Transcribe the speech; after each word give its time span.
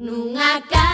nunha 0.00 0.62
casa 0.62 0.89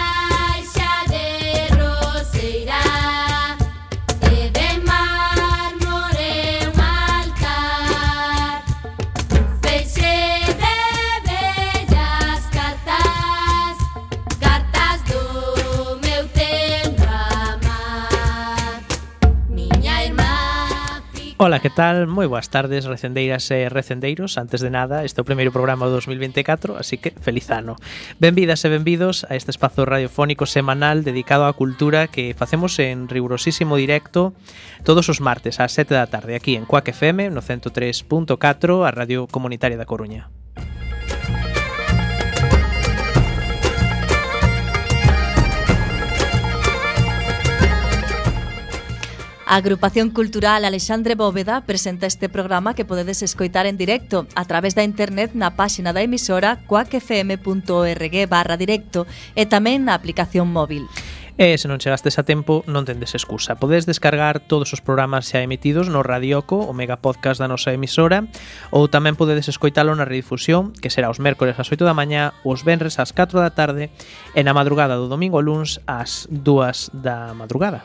Ola, 21.39 21.61
que 21.61 21.69
tal? 21.69 22.09
Moi 22.09 22.25
boas 22.33 22.49
tardes, 22.49 22.89
recendeiras 22.89 23.45
e 23.53 23.69
recendeiros. 23.69 24.41
Antes 24.41 24.65
de 24.65 24.73
nada, 24.73 25.05
este 25.05 25.21
é 25.21 25.23
o 25.23 25.29
primeiro 25.29 25.53
programa 25.53 25.85
do 25.85 25.93
2024, 25.93 26.81
así 26.81 26.97
que 26.97 27.13
feliz 27.13 27.53
ano. 27.53 27.77
Benvidas 28.17 28.65
e 28.65 28.73
benvidos 28.73 29.29
a 29.29 29.37
este 29.37 29.53
espazo 29.53 29.85
radiofónico 29.85 30.49
semanal 30.49 31.05
dedicado 31.05 31.45
á 31.45 31.53
cultura 31.53 32.09
que 32.09 32.33
facemos 32.33 32.81
en 32.81 33.13
rigurosísimo 33.13 33.77
directo 33.77 34.33
todos 34.81 35.13
os 35.13 35.21
martes 35.21 35.61
ás 35.61 35.77
7 35.77 35.93
da 35.93 36.09
tarde 36.09 36.41
aquí 36.41 36.57
en 36.57 36.65
Coac 36.65 36.89
FM 36.89 37.29
no 37.29 37.45
103.4, 37.45 38.33
a 38.89 38.91
Radio 38.97 39.29
Comunitaria 39.29 39.77
da 39.77 39.85
Coruña. 39.85 40.33
A 49.49 49.63
agrupación 49.63 50.11
cultural 50.11 50.65
Alexandre 50.65 51.15
Bóveda 51.15 51.61
presenta 51.61 52.09
este 52.09 52.29
programa 52.29 52.75
que 52.75 52.85
podedes 52.85 53.23
escoitar 53.23 53.67
en 53.67 53.77
directo 53.77 54.27
a 54.35 54.45
través 54.45 54.75
da 54.75 54.83
internet 54.83 55.39
na 55.39 55.55
páxina 55.55 55.95
da 55.95 56.03
emisora 56.03 56.67
coacfm.org 56.67 58.15
barra 58.27 58.59
directo 58.59 59.07
e 59.39 59.47
tamén 59.47 59.87
na 59.87 59.95
aplicación 59.95 60.51
móvil. 60.51 60.91
E 61.39 61.55
se 61.61 61.69
non 61.69 61.79
chegastes 61.79 62.17
a 62.17 62.25
tempo, 62.25 62.65
non 62.65 62.89
tendes 62.89 63.13
excusa. 63.13 63.61
Podes 63.61 63.85
descargar 63.87 64.41
todos 64.41 64.73
os 64.73 64.81
programas 64.81 65.29
xa 65.29 65.45
emitidos 65.45 65.93
no 65.93 66.03
Radioco, 66.03 66.65
o 66.65 66.73
mega 66.75 66.99
podcast 66.99 67.39
da 67.39 67.47
nosa 67.47 67.77
emisora, 67.77 68.27
ou 68.73 68.91
tamén 68.91 69.21
podedes 69.21 69.47
escoitalo 69.47 69.93
na 69.95 70.09
redifusión, 70.09 70.73
que 70.75 70.89
será 70.91 71.13
os 71.13 71.21
mércores 71.21 71.61
ás 71.61 71.69
8 71.69 71.85
da 71.85 71.95
mañá, 71.95 72.35
os 72.43 72.65
venres 72.65 72.97
ás 72.97 73.13
4 73.15 73.37
da 73.39 73.55
tarde 73.55 73.93
e 74.33 74.41
na 74.43 74.57
madrugada 74.57 74.97
do 74.97 75.13
domingo 75.13 75.45
luns 75.45 75.79
ás 75.85 76.25
2 76.33 76.97
da 76.97 77.37
madrugada. 77.37 77.85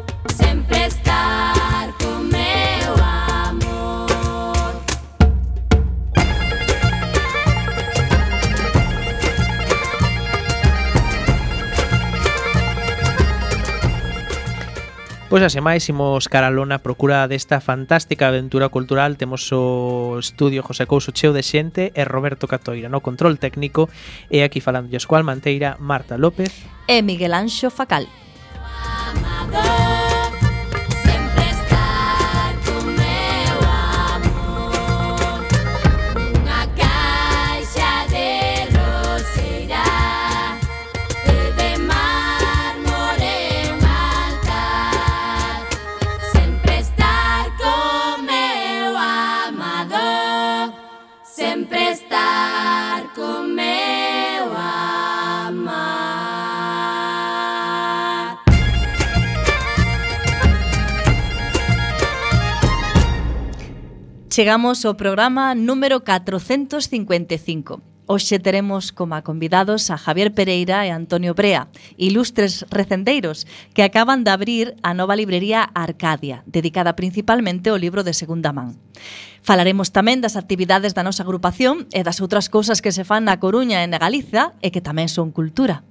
Pois 15.31 15.47
asemais 15.47 15.87
imos 15.87 16.27
cara 16.27 16.51
a 16.51 16.55
lona 16.59 16.83
procura 16.83 17.23
desta 17.23 17.63
fantástica 17.63 18.27
aventura 18.27 18.67
cultural. 18.67 19.15
Temos 19.15 19.47
o 19.55 20.19
estudio 20.19 20.59
José 20.59 20.83
Couso 20.91 21.15
cheo 21.15 21.31
de 21.31 21.39
xente 21.39 21.95
e 21.95 22.03
Roberto 22.03 22.51
Catoira 22.51 22.91
no 22.91 22.99
control 22.99 23.39
técnico. 23.39 23.87
E 24.27 24.43
aquí 24.43 24.59
falando 24.59 24.91
Escual 24.91 25.23
Manteira, 25.23 25.79
Marta 25.79 26.19
López. 26.19 26.51
E 26.83 26.99
Miguel 26.99 27.31
Anxo 27.31 27.71
Facal. 27.71 28.11
Amado. 28.59 30.00
Chegamos 64.31 64.87
ao 64.87 64.95
programa 64.95 65.51
número 65.59 66.07
455. 66.07 67.83
Hoxe 68.07 68.39
teremos 68.39 68.95
como 68.95 69.19
convidados 69.27 69.91
a 69.91 69.99
Javier 69.99 70.31
Pereira 70.31 70.87
e 70.87 70.89
Antonio 70.95 71.35
Brea, 71.35 71.67
ilustres 71.99 72.63
recendeiros 72.71 73.43
que 73.75 73.83
acaban 73.83 74.23
de 74.23 74.31
abrir 74.31 74.79
a 74.87 74.95
nova 74.95 75.19
librería 75.19 75.67
Arcadia, 75.75 76.47
dedicada 76.47 76.95
principalmente 76.95 77.67
ao 77.67 77.75
libro 77.75 78.07
de 78.07 78.15
segunda 78.15 78.55
man. 78.55 78.79
Falaremos 79.43 79.91
tamén 79.91 80.23
das 80.23 80.39
actividades 80.39 80.95
da 80.95 81.03
nosa 81.03 81.27
agrupación 81.27 81.91
e 81.91 81.99
das 81.99 82.23
outras 82.23 82.47
cousas 82.47 82.79
que 82.79 82.95
se 82.95 83.03
fan 83.03 83.27
na 83.27 83.35
Coruña 83.35 83.83
e 83.83 83.87
na 83.91 83.99
Galiza 83.99 84.55
e 84.63 84.71
que 84.71 84.79
tamén 84.79 85.11
son 85.11 85.35
cultura. 85.35 85.83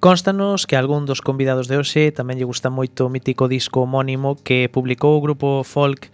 Constanos 0.00 0.64
que 0.64 0.80
algún 0.80 1.04
dos 1.04 1.20
convidados 1.20 1.68
de 1.68 1.76
hoxe 1.76 2.16
tamén 2.16 2.40
lle 2.40 2.48
gusta 2.48 2.72
moito 2.72 3.04
o 3.04 3.12
mítico 3.12 3.44
disco 3.44 3.84
homónimo 3.84 4.40
que 4.40 4.72
publicou 4.72 5.20
o 5.20 5.20
grupo 5.20 5.68
folk 5.68 6.08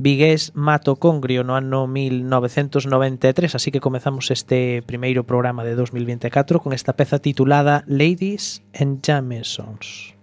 Vigués 0.00 0.52
Mato 0.54 0.94
Congrio 0.94 1.42
no 1.42 1.56
ano 1.56 1.88
1993, 1.88 3.56
así 3.56 3.72
que 3.72 3.80
comezamos 3.80 4.30
este 4.30 4.80
primeiro 4.86 5.24
programa 5.24 5.64
de 5.64 5.74
2024 5.74 6.60
con 6.60 6.72
esta 6.72 6.92
peza 6.92 7.18
titulada 7.18 7.82
Ladies 7.88 8.62
and 8.78 9.04
Jamesons. 9.04 10.17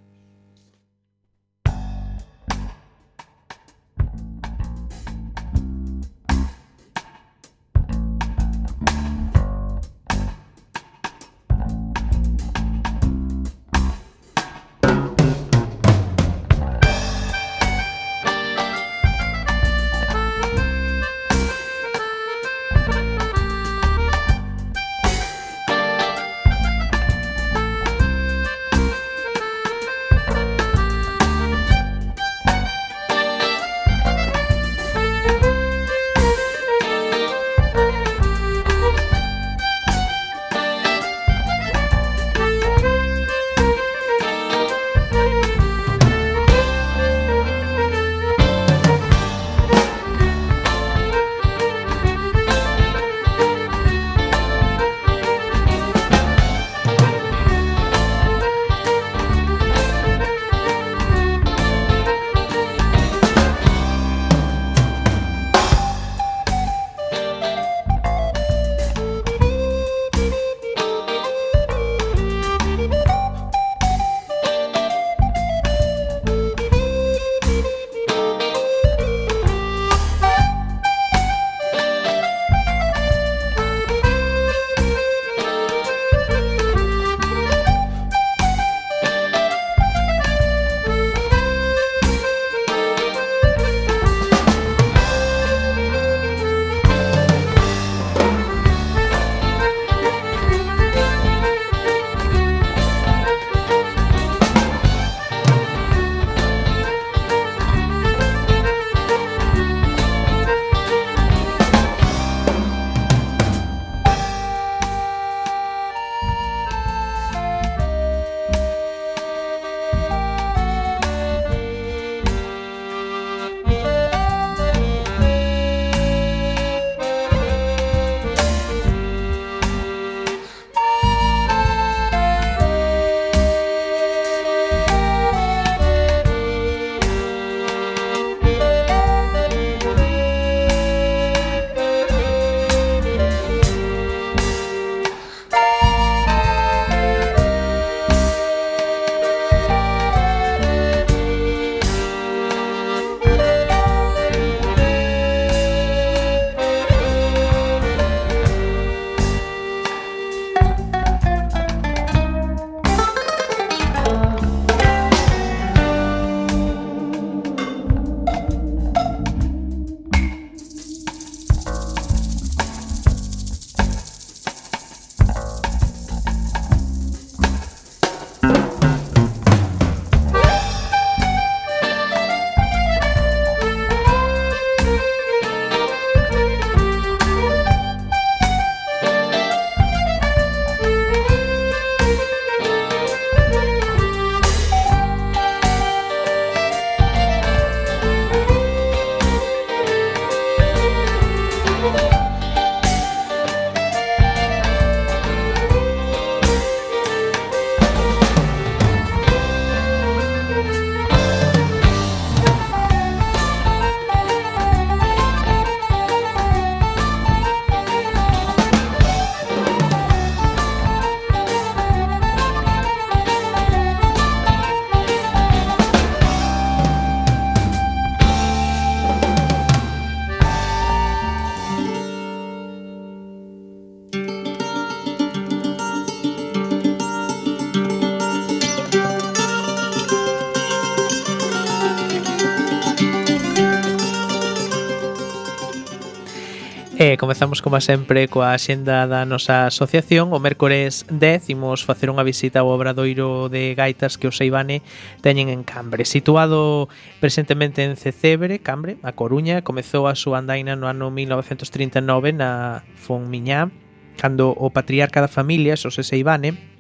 comezamos 247.26 247.66
como 247.66 247.82
sempre 247.82 248.30
coa 248.30 248.54
xenda 248.62 249.10
da 249.10 249.26
nosa 249.26 249.66
asociación. 249.66 250.30
O 250.30 250.38
mércores 250.38 251.10
10 251.10 251.58
imos 251.58 251.82
facer 251.82 252.14
unha 252.14 252.22
visita 252.22 252.62
ao 252.62 252.70
obradoiro 252.70 253.50
de 253.50 253.74
gaitas 253.74 254.14
que 254.14 254.30
o 254.30 254.36
Seibane 254.36 254.86
teñen 255.26 255.50
en 255.50 255.66
Cambre. 255.66 256.06
Situado 256.06 256.86
presentemente 257.18 257.82
en 257.82 257.98
Cecebre, 257.98 258.62
Cambre, 258.62 259.02
a 259.02 259.18
Coruña, 259.18 259.66
comezou 259.66 260.06
a 260.06 260.14
súa 260.14 260.38
andaina 260.38 260.78
no 260.78 260.86
ano 260.86 261.10
1939 261.10 262.30
na 262.38 262.86
Fonmiñá, 262.94 263.74
cando 264.22 264.54
o 264.54 264.70
patriarca 264.70 265.18
da 265.18 265.26
familia, 265.26 265.74
Xosé 265.74 266.06
Seibane, 266.06 266.75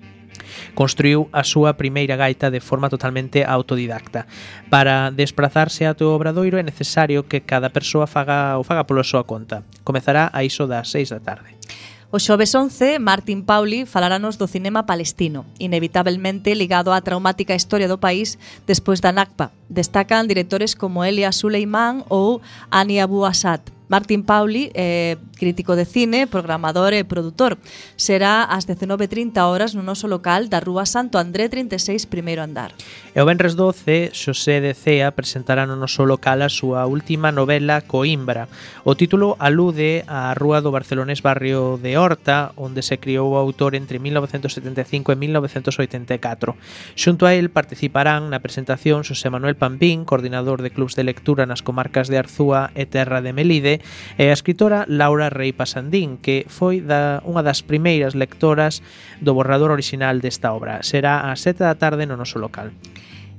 Construiu 0.74 1.30
a 1.31 1.44
súa 1.44 1.75
primeira 1.75 2.15
gaita 2.15 2.51
de 2.51 2.59
forma 2.59 2.89
totalmente 2.89 3.44
autodidacta. 3.44 4.27
Para 4.69 5.12
desprazarse 5.12 5.86
a 5.86 5.95
o 5.95 6.12
Obradoiro 6.12 6.57
é 6.57 6.63
necesario 6.63 7.24
que 7.25 7.42
cada 7.42 7.69
persoa 7.69 8.07
faga 8.07 8.59
o 8.59 8.63
faga 8.63 8.83
pola 8.83 9.03
súa 9.03 9.24
conta. 9.24 9.63
Comezará 9.83 10.30
a 10.33 10.44
iso 10.44 10.68
das 10.68 10.92
6 10.92 11.09
da 11.09 11.19
tarde. 11.19 11.56
O 12.15 12.19
xoves 12.19 12.56
11, 12.56 13.00
Martin 13.00 13.42
Pauli 13.42 13.83
falaranos 13.86 14.38
do 14.38 14.47
cinema 14.47 14.86
palestino, 14.86 15.44
inevitablemente 15.59 16.56
ligado 16.56 16.95
á 16.95 17.01
traumática 17.03 17.57
historia 17.57 17.92
do 17.92 18.00
país 18.00 18.39
despois 18.63 19.03
da 19.03 19.12
Nakba. 19.12 19.51
Destacan 19.68 20.24
directores 20.24 20.80
como 20.80 21.03
Elia 21.03 21.36
Suleiman 21.36 22.07
ou 22.07 22.39
Ani 22.71 23.03
Abu 23.03 23.27
Asad. 23.27 23.59
Martín 23.87 24.23
Pauli, 24.23 24.71
eh, 24.73 25.17
crítico 25.37 25.75
de 25.75 25.85
cine, 25.85 26.27
programador 26.27 26.93
e 26.93 27.05
produtor. 27.05 27.57
Será 27.95 28.43
ás 28.43 28.65
19.30 28.65 29.37
horas 29.45 29.75
no 29.75 29.83
noso 29.85 30.07
local 30.07 30.49
da 30.49 30.59
Rúa 30.59 30.89
Santo 30.89 31.21
André 31.21 31.49
36, 31.49 32.09
primeiro 32.09 32.41
andar. 32.41 32.73
E 33.13 33.21
o 33.21 33.25
Benres 33.27 33.53
12, 33.53 34.11
Xosé 34.11 34.59
de 34.59 34.73
Cea 34.73 35.13
presentará 35.13 35.69
no 35.69 35.77
noso 35.77 36.03
local 36.03 36.41
a 36.41 36.49
súa 36.49 36.89
última 36.89 37.29
novela 37.29 37.85
Coimbra. 37.85 38.49
O 38.83 38.97
título 38.97 39.37
alude 39.37 40.01
á 40.09 40.33
Rúa 40.33 40.59
do 40.65 40.73
barcelonés 40.73 41.21
barrio 41.21 41.77
de 41.77 41.95
Horta, 41.99 42.51
onde 42.57 42.81
se 42.81 42.97
criou 42.97 43.35
o 43.35 43.39
autor 43.39 43.75
entre 43.77 44.01
1975 44.01 45.13
e 45.13 45.15
1984. 45.15 46.57
Xunto 46.97 47.30
a 47.30 47.37
el 47.37 47.54
participarán 47.54 48.33
na 48.33 48.42
presentación 48.42 49.06
Xosé 49.06 49.30
Manuel 49.30 49.56
Pampín, 49.56 50.04
coordinador 50.04 50.65
de 50.65 50.73
clubs 50.73 50.95
de 50.97 51.06
lectura 51.06 51.45
nas 51.45 51.61
comarcas 51.61 52.07
de 52.09 52.18
Arzúa 52.18 52.73
e 52.73 52.89
Terra 52.89 53.21
de 53.21 53.31
Melide, 53.35 53.74
E 54.19 54.29
a 54.29 54.35
escritora 54.35 54.85
Laura 54.87 55.31
Rei 55.31 55.51
Pasandín, 55.55 56.19
que 56.21 56.45
foi 56.47 56.83
da, 56.83 57.23
unha 57.25 57.41
das 57.41 57.63
primeiras 57.63 58.13
lectoras 58.13 58.83
do 59.23 59.33
borrador 59.33 59.71
orixinal 59.71 60.19
desta 60.19 60.51
obra. 60.51 60.83
Será 60.83 61.31
a 61.31 61.35
sete 61.35 61.63
da 61.63 61.79
tarde 61.79 62.05
no 62.05 62.19
noso 62.19 62.37
local 62.37 62.71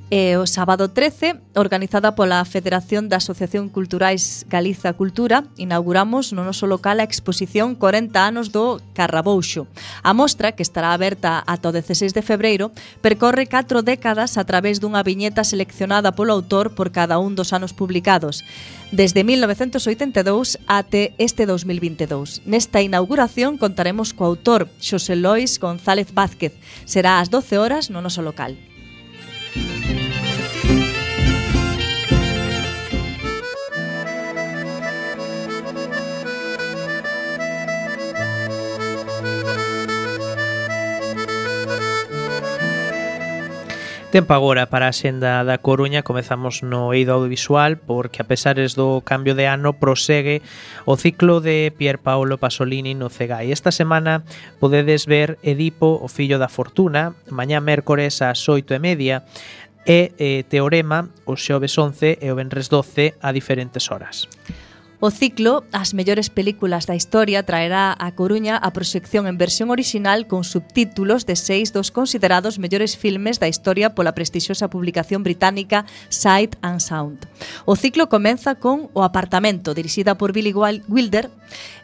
e 0.08 0.38
o 0.38 0.46
sábado 0.46 0.94
13, 0.94 1.42
organizada 1.58 2.14
pola 2.14 2.38
Federación 2.46 3.10
da 3.10 3.18
Asociación 3.18 3.66
Culturais 3.66 4.46
Galiza 4.46 4.94
Cultura, 4.94 5.42
inauguramos 5.58 6.30
no 6.30 6.46
noso 6.46 6.70
local 6.70 7.02
a 7.02 7.08
exposición 7.08 7.74
40 7.74 8.14
anos 8.14 8.54
do 8.54 8.78
Carrabouxo. 8.94 9.66
A 10.06 10.14
mostra, 10.14 10.54
que 10.54 10.62
estará 10.62 10.94
aberta 10.94 11.42
ata 11.42 11.70
o 11.70 11.74
16 11.74 12.14
de 12.14 12.22
febreiro, 12.22 12.70
percorre 13.02 13.50
4 13.50 13.82
décadas 13.82 14.38
a 14.38 14.46
través 14.46 14.78
dunha 14.78 15.02
viñeta 15.02 15.42
seleccionada 15.42 16.14
polo 16.14 16.38
autor 16.38 16.78
por 16.78 16.94
cada 16.94 17.18
un 17.18 17.34
dos 17.34 17.50
anos 17.50 17.74
publicados, 17.74 18.46
desde 18.94 19.26
1982 19.26 20.62
até 20.70 21.18
este 21.18 21.50
2022. 21.50 22.46
Nesta 22.46 22.78
inauguración 22.78 23.58
contaremos 23.58 24.14
co 24.14 24.22
autor 24.22 24.70
Xosé 24.78 25.18
Lois 25.18 25.58
González 25.58 26.14
Vázquez. 26.14 26.54
Será 26.86 27.18
ás 27.18 27.26
12 27.34 27.58
horas 27.58 27.90
no 27.90 27.98
noso 27.98 28.22
local. 28.22 28.54
Tempo 44.16 44.32
agora 44.32 44.64
para 44.64 44.88
a 44.88 44.96
xenda 44.96 45.44
da 45.44 45.60
Coruña 45.60 46.00
Comezamos 46.00 46.64
no 46.64 46.96
eido 46.96 47.12
audiovisual 47.12 47.76
Porque 47.76 48.24
a 48.24 48.28
pesares 48.32 48.72
do 48.72 49.04
cambio 49.04 49.36
de 49.36 49.44
ano 49.44 49.76
Prosegue 49.76 50.40
o 50.88 50.96
ciclo 50.96 51.44
de 51.44 51.68
Pier 51.76 52.00
Paolo 52.00 52.40
Pasolini 52.40 52.96
no 52.96 53.12
Cegai. 53.12 53.52
Esta 53.52 53.68
semana 53.68 54.24
podedes 54.56 55.04
ver 55.04 55.36
Edipo, 55.44 56.00
o 56.00 56.08
fillo 56.08 56.40
da 56.40 56.48
fortuna 56.48 57.12
Mañá 57.28 57.60
mércores 57.60 58.24
ás 58.24 58.40
oito 58.48 58.72
e 58.72 58.80
media 58.80 59.28
E 59.84 60.16
eh, 60.16 60.48
Teorema, 60.48 61.12
o 61.28 61.36
xoves 61.36 61.76
11 61.76 62.16
e 62.16 62.32
o 62.32 62.38
venres 62.40 62.72
12 62.72 63.20
a 63.20 63.36
diferentes 63.36 63.92
horas. 63.92 64.32
O 64.98 65.10
ciclo 65.10 65.64
As 65.72 65.92
mellores 65.92 66.32
películas 66.32 66.88
da 66.88 66.96
historia 66.96 67.44
traerá 67.44 67.92
a 67.92 68.08
Coruña 68.16 68.56
a 68.56 68.72
proxección 68.72 69.28
en 69.28 69.36
versión 69.36 69.68
orixinal 69.68 70.24
con 70.24 70.40
subtítulos 70.42 71.28
de 71.28 71.36
seis 71.36 71.72
dos 71.76 71.92
considerados 71.92 72.56
mellores 72.56 72.96
filmes 72.96 73.36
da 73.36 73.48
historia 73.48 73.92
pola 73.92 74.16
prestixiosa 74.16 74.72
publicación 74.72 75.20
británica 75.20 75.84
Sight 76.08 76.56
and 76.64 76.80
Sound. 76.80 77.28
O 77.68 77.76
ciclo 77.76 78.08
comeza 78.08 78.56
con 78.56 78.88
O 78.96 79.04
apartamento, 79.04 79.76
dirixida 79.76 80.16
por 80.16 80.32
Billy 80.32 80.56
Wilder, 80.56 81.28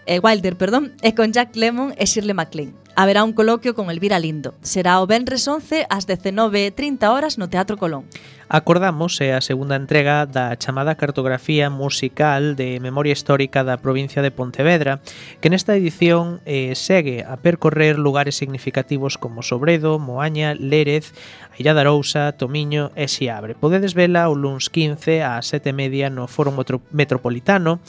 eh, 0.06 0.18
Wilder 0.18 0.56
perdón, 0.56 0.96
e 1.04 1.12
con 1.12 1.36
Jack 1.36 1.52
Lemmon 1.56 1.92
e 2.00 2.08
Shirley 2.08 2.32
MacLaine 2.32 2.81
haberá 2.96 3.24
un 3.24 3.32
coloquio 3.32 3.74
con 3.74 3.90
Elvira 3.90 4.18
Lindo. 4.18 4.54
Será 4.62 5.00
o 5.00 5.06
Benres 5.06 5.46
11 5.48 5.86
ás 5.88 6.06
19.30 6.06 7.08
horas 7.08 7.38
no 7.38 7.48
Teatro 7.48 7.76
Colón. 7.76 8.04
Acordamos 8.52 9.16
é 9.24 9.32
a 9.32 9.40
segunda 9.40 9.80
entrega 9.80 10.28
da 10.28 10.52
chamada 10.60 10.92
cartografía 10.92 11.72
musical 11.72 12.52
de 12.52 12.84
memoria 12.84 13.16
histórica 13.16 13.64
da 13.64 13.80
provincia 13.80 14.20
de 14.20 14.28
Pontevedra, 14.28 15.00
que 15.40 15.48
nesta 15.48 15.72
edición 15.72 16.44
eh, 16.44 16.76
segue 16.76 17.24
a 17.24 17.40
percorrer 17.40 17.96
lugares 17.96 18.36
significativos 18.36 19.16
como 19.16 19.40
Sobredo, 19.40 19.96
Moaña, 19.96 20.52
Lérez, 20.52 21.16
Aira 21.56 21.72
da 21.72 21.88
Arousa, 21.88 22.36
Tomiño 22.36 22.92
e 22.92 23.08
Xiabre. 23.08 23.56
Podedes 23.56 23.96
vela 23.96 24.28
o 24.28 24.36
luns 24.36 24.68
15 24.68 25.24
ás 25.24 25.48
7.30 25.48 26.12
no 26.12 26.28
Foro 26.28 26.52
Metropolitano 26.92 27.80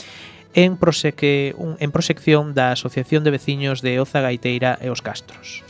en, 0.53 0.77
proseque, 0.77 1.53
un, 1.57 1.75
en 1.79 1.91
prosección 1.91 2.53
da 2.53 2.71
Asociación 2.71 3.23
de 3.23 3.31
Veciños 3.31 3.81
de 3.81 3.99
Oza 3.99 4.21
Gaiteira 4.21 4.77
e 4.81 4.89
os 4.89 5.01
Castros 5.01 5.63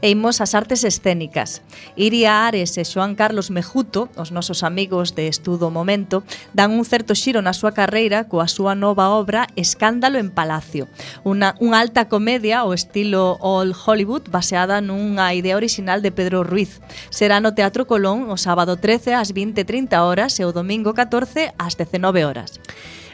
e 0.00 0.16
imos 0.16 0.40
ás 0.40 0.56
artes 0.56 0.80
escénicas. 0.84 1.60
Iria 1.92 2.48
Ares 2.48 2.80
e 2.80 2.84
Xoan 2.88 3.12
Carlos 3.12 3.52
Mejuto, 3.52 4.08
os 4.16 4.32
nosos 4.32 4.64
amigos 4.64 5.12
de 5.12 5.28
Estudo 5.28 5.68
Momento, 5.68 6.24
dan 6.56 6.72
un 6.72 6.88
certo 6.88 7.12
xiro 7.12 7.44
na 7.44 7.52
súa 7.52 7.76
carreira 7.76 8.24
coa 8.24 8.48
súa 8.48 8.72
nova 8.72 9.12
obra 9.12 9.44
Escándalo 9.60 10.16
en 10.16 10.32
Palacio, 10.32 10.88
unha, 11.20 11.52
unha 11.60 11.76
alta 11.84 12.08
comedia 12.08 12.64
ao 12.64 12.72
estilo 12.72 13.36
All 13.44 13.76
Hollywood 13.76 14.32
baseada 14.32 14.80
nunha 14.80 15.36
idea 15.36 15.60
original 15.60 16.00
de 16.00 16.12
Pedro 16.16 16.48
Ruiz. 16.48 16.80
Será 17.12 17.44
no 17.44 17.52
Teatro 17.52 17.84
Colón 17.84 18.32
o 18.32 18.40
sábado 18.40 18.80
13 18.80 19.12
ás 19.12 19.36
20.30 19.36 20.00
horas 20.00 20.40
e 20.40 20.48
o 20.48 20.54
domingo 20.56 20.96
14 20.96 21.52
ás 21.60 21.76
19 21.76 22.24
horas. 22.24 22.56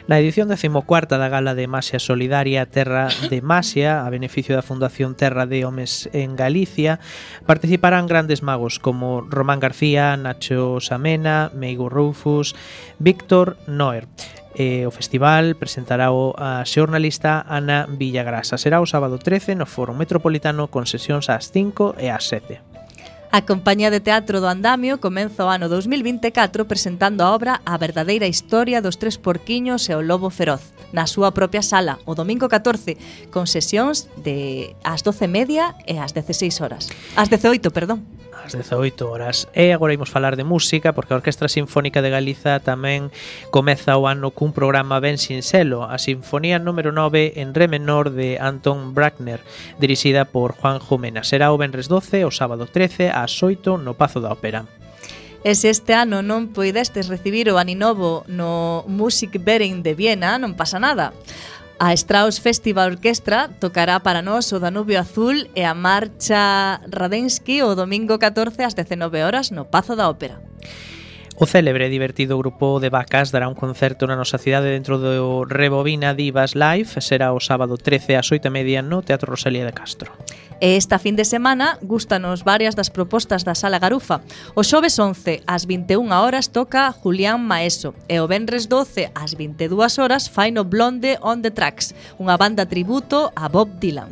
Na 0.07 0.23
edición 0.23 0.47
14 0.47 1.19
da 1.19 1.27
Gala 1.27 1.51
de 1.51 1.67
Masia 1.67 1.99
Solidaria 1.99 2.63
Terra 2.63 3.11
de 3.27 3.43
Masia, 3.43 4.07
a 4.07 4.09
beneficio 4.09 4.55
da 4.55 4.63
Fundación 4.63 5.19
Terra 5.19 5.43
de 5.43 5.67
Homes 5.67 6.07
en 6.15 6.39
Galicia, 6.39 7.03
participarán 7.43 8.07
grandes 8.07 8.39
magos 8.39 8.79
como 8.79 9.19
Román 9.19 9.59
García, 9.59 10.15
Nacho 10.15 10.79
Samena, 10.79 11.51
Meigo 11.51 11.91
Rufus, 11.91 12.55
Víctor 13.03 13.59
Noer. 13.67 14.07
E 14.55 14.87
o 14.87 14.95
festival 14.95 15.59
presentará 15.59 16.15
o 16.15 16.31
a 16.39 16.63
xornalista 16.63 17.43
Ana 17.43 17.83
Villagrasa. 17.91 18.55
Será 18.55 18.79
o 18.79 18.87
sábado 18.87 19.19
13 19.19 19.59
no 19.59 19.67
Foro 19.67 19.91
Metropolitano 19.91 20.71
con 20.71 20.87
sesións 20.87 21.27
ás 21.27 21.51
5 21.51 21.99
e 21.99 22.07
ás 22.07 22.31
7. 22.31 22.76
A 23.29 23.45
Compañía 23.45 23.91
de 23.91 23.99
Teatro 23.99 24.39
do 24.39 24.47
Andamio 24.47 25.03
comeza 25.03 25.43
o 25.43 25.51
ano 25.51 25.67
2024 25.67 26.63
presentando 26.63 27.27
a 27.27 27.35
obra 27.35 27.59
A 27.67 27.75
verdadeira 27.75 28.23
historia 28.23 28.79
dos 28.79 28.95
tres 28.95 29.19
porquiños 29.19 29.91
e 29.91 29.93
o 29.99 30.01
lobo 30.01 30.31
feroz 30.31 30.71
na 30.95 31.03
súa 31.03 31.35
propia 31.35 31.59
sala 31.59 31.99
o 32.07 32.15
domingo 32.15 32.47
14 32.47 32.95
con 33.27 33.43
sesións 33.43 34.07
de 34.15 34.71
ás 34.87 35.03
12:30 35.03 35.75
e 35.83 35.99
ás 35.99 36.15
16 36.15 36.63
horas. 36.63 36.87
Ás 37.19 37.27
18, 37.27 37.67
perdón 37.75 38.07
ás 38.47 38.55
18 38.55 39.11
horas. 39.11 39.51
E 39.51 39.75
agora 39.75 39.93
imos 39.93 40.09
falar 40.09 40.39
de 40.39 40.47
música 40.47 40.95
porque 40.95 41.11
a 41.11 41.19
Orquestra 41.19 41.51
Sinfónica 41.51 42.01
de 42.01 42.09
Galiza 42.09 42.63
tamén 42.63 43.11
comeza 43.51 43.99
o 43.99 44.07
ano 44.07 44.31
cun 44.31 44.55
programa 44.55 45.03
ben 45.03 45.19
sinxelo, 45.19 45.83
a 45.83 45.99
Sinfonía 45.99 46.55
número 46.55 46.95
9 46.95 47.43
en 47.43 47.51
re 47.51 47.67
menor 47.67 48.15
de 48.15 48.39
Anton 48.39 48.95
Bruckner, 48.95 49.43
dirixida 49.83 50.23
por 50.23 50.55
Juan 50.55 50.79
Jomena. 50.79 51.27
Será 51.27 51.51
o 51.51 51.59
venres 51.59 51.91
12, 51.91 52.23
o 52.23 52.31
sábado 52.31 52.71
13, 52.71 53.11
ás 53.11 53.35
8 53.43 53.75
no 53.75 53.99
Pazo 53.99 54.23
da 54.23 54.31
Ópera. 54.31 54.63
E 55.43 55.53
se 55.53 55.69
este 55.69 55.93
ano 55.93 56.23
non 56.23 56.55
poidestes 56.55 57.11
recibir 57.11 57.51
o 57.51 57.59
Aninovo 57.59 58.23
no 58.31 58.87
Music 58.87 59.37
Bering 59.43 59.83
de 59.83 59.93
Viena, 59.93 60.39
non 60.39 60.55
pasa 60.55 60.79
nada. 60.79 61.11
A 61.79 61.93
Strauss 61.93 62.39
Festival 62.39 62.89
Orquestra 62.89 63.49
tocará 63.59 63.99
para 63.99 64.23
nós 64.23 64.51
o 64.51 64.59
Danubio 64.59 64.99
Azul 64.99 65.45
e 65.55 65.61
a 65.61 65.75
Marcha 65.75 66.81
Radensky 66.91 67.61
o 67.61 67.75
domingo 67.75 68.17
14 68.17 68.63
ás 68.63 68.73
19 68.73 69.21
horas 69.21 69.51
no 69.51 69.63
Pazo 69.63 69.95
da 69.95 70.09
Ópera. 70.09 70.41
O 71.39 71.45
célebre 71.45 71.85
e 71.85 71.93
divertido 71.93 72.33
grupo 72.33 72.81
de 72.81 72.89
vacas 72.89 73.29
dará 73.29 73.45
un 73.45 73.53
concerto 73.53 74.09
na 74.09 74.17
nosa 74.17 74.41
cidade 74.41 74.73
dentro 74.73 74.97
do 74.97 75.45
Rebobina 75.45 76.17
Divas 76.17 76.57
Live, 76.57 76.97
será 76.97 77.29
o 77.29 77.37
sábado 77.37 77.77
13 77.77 78.17
ás 78.17 78.33
8 78.33 78.49
media 78.49 78.81
no 78.81 79.05
Teatro 79.05 79.37
Rosalía 79.37 79.61
de 79.61 79.69
Castro. 79.69 80.17
E 80.57 80.73
esta 80.81 80.97
fin 80.97 81.13
de 81.13 81.29
semana 81.29 81.77
gustanos 81.85 82.41
varias 82.41 82.73
das 82.73 82.89
propostas 82.89 83.45
da 83.45 83.53
Sala 83.53 83.77
Garufa. 83.77 84.25
O 84.57 84.65
xoves 84.65 84.97
11 84.97 85.45
ás 85.45 85.69
21 85.69 86.09
horas 86.09 86.49
toca 86.49 86.89
Julián 86.89 87.45
Maeso 87.45 87.93
e 88.09 88.17
o 88.17 88.25
venres 88.25 88.65
12 88.65 89.13
ás 89.13 89.37
22 89.37 90.01
horas 90.01 90.33
faino 90.33 90.65
Blonde 90.65 91.21
on 91.21 91.45
the 91.45 91.53
Tracks, 91.53 91.93
unha 92.17 92.33
banda 92.41 92.65
tributo 92.65 93.29
a 93.37 93.45
Bob 93.45 93.77
Dylan. 93.77 94.09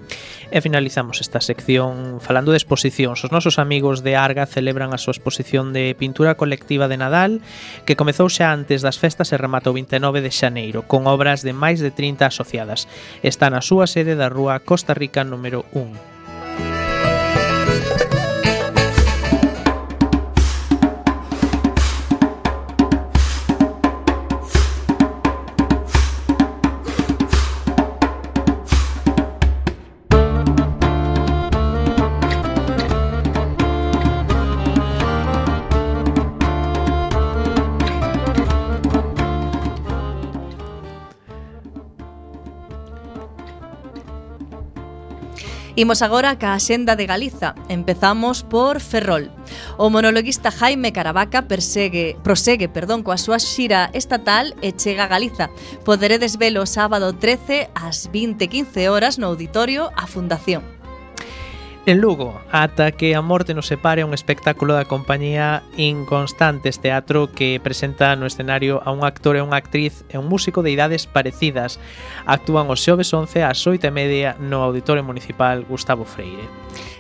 E 0.54 0.62
finalizamos 0.62 1.26
esta 1.26 1.42
sección 1.42 2.22
falando 2.22 2.54
de 2.54 2.62
exposicións. 2.62 3.26
Os 3.26 3.34
nosos 3.34 3.58
amigos 3.58 4.06
de 4.06 4.14
Arga 4.14 4.46
celebran 4.46 4.94
a 4.94 5.02
súa 5.02 5.18
exposición 5.18 5.74
de 5.74 5.98
pintura 5.98 6.38
colectiva 6.38 6.86
de 6.86 7.02
Nadal 7.02 7.15
Nadal, 7.16 7.40
que 7.88 7.96
comezou 7.96 8.28
xa 8.28 8.52
antes 8.52 8.84
das 8.84 9.00
festas 9.00 9.32
e 9.32 9.40
rematou 9.40 9.72
29 9.72 10.20
de 10.20 10.36
xaneiro, 10.36 10.84
con 10.84 11.08
obras 11.08 11.40
de 11.48 11.56
máis 11.56 11.80
de 11.80 11.96
30 11.96 12.28
asociadas. 12.28 12.92
Está 13.24 13.48
na 13.48 13.64
súa 13.64 13.88
sede 13.88 14.20
da 14.20 14.28
Rúa 14.28 14.60
Costa 14.60 14.92
Rica 14.92 15.24
número 15.24 15.64
1. 15.72 16.15
Imos 45.78 46.02
agora 46.02 46.40
ca 46.40 46.54
Axenda 46.54 46.96
de 46.96 47.06
Galiza. 47.06 47.54
Empezamos 47.68 48.44
por 48.44 48.80
Ferrol. 48.80 49.30
O 49.78 49.90
monologuista 49.90 50.50
Jaime 50.50 50.94
Caravaca 50.94 51.50
persegue, 51.52 52.16
prosegue 52.24 52.72
perdón, 52.72 53.04
coa 53.04 53.20
súa 53.20 53.44
xira 53.44 53.92
estatal 53.92 54.56
e 54.64 54.72
chega 54.72 55.04
a 55.04 55.12
Galiza. 55.12 55.52
Poderedes 55.84 56.40
velo 56.40 56.64
sábado 56.64 57.12
13 57.12 57.76
ás 57.76 58.08
20.15 58.08 58.88
horas 58.88 59.20
no 59.20 59.28
auditorio 59.28 59.92
A 60.00 60.08
Fundación. 60.08 60.75
En 61.88 62.02
Lugo, 62.02 62.42
ata 62.52 62.92
que 62.94 63.14
a 63.14 63.22
morte 63.22 63.54
nos 63.54 63.68
separe 63.68 64.04
un 64.04 64.16
espectáculo 64.18 64.74
da 64.74 64.90
compañía 64.90 65.62
Inconstantes 65.78 66.82
Teatro 66.82 67.30
que 67.30 67.62
presenta 67.62 68.18
no 68.18 68.26
escenario 68.26 68.82
a 68.82 68.90
un 68.90 69.06
actor 69.06 69.38
e 69.38 69.46
unha 69.46 69.62
actriz 69.62 70.02
e 70.10 70.18
un 70.18 70.26
músico 70.26 70.66
de 70.66 70.74
idades 70.74 71.06
parecidas. 71.06 71.78
Actúan 72.26 72.74
os 72.74 72.82
xoves 72.82 73.14
11 73.14 73.46
ás 73.46 73.62
8 73.62 73.86
e 73.86 73.94
media 73.94 74.34
no 74.42 74.66
Auditorio 74.66 75.06
Municipal 75.06 75.62
Gustavo 75.62 76.10
Freire. 76.10 76.50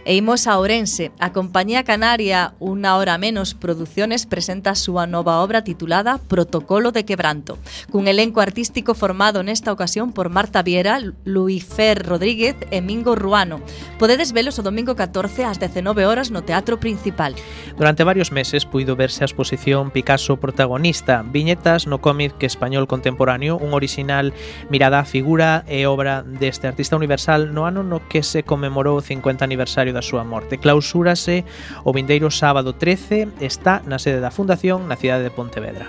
E 0.06 0.14
imos 0.14 0.46
a 0.46 0.62
Ourense. 0.62 1.10
A 1.18 1.34
compañía 1.34 1.82
canaria 1.82 2.54
Unha 2.62 2.94
Hora 2.94 3.18
Menos 3.18 3.58
Produciones 3.58 4.30
presenta 4.30 4.78
a 4.78 4.78
súa 4.78 5.10
nova 5.10 5.42
obra 5.42 5.66
titulada 5.66 6.22
Protocolo 6.22 6.94
de 6.94 7.10
Quebranto, 7.10 7.58
cun 7.90 8.06
elenco 8.06 8.38
artístico 8.38 8.94
formado 8.94 9.42
nesta 9.42 9.74
ocasión 9.74 10.14
por 10.14 10.30
Marta 10.30 10.62
Viera, 10.62 11.02
Luifer 11.26 12.06
Rodríguez 12.06 12.54
e 12.70 12.86
Mingo 12.86 13.18
Ruano. 13.18 13.66
Podedes 13.98 14.30
velos 14.30 14.62
o 14.62 14.64
domingo 14.64 14.94
14 14.94 15.42
ás 15.42 15.58
19 15.58 16.06
horas 16.06 16.30
no 16.30 16.46
Teatro 16.46 16.78
Principal. 16.78 17.34
Durante 17.74 18.06
varios 18.06 18.30
meses 18.30 18.70
puido 18.70 18.94
verse 18.94 19.26
a 19.26 19.30
exposición 19.30 19.90
Picasso 19.90 20.38
Protagonista, 20.38 21.26
viñetas 21.26 21.90
no 21.90 21.98
cómic 21.98 22.38
que 22.38 22.46
español 22.46 22.86
contemporáneo, 22.86 23.58
un 23.58 23.74
original 23.74 24.38
mirada 24.70 25.02
a 25.02 25.10
figura 25.10 25.66
e 25.66 25.90
obra 25.90 26.22
deste 26.22 26.70
artista 26.70 26.94
universal 26.94 27.58
no 27.58 27.66
ano 27.66 27.82
no 27.82 28.06
que 28.06 28.22
se 28.22 28.46
conmemorou 28.46 29.02
o 29.02 29.02
50 29.02 29.42
aniversario 29.42 29.95
da 29.96 30.04
súa 30.04 30.28
morte. 30.28 30.60
Clausúrase 30.60 31.48
o 31.88 31.96
vindeiro 31.96 32.28
sábado 32.28 32.76
13, 32.76 33.40
está 33.40 33.80
na 33.88 33.96
sede 33.96 34.20
da 34.20 34.36
Fundación 34.36 34.92
na 34.92 35.00
cidade 35.00 35.24
de 35.24 35.32
Pontevedra. 35.32 35.88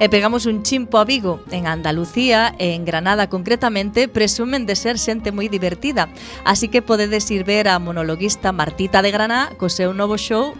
E 0.00 0.08
pegamos 0.08 0.48
un 0.48 0.64
chimpo 0.64 0.96
a 0.96 1.04
Vigo. 1.04 1.44
En 1.52 1.68
Andalucía 1.68 2.56
e 2.56 2.72
en 2.72 2.88
Granada 2.88 3.28
concretamente 3.28 4.08
presumen 4.08 4.64
de 4.64 4.72
ser 4.72 4.96
xente 4.96 5.28
moi 5.28 5.52
divertida. 5.52 6.08
Así 6.44 6.72
que 6.72 6.80
podedes 6.80 7.28
ir 7.28 7.44
ver 7.44 7.68
a 7.68 7.76
monologuista 7.76 8.48
Martita 8.48 9.04
de 9.04 9.12
Granada 9.12 9.52
co 9.60 9.68
seu 9.68 9.92
novo 9.92 10.16
show 10.16 10.56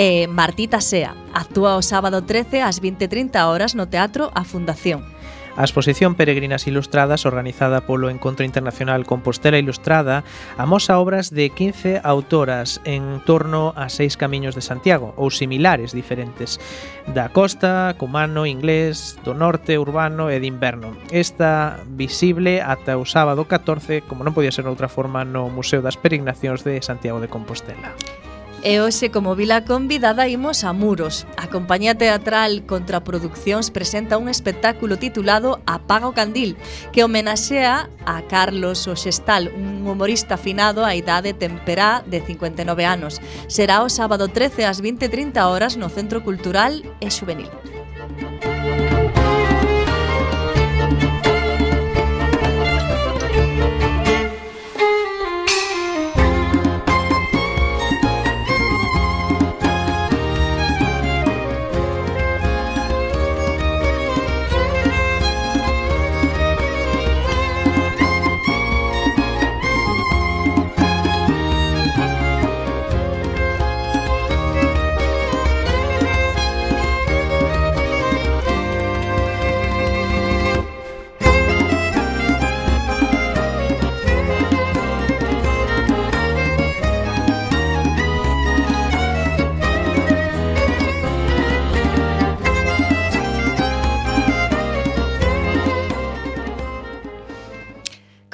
eh, 0.00 0.24
Martita 0.32 0.80
Sea. 0.80 1.12
Actúa 1.36 1.76
o 1.76 1.84
sábado 1.84 2.24
13 2.24 2.64
ás 2.64 2.80
20.30 2.80 3.36
horas 3.44 3.76
no 3.76 3.92
Teatro 3.92 4.32
A 4.32 4.48
Fundación. 4.48 5.17
A 5.58 5.66
exposición 5.66 6.14
Peregrinas 6.14 6.68
Ilustradas, 6.70 7.26
organizada 7.26 7.82
polo 7.82 8.14
Encontro 8.14 8.46
Internacional 8.46 9.02
Compostela 9.02 9.58
Ilustrada, 9.58 10.22
amosa 10.54 11.02
obras 11.02 11.34
de 11.34 11.50
15 11.50 11.98
autoras 12.06 12.80
en 12.86 13.18
torno 13.26 13.74
a 13.74 13.90
seis 13.90 14.14
camiños 14.14 14.54
de 14.54 14.62
Santiago, 14.62 15.18
ou 15.18 15.34
similares 15.34 15.90
diferentes, 15.90 16.62
da 17.10 17.34
costa, 17.34 17.98
cumano, 17.98 18.46
inglés, 18.46 19.18
do 19.26 19.34
norte, 19.34 19.82
urbano 19.82 20.30
e 20.30 20.38
de 20.38 20.46
inverno. 20.46 20.94
Esta 21.10 21.82
visible 21.90 22.62
ata 22.62 22.94
o 22.94 23.02
sábado 23.02 23.50
14, 23.50 24.06
como 24.06 24.22
non 24.22 24.38
podía 24.38 24.54
ser 24.54 24.70
outra 24.70 24.86
forma, 24.86 25.26
no 25.26 25.50
Museo 25.50 25.82
das 25.82 25.98
Peregrinacións 25.98 26.62
de 26.62 26.78
Santiago 26.86 27.18
de 27.18 27.26
Compostela. 27.26 27.98
E 28.62 28.80
hoxe, 28.82 29.14
como 29.14 29.38
vila 29.38 29.64
convidada, 29.64 30.26
imos 30.26 30.64
a 30.64 30.72
Muros. 30.74 31.30
A 31.38 31.46
compañía 31.46 31.94
teatral 31.94 32.66
Contraproduccións 32.66 33.70
presenta 33.70 34.18
un 34.18 34.26
espectáculo 34.26 34.98
titulado 34.98 35.62
Apaga 35.62 36.10
o 36.10 36.12
Candil, 36.12 36.58
que 36.90 37.06
homenaxea 37.06 37.86
a 38.02 38.22
Carlos 38.26 38.90
Oxestal, 38.90 39.54
un 39.54 39.86
humorista 39.86 40.34
afinado 40.34 40.82
á 40.82 40.98
idade 40.98 41.38
temperá 41.38 42.02
de 42.02 42.18
59 42.18 42.82
anos. 42.82 43.22
Será 43.46 43.86
o 43.86 43.88
sábado 43.88 44.26
13 44.26 44.66
ás 44.66 44.82
20.30 44.82 45.38
horas 45.46 45.78
no 45.78 45.86
Centro 45.86 46.26
Cultural 46.26 46.82
e 46.98 47.14
Xuvenil. 47.14 47.54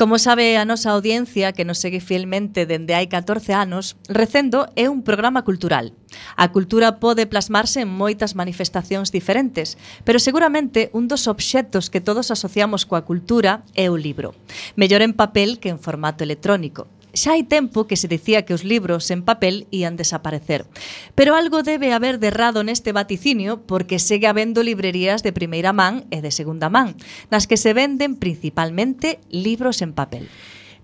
Como 0.04 0.18
sabe 0.18 0.58
a 0.58 0.68
nosa 0.68 0.90
audiencia 0.90 1.56
que 1.56 1.64
nos 1.64 1.80
segue 1.80 1.96
fielmente 1.96 2.68
dende 2.68 2.92
hai 2.92 3.08
14 3.08 3.56
anos, 3.56 3.96
Recendo 4.04 4.68
é 4.76 4.92
un 4.92 5.00
programa 5.00 5.48
cultural. 5.48 5.96
A 6.36 6.52
cultura 6.52 7.00
pode 7.00 7.24
plasmarse 7.24 7.80
en 7.80 7.88
moitas 7.88 8.36
manifestacións 8.36 9.08
diferentes, 9.08 9.80
pero 10.04 10.20
seguramente 10.20 10.92
un 10.92 11.08
dos 11.08 11.24
obxectos 11.24 11.88
que 11.88 12.04
todos 12.04 12.28
asociamos 12.28 12.84
coa 12.84 13.08
cultura 13.08 13.64
é 13.72 13.88
o 13.88 13.96
libro, 13.96 14.36
mellor 14.76 15.00
en 15.00 15.16
papel 15.16 15.56
que 15.56 15.72
en 15.72 15.80
formato 15.80 16.20
electrónico 16.20 16.84
xa 17.14 17.38
hai 17.38 17.46
tempo 17.46 17.86
que 17.86 17.96
se 17.96 18.10
dicía 18.10 18.44
que 18.44 18.52
os 18.52 18.66
libros 18.66 19.08
en 19.14 19.22
papel 19.22 19.70
ían 19.70 19.96
desaparecer. 19.96 20.66
Pero 21.14 21.38
algo 21.38 21.62
debe 21.62 21.94
haber 21.94 22.18
de 22.18 22.28
errado 22.28 22.66
neste 22.66 22.92
vaticinio 22.92 23.62
porque 23.64 24.02
segue 24.02 24.26
habendo 24.26 24.66
librerías 24.66 25.22
de 25.22 25.32
primeira 25.32 25.72
man 25.72 26.04
e 26.10 26.20
de 26.20 26.34
segunda 26.34 26.68
man, 26.68 26.98
nas 27.30 27.46
que 27.46 27.56
se 27.56 27.72
venden 27.72 28.18
principalmente 28.18 29.22
libros 29.30 29.80
en 29.80 29.94
papel. 29.94 30.26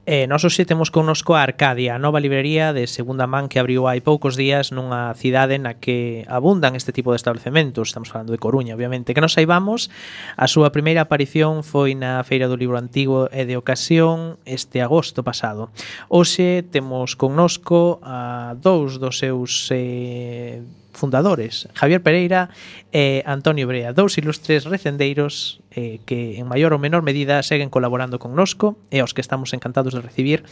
E 0.08 0.24
nós 0.24 0.40
hoxe 0.48 0.64
temos 0.64 0.88
connosco 0.88 1.36
a 1.36 1.44
Arcadia, 1.44 1.94
a 1.94 2.00
nova 2.00 2.24
librería 2.24 2.72
de 2.72 2.88
segunda 2.88 3.28
man 3.28 3.52
que 3.52 3.60
abriu 3.60 3.84
hai 3.84 4.00
poucos 4.00 4.32
días 4.32 4.72
nunha 4.72 5.12
cidade 5.12 5.60
na 5.60 5.76
que 5.76 6.24
abundan 6.24 6.72
este 6.72 6.88
tipo 6.88 7.12
de 7.12 7.20
establecementos. 7.20 7.92
Estamos 7.92 8.08
falando 8.08 8.32
de 8.32 8.40
Coruña, 8.40 8.72
obviamente. 8.72 9.12
Que 9.12 9.20
nos 9.20 9.36
saibamos, 9.36 9.92
a 10.40 10.48
súa 10.48 10.72
primeira 10.72 11.04
aparición 11.04 11.60
foi 11.60 11.92
na 11.92 12.24
Feira 12.24 12.48
do 12.48 12.56
Libro 12.56 12.80
Antigo 12.80 13.28
e 13.28 13.44
de 13.44 13.60
Ocasión 13.60 14.40
este 14.48 14.80
agosto 14.80 15.20
pasado. 15.20 15.68
Hoxe 16.08 16.64
temos 16.64 17.12
connosco 17.12 18.00
a 18.00 18.56
dous 18.56 18.96
dos 18.96 19.20
seus 19.20 19.68
eh, 19.68 20.64
fundadores, 21.00 21.64
Javier 21.72 22.04
Pereira 22.04 22.52
e 22.92 23.24
Antonio 23.24 23.64
Brea, 23.64 23.96
dous 23.96 24.20
ilustres 24.20 24.68
recendeiros 24.68 25.64
eh, 25.72 26.04
que 26.04 26.36
en 26.36 26.44
maior 26.44 26.76
ou 26.76 26.80
menor 26.82 27.00
medida 27.00 27.40
seguen 27.40 27.72
colaborando 27.72 28.20
connosco 28.20 28.76
e 28.92 29.00
aos 29.00 29.16
que 29.16 29.24
estamos 29.24 29.56
encantados 29.56 29.96
de 29.96 30.04
recibir 30.04 30.44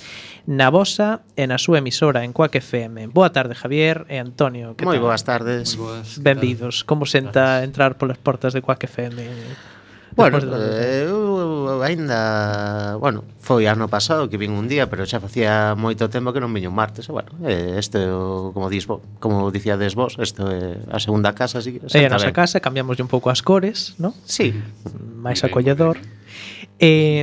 na 0.49 0.73
vosa 0.73 1.21
e 1.37 1.45
na 1.45 1.61
súa 1.61 1.85
emisora 1.85 2.25
en 2.25 2.33
Coac 2.33 2.57
FM. 2.57 3.13
Boa 3.13 3.29
tarde, 3.29 3.53
Javier 3.53 4.09
e 4.09 4.17
Antonio. 4.17 4.73
Moi 4.81 4.97
boas 4.97 5.21
tardes. 5.29 5.77
Moi 5.77 6.01
boas. 6.01 6.17
Benvidos. 6.17 6.81
Como 6.81 7.05
senta 7.05 7.61
Gracias. 7.61 7.69
entrar 7.69 8.01
polas 8.01 8.17
portas 8.17 8.57
de 8.57 8.65
Coac 8.65 8.81
FM? 8.89 9.21
Bueno, 10.19 10.43
eh, 10.43 11.07
eu 11.07 11.79
aínda, 11.87 12.99
bueno, 12.99 13.23
foi 13.39 13.71
ano 13.71 13.87
pasado 13.87 14.27
que 14.27 14.35
vin 14.35 14.51
un 14.51 14.67
día, 14.67 14.91
pero 14.91 15.07
xa 15.07 15.23
facía 15.23 15.79
moito 15.79 16.11
tempo 16.11 16.35
que 16.35 16.43
non 16.43 16.51
viño 16.51 16.75
un 16.75 16.77
martes, 16.77 17.07
e 17.07 17.15
bueno, 17.15 17.31
este 17.47 18.03
como 18.51 18.67
dis 18.67 18.91
vos, 18.91 18.99
como 19.23 19.55
dicíades 19.55 19.95
vos, 19.95 20.19
isto 20.19 20.51
é 20.51 20.83
a 20.91 20.99
segunda 20.99 21.39
casa, 21.39 21.63
así 21.63 21.79
que 21.79 21.87
É 21.87 22.05
a 22.05 22.11
nosa 22.11 22.35
ben. 22.35 22.37
casa, 22.37 22.59
cambiamos 22.59 22.99
un 22.99 23.07
pouco 23.07 23.31
as 23.31 23.47
cores, 23.47 23.95
¿no? 24.03 24.11
Sí, 24.27 24.51
máis 25.15 25.47
acolledor. 25.47 26.03
Eh, 26.83 27.23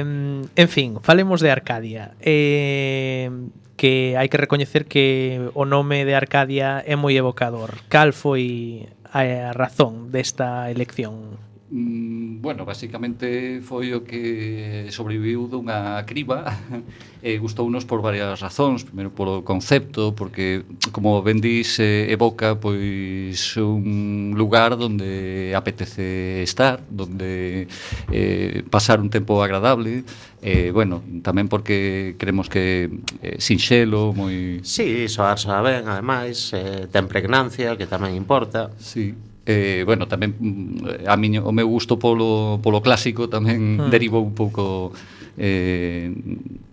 en 0.55 0.69
fin, 0.71 1.03
falemos 1.03 1.43
de 1.43 1.51
Arcadia. 1.51 2.15
Eh, 2.23 3.27
que 3.75 4.15
hai 4.15 4.31
que 4.31 4.39
recoñecer 4.39 4.87
que 4.87 5.51
o 5.51 5.67
nome 5.67 6.07
de 6.07 6.15
Arcadia 6.15 6.79
é 6.79 6.95
moi 6.95 7.11
evocador. 7.19 7.75
Cal 7.91 8.15
foi 8.15 8.87
a 9.11 9.51
razón 9.51 10.15
desta 10.15 10.71
elección? 10.71 11.43
mm, 11.75 12.39
bueno, 12.39 12.63
basicamente 12.63 13.59
foi 13.59 13.91
o 13.91 14.07
que 14.07 14.87
sobreviviu 14.95 15.51
dunha 15.51 15.99
criba 16.07 16.47
e 17.25 17.35
gustounos 17.35 17.83
por 17.83 17.99
varias 17.99 18.39
razóns, 18.39 18.87
primeiro 18.87 19.11
polo 19.11 19.43
concepto, 19.43 20.15
porque 20.15 20.63
como 20.95 21.19
ben 21.19 21.43
dis 21.43 21.75
eh, 21.83 22.07
evoca 22.07 22.55
pois 22.55 23.57
un 23.59 24.31
lugar 24.39 24.79
onde 24.79 25.51
apetece 25.51 26.41
estar, 26.41 26.79
onde 26.95 27.67
eh, 28.13 28.63
pasar 28.71 29.03
un 29.03 29.09
tempo 29.11 29.43
agradable, 29.43 30.07
eh, 30.45 30.69
bueno, 30.71 31.01
tamén 31.25 31.49
porque 31.49 32.13
creemos 32.21 32.47
que 32.47 32.87
eh, 33.25 33.41
sinxelo, 33.41 34.13
moi... 34.13 34.61
Sí, 34.61 35.09
soar 35.09 35.41
soa 35.41 35.65
ben, 35.65 35.89
ademais, 35.89 36.53
eh, 36.53 36.85
ten 36.93 37.09
pregnancia, 37.09 37.73
que 37.73 37.89
tamén 37.89 38.13
importa. 38.13 38.69
Sí 38.77 39.34
eh, 39.45 39.83
bueno, 39.85 40.09
tamén 40.09 40.33
mm, 40.33 41.05
a 41.05 41.15
miño, 41.15 41.45
o 41.45 41.53
meu 41.53 41.69
gusto 41.69 42.01
polo, 42.01 42.57
polo 42.65 42.81
clásico 42.81 43.29
tamén 43.29 43.77
mm. 43.77 43.89
derivou 43.93 44.25
un 44.25 44.33
pouco 44.33 44.89
eh, 45.37 46.09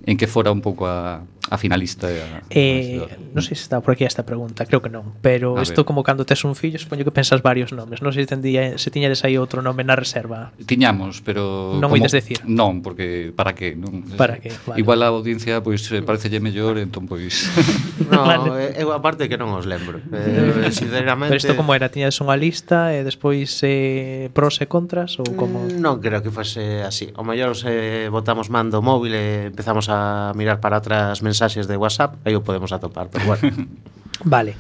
en 0.07 0.17
que 0.17 0.27
fora 0.27 0.49
un 0.49 0.65
pouco 0.65 0.89
a, 0.89 1.21
a 1.53 1.61
finalista 1.61 2.09
e 2.09 2.17
a, 2.17 2.41
eh, 2.49 3.05
Non 3.37 3.45
sei 3.45 3.57
se 3.57 3.69
está 3.69 3.85
por 3.85 3.93
aquí 3.93 4.09
esta 4.09 4.25
pregunta, 4.25 4.65
creo 4.65 4.81
que 4.81 4.89
non, 4.89 5.13
pero 5.21 5.61
a 5.61 5.63
isto 5.63 5.85
ver. 5.85 5.89
como 5.93 6.01
cando 6.01 6.25
tes 6.25 6.41
un 6.49 6.57
fillo, 6.57 6.81
supoño 6.81 7.05
que 7.05 7.13
pensas 7.13 7.45
varios 7.45 7.77
nomes, 7.77 8.01
non 8.01 8.17
sei 8.17 8.25
se 8.25 8.33
tendía, 8.33 8.81
se 8.81 8.89
tiñades 8.89 9.21
aí 9.29 9.37
outro 9.37 9.61
nome 9.61 9.85
na 9.85 9.93
reserva. 9.93 10.57
Tiñamos, 10.65 11.21
pero 11.21 11.77
Non 11.77 11.93
como, 11.93 12.01
decir. 12.01 12.41
Non, 12.49 12.81
porque 12.81 13.37
para 13.37 13.53
que, 13.53 13.77
non. 13.77 14.01
Para 14.17 14.41
que, 14.41 14.49
vale. 14.65 14.81
Igual 14.81 15.05
a 15.05 15.13
audiencia 15.13 15.61
pois 15.61 15.85
eh, 15.93 16.01
pues, 16.01 16.09
parecelle 16.09 16.41
mellor, 16.41 16.81
entón 16.81 17.05
pois. 17.05 17.53
no, 18.09 18.25
vale. 18.29 18.73
Eh, 18.73 18.81
eu 18.81 18.89
aparte 18.97 19.29
que 19.29 19.37
non 19.37 19.53
os 19.53 19.69
lembro. 19.69 20.01
Eh, 20.09 20.73
sinceramente. 20.73 21.37
Pero 21.37 21.41
isto 21.45 21.53
como 21.53 21.77
era, 21.77 21.93
tiñades 21.93 22.17
unha 22.25 22.37
lista 22.41 22.97
e 22.97 23.05
despois 23.05 23.61
eh, 23.61 24.33
pros 24.33 24.57
e 24.65 24.67
contras 24.67 25.21
ou 25.21 25.29
como 25.37 25.69
mm, 25.69 25.77
Non 25.77 26.01
creo 26.01 26.25
que 26.25 26.33
fose 26.33 26.81
así. 26.81 27.13
O 27.21 27.25
mellor 27.29 27.53
se 27.53 28.09
eh, 28.09 28.09
botamos 28.09 28.49
mando 28.49 28.81
móvil 28.81 29.13
e 29.13 29.53
empezamos 29.53 29.93
a 29.93 30.33
mirar 30.33 30.57
para 30.65 30.81
atrás 30.81 31.21
mensaxes 31.21 31.42
mensaxes 31.43 31.67
de 31.67 31.77
WhatsApp, 31.77 32.15
aí 32.25 32.35
o 32.39 32.43
podemos 32.43 32.71
atopar, 32.71 33.11
pero 33.11 33.27
bueno. 33.27 33.43
Vale. 34.25 34.55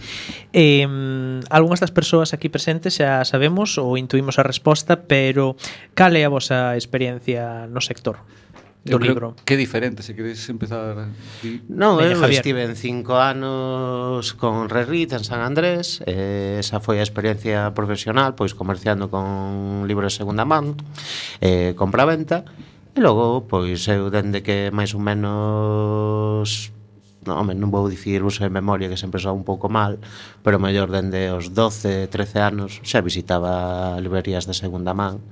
Eh, 0.52 0.82
algunhas 1.50 1.78
das 1.78 1.94
persoas 1.94 2.34
aquí 2.34 2.50
presentes 2.50 2.98
xa 2.98 3.22
sabemos 3.22 3.78
ou 3.78 3.94
intuímos 3.94 4.42
a 4.42 4.42
resposta, 4.42 5.06
pero 5.06 5.54
cal 5.94 6.18
é 6.18 6.26
a 6.26 6.32
vosa 6.32 6.74
experiencia 6.74 7.70
no 7.70 7.78
sector? 7.78 8.18
do 8.82 8.98
eu 8.98 8.98
libro. 8.98 9.38
Que 9.46 9.54
diferente, 9.54 10.02
se 10.02 10.10
queres 10.10 10.42
empezar... 10.50 11.06
Non, 11.70 12.02
eu 12.02 12.18
Javier. 12.18 12.42
estive 12.42 12.66
en 12.66 12.74
cinco 12.74 13.14
anos 13.14 14.34
con 14.34 14.66
Rerrit 14.66 15.14
en 15.14 15.22
San 15.22 15.38
Andrés, 15.38 16.02
eh, 16.02 16.58
esa 16.58 16.82
foi 16.82 16.98
a 16.98 17.06
experiencia 17.06 17.70
profesional, 17.78 18.34
pois 18.34 18.58
comerciando 18.58 19.06
con 19.06 19.86
libros 19.86 20.10
de 20.10 20.18
segunda 20.18 20.42
man, 20.42 20.74
eh, 21.38 21.78
compra-venta, 21.78 22.42
e 22.42 22.71
E 22.94 23.00
logo, 23.00 23.48
pois, 23.48 23.88
eu 23.88 24.12
dende 24.12 24.44
que 24.44 24.68
máis 24.68 24.92
ou 24.92 25.00
menos 25.00 26.72
no, 27.24 27.32
home, 27.38 27.54
non 27.54 27.70
vou 27.70 27.88
dicir 27.88 28.20
uso 28.20 28.42
de 28.44 28.50
memoria 28.50 28.90
que 28.90 29.00
sempre 29.00 29.22
son 29.22 29.40
un 29.40 29.46
pouco 29.46 29.70
mal, 29.70 29.96
pero 30.42 30.58
mellor 30.58 30.90
dende 30.90 31.30
os 31.32 31.54
12, 31.54 32.10
13 32.12 32.42
anos 32.42 32.70
xa 32.82 33.00
visitaba 33.00 33.96
librerías 34.02 34.44
de 34.44 34.52
segunda 34.52 34.92
man, 34.92 35.22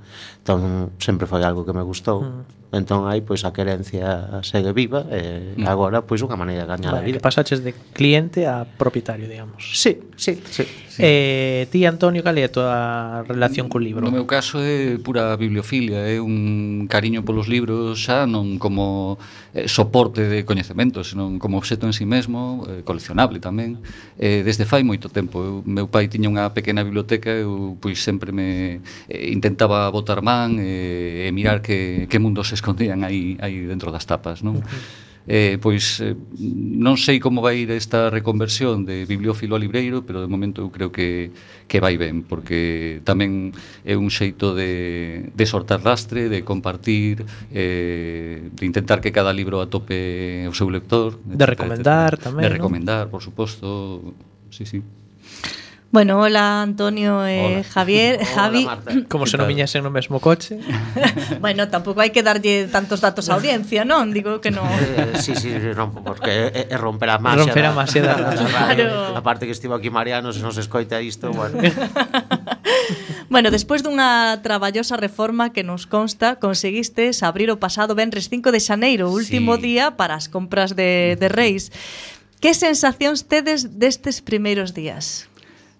entón 0.41 0.95
sempre 0.97 1.27
foi 1.27 1.43
algo 1.43 1.61
que 1.61 1.75
me 1.75 1.83
gustou. 1.83 2.23
Mm 2.25 2.60
entón 2.71 3.03
aí 3.03 3.19
pois 3.19 3.43
a 3.43 3.51
querencia 3.51 4.39
segue 4.47 4.71
viva 4.71 5.03
e 5.11 5.59
mm. 5.59 5.67
agora 5.67 6.07
pois 6.07 6.23
unha 6.23 6.39
maneira 6.39 6.63
de 6.63 6.71
gañar 6.71 6.95
vale, 6.95 7.03
a 7.03 7.07
vida. 7.07 7.17
Que 7.19 7.27
pasaches 7.27 7.59
de 7.67 7.75
cliente 7.91 8.47
a 8.47 8.63
propietario, 8.63 9.27
digamos. 9.27 9.59
Sí, 9.59 9.99
sí, 10.15 10.39
sí. 10.47 10.63
sí. 10.87 10.99
Eh, 11.03 11.67
ti 11.67 11.83
Antonio, 11.83 12.23
cal 12.23 12.39
é 12.39 12.47
a 12.47 12.51
tua 12.51 12.79
relación 13.27 13.67
no, 13.67 13.71
co 13.75 13.77
libro? 13.83 14.07
No 14.07 14.15
meu 14.15 14.23
caso 14.23 14.63
é 14.63 14.95
pura 15.03 15.35
bibliofilia, 15.35 15.99
é 16.07 16.23
un 16.23 16.87
cariño 16.87 17.27
polos 17.27 17.51
libros 17.51 17.99
xa 17.99 18.23
non 18.23 18.55
como 18.55 19.19
eh, 19.51 19.67
soporte 19.67 20.31
de 20.31 20.47
coñecemento, 20.47 21.03
senón 21.03 21.43
como 21.43 21.59
obxeto 21.59 21.83
en 21.83 21.91
si 21.91 22.03
sí 22.03 22.05
mesmo, 22.07 22.63
eh, 22.71 22.87
coleccionable 22.87 23.43
tamén. 23.43 23.83
Eh, 24.15 24.47
desde 24.47 24.63
fai 24.63 24.87
moito 24.87 25.11
tempo, 25.11 25.43
eu, 25.43 25.55
meu 25.67 25.91
pai 25.91 26.07
tiña 26.07 26.31
unha 26.31 26.47
pequena 26.55 26.87
biblioteca, 26.87 27.35
eu 27.35 27.75
pois 27.83 27.99
sempre 27.99 28.31
me 28.31 28.79
eh, 29.11 29.27
intentaba 29.27 29.91
botar 29.91 30.23
man 30.23 30.55
eh, 30.55 31.27
e 31.27 31.29
mirar 31.35 31.59
que 31.59 32.07
que 32.07 32.15
mundo 32.15 32.47
se 32.47 32.60
escondían 32.61 33.01
aí, 33.01 33.41
aí 33.41 33.65
dentro 33.65 33.89
das 33.89 34.05
tapas, 34.05 34.45
non? 34.45 34.61
Eh, 35.27 35.61
pois 35.61 36.01
eh, 36.01 36.17
non 36.41 36.97
sei 36.97 37.21
como 37.21 37.45
vai 37.45 37.61
ir 37.61 37.69
esta 37.69 38.09
reconversión 38.09 38.89
de 38.89 39.05
bibliófilo 39.05 39.53
a 39.53 39.61
libreiro, 39.61 40.01
pero 40.01 40.17
de 40.17 40.25
momento 40.25 40.65
eu 40.65 40.73
creo 40.73 40.89
que, 40.89 41.29
que 41.69 41.77
vai 41.77 41.93
ben, 41.93 42.25
porque 42.25 43.05
tamén 43.05 43.53
é 43.85 43.93
un 43.93 44.09
xeito 44.09 44.57
de, 44.57 45.29
de 45.29 45.45
sortar 45.45 45.85
lastre, 45.85 46.25
de 46.25 46.41
compartir, 46.41 47.21
eh, 47.53 48.49
de 48.49 48.63
intentar 48.65 48.97
que 48.97 49.13
cada 49.13 49.29
libro 49.29 49.61
atope 49.61 50.49
o 50.49 50.57
seu 50.57 50.73
lector. 50.73 51.21
De 51.21 51.45
recomendar 51.45 52.17
tamén. 52.17 52.41
De 52.41 52.49
recomendar, 52.49 53.05
¿no? 53.05 53.13
por 53.13 53.21
suposto, 53.21 54.01
sí, 54.49 54.65
sí. 54.65 54.81
Bueno, 55.91 56.21
hola 56.21 56.61
Antonio 56.61 57.27
e 57.27 57.59
eh, 57.59 57.63
Javier, 57.65 58.15
hola, 58.21 58.25
Javi. 58.25 58.65
Marta. 58.65 58.91
Como 59.11 59.27
se 59.27 59.35
non 59.35 59.51
viñasen 59.51 59.83
no 59.83 59.91
mesmo 59.91 60.23
coche. 60.23 60.55
bueno, 61.43 61.67
tampouco 61.67 61.99
hai 61.99 62.15
que 62.15 62.23
darlle 62.23 62.71
tantos 62.71 63.03
datos 63.03 63.27
á 63.27 63.35
audiencia, 63.35 63.83
non? 63.83 64.15
Digo 64.15 64.39
que 64.39 64.55
non. 64.55 64.71
Eh, 64.71 65.19
sí, 65.19 65.35
sí, 65.35 65.51
non, 65.75 65.91
porque 65.91 66.47
é, 66.47 66.71
é 66.71 66.77
romper 66.79 67.11
a 67.11 67.19
masia. 67.19 67.43
Romper 67.43 67.65
a 67.67 67.75
masia 67.75 68.07
da, 68.07 68.15
da, 68.15 68.31
da, 68.31 68.47
radio. 68.47 68.87
Claro. 68.87 69.19
A 69.19 69.21
parte 69.21 69.43
que 69.43 69.51
estivo 69.51 69.75
aquí 69.75 69.91
Mariano, 69.91 70.31
se 70.31 70.39
non 70.39 70.55
se 70.55 70.63
escoita 70.63 71.03
isto, 71.03 71.35
bueno. 71.35 71.59
bueno, 73.27 73.51
despois 73.51 73.83
dunha 73.83 74.39
traballosa 74.39 74.95
reforma 74.95 75.51
que 75.51 75.67
nos 75.67 75.91
consta, 75.91 76.39
conseguistes 76.39 77.19
abrir 77.19 77.51
o 77.51 77.59
pasado 77.59 77.99
venres 77.99 78.31
5 78.31 78.55
de 78.55 78.63
xaneiro, 78.63 79.11
último 79.11 79.59
sí. 79.59 79.75
día 79.75 79.99
para 79.99 80.15
as 80.15 80.31
compras 80.31 80.71
de, 80.71 81.19
de 81.19 81.27
Reis. 81.27 81.67
Que 82.39 82.55
sensacións 82.55 83.27
tedes 83.27 83.75
destes 83.75 84.23
primeiros 84.23 84.71
días? 84.71 85.30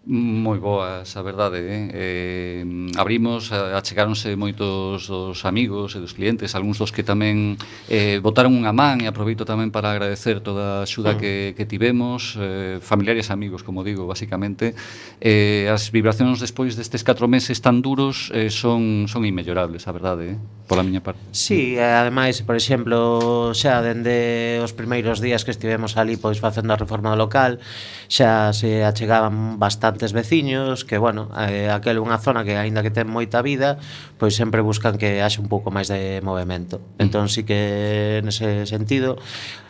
Moi 0.03 0.57
boas, 0.57 1.13
a 1.13 1.21
verdade. 1.21 1.61
Eh? 1.61 1.85
eh 1.93 2.65
abrimos, 2.97 3.53
achegáronse 3.53 4.33
moitos 4.33 5.05
dos 5.05 5.45
amigos 5.45 5.93
e 5.93 6.01
dos 6.01 6.17
clientes, 6.17 6.57
algúns 6.57 6.81
dos 6.81 6.89
que 6.89 7.05
tamén 7.05 7.53
eh, 7.85 8.17
botaron 8.17 8.57
unha 8.57 8.73
man 8.73 8.97
e 8.97 9.05
aproveito 9.05 9.45
tamén 9.45 9.69
para 9.69 9.93
agradecer 9.93 10.41
toda 10.41 10.81
a 10.81 10.89
axuda 10.89 11.21
que, 11.21 11.53
que 11.53 11.69
tivemos, 11.69 12.33
eh, 12.41 12.81
familiares 12.81 13.29
e 13.29 13.33
amigos, 13.37 13.61
como 13.61 13.85
digo, 13.85 14.09
basicamente. 14.09 14.73
Eh, 15.21 15.69
as 15.69 15.93
vibracións 15.93 16.41
despois 16.41 16.73
destes 16.73 17.05
4 17.05 17.29
meses 17.29 17.61
tan 17.61 17.85
duros 17.85 18.33
eh, 18.33 18.49
son, 18.49 19.05
son 19.05 19.21
inmellorables, 19.21 19.85
a 19.85 19.93
verdade, 19.93 20.33
eh? 20.33 20.37
pola 20.65 20.81
miña 20.81 21.05
parte. 21.05 21.21
Sí, 21.29 21.77
e 21.77 21.85
ademais, 21.85 22.41
por 22.41 22.57
exemplo, 22.57 23.53
xa 23.53 23.85
dende 23.85 24.57
os 24.65 24.73
primeiros 24.73 25.21
días 25.21 25.45
que 25.45 25.53
estivemos 25.53 25.93
ali 25.93 26.17
pois 26.17 26.41
facendo 26.41 26.73
a 26.73 26.77
reforma 26.81 27.13
do 27.13 27.21
local, 27.21 27.61
xa 28.09 28.49
se 28.49 28.81
achegaban 28.81 29.61
bastante 29.61 29.90
bastantes 29.91 30.13
veciños, 30.13 30.85
que, 30.85 30.97
bueno, 30.97 31.29
eh, 31.37 31.69
aquel 31.69 31.97
é 31.97 32.01
unha 32.01 32.15
zona 32.17 32.47
que, 32.47 32.55
aínda 32.55 32.79
que 32.79 32.89
ten 32.95 33.11
moita 33.11 33.43
vida, 33.43 33.77
pois 34.15 34.33
sempre 34.33 34.63
buscan 34.63 34.95
que 34.95 35.19
haxe 35.19 35.43
un 35.43 35.51
pouco 35.51 35.67
máis 35.69 35.91
de 35.91 36.23
movimento. 36.23 36.79
Mm. 36.79 37.03
Entón, 37.03 37.25
sí 37.27 37.43
que, 37.43 38.23
nese 38.23 38.63
sentido, 38.65 39.19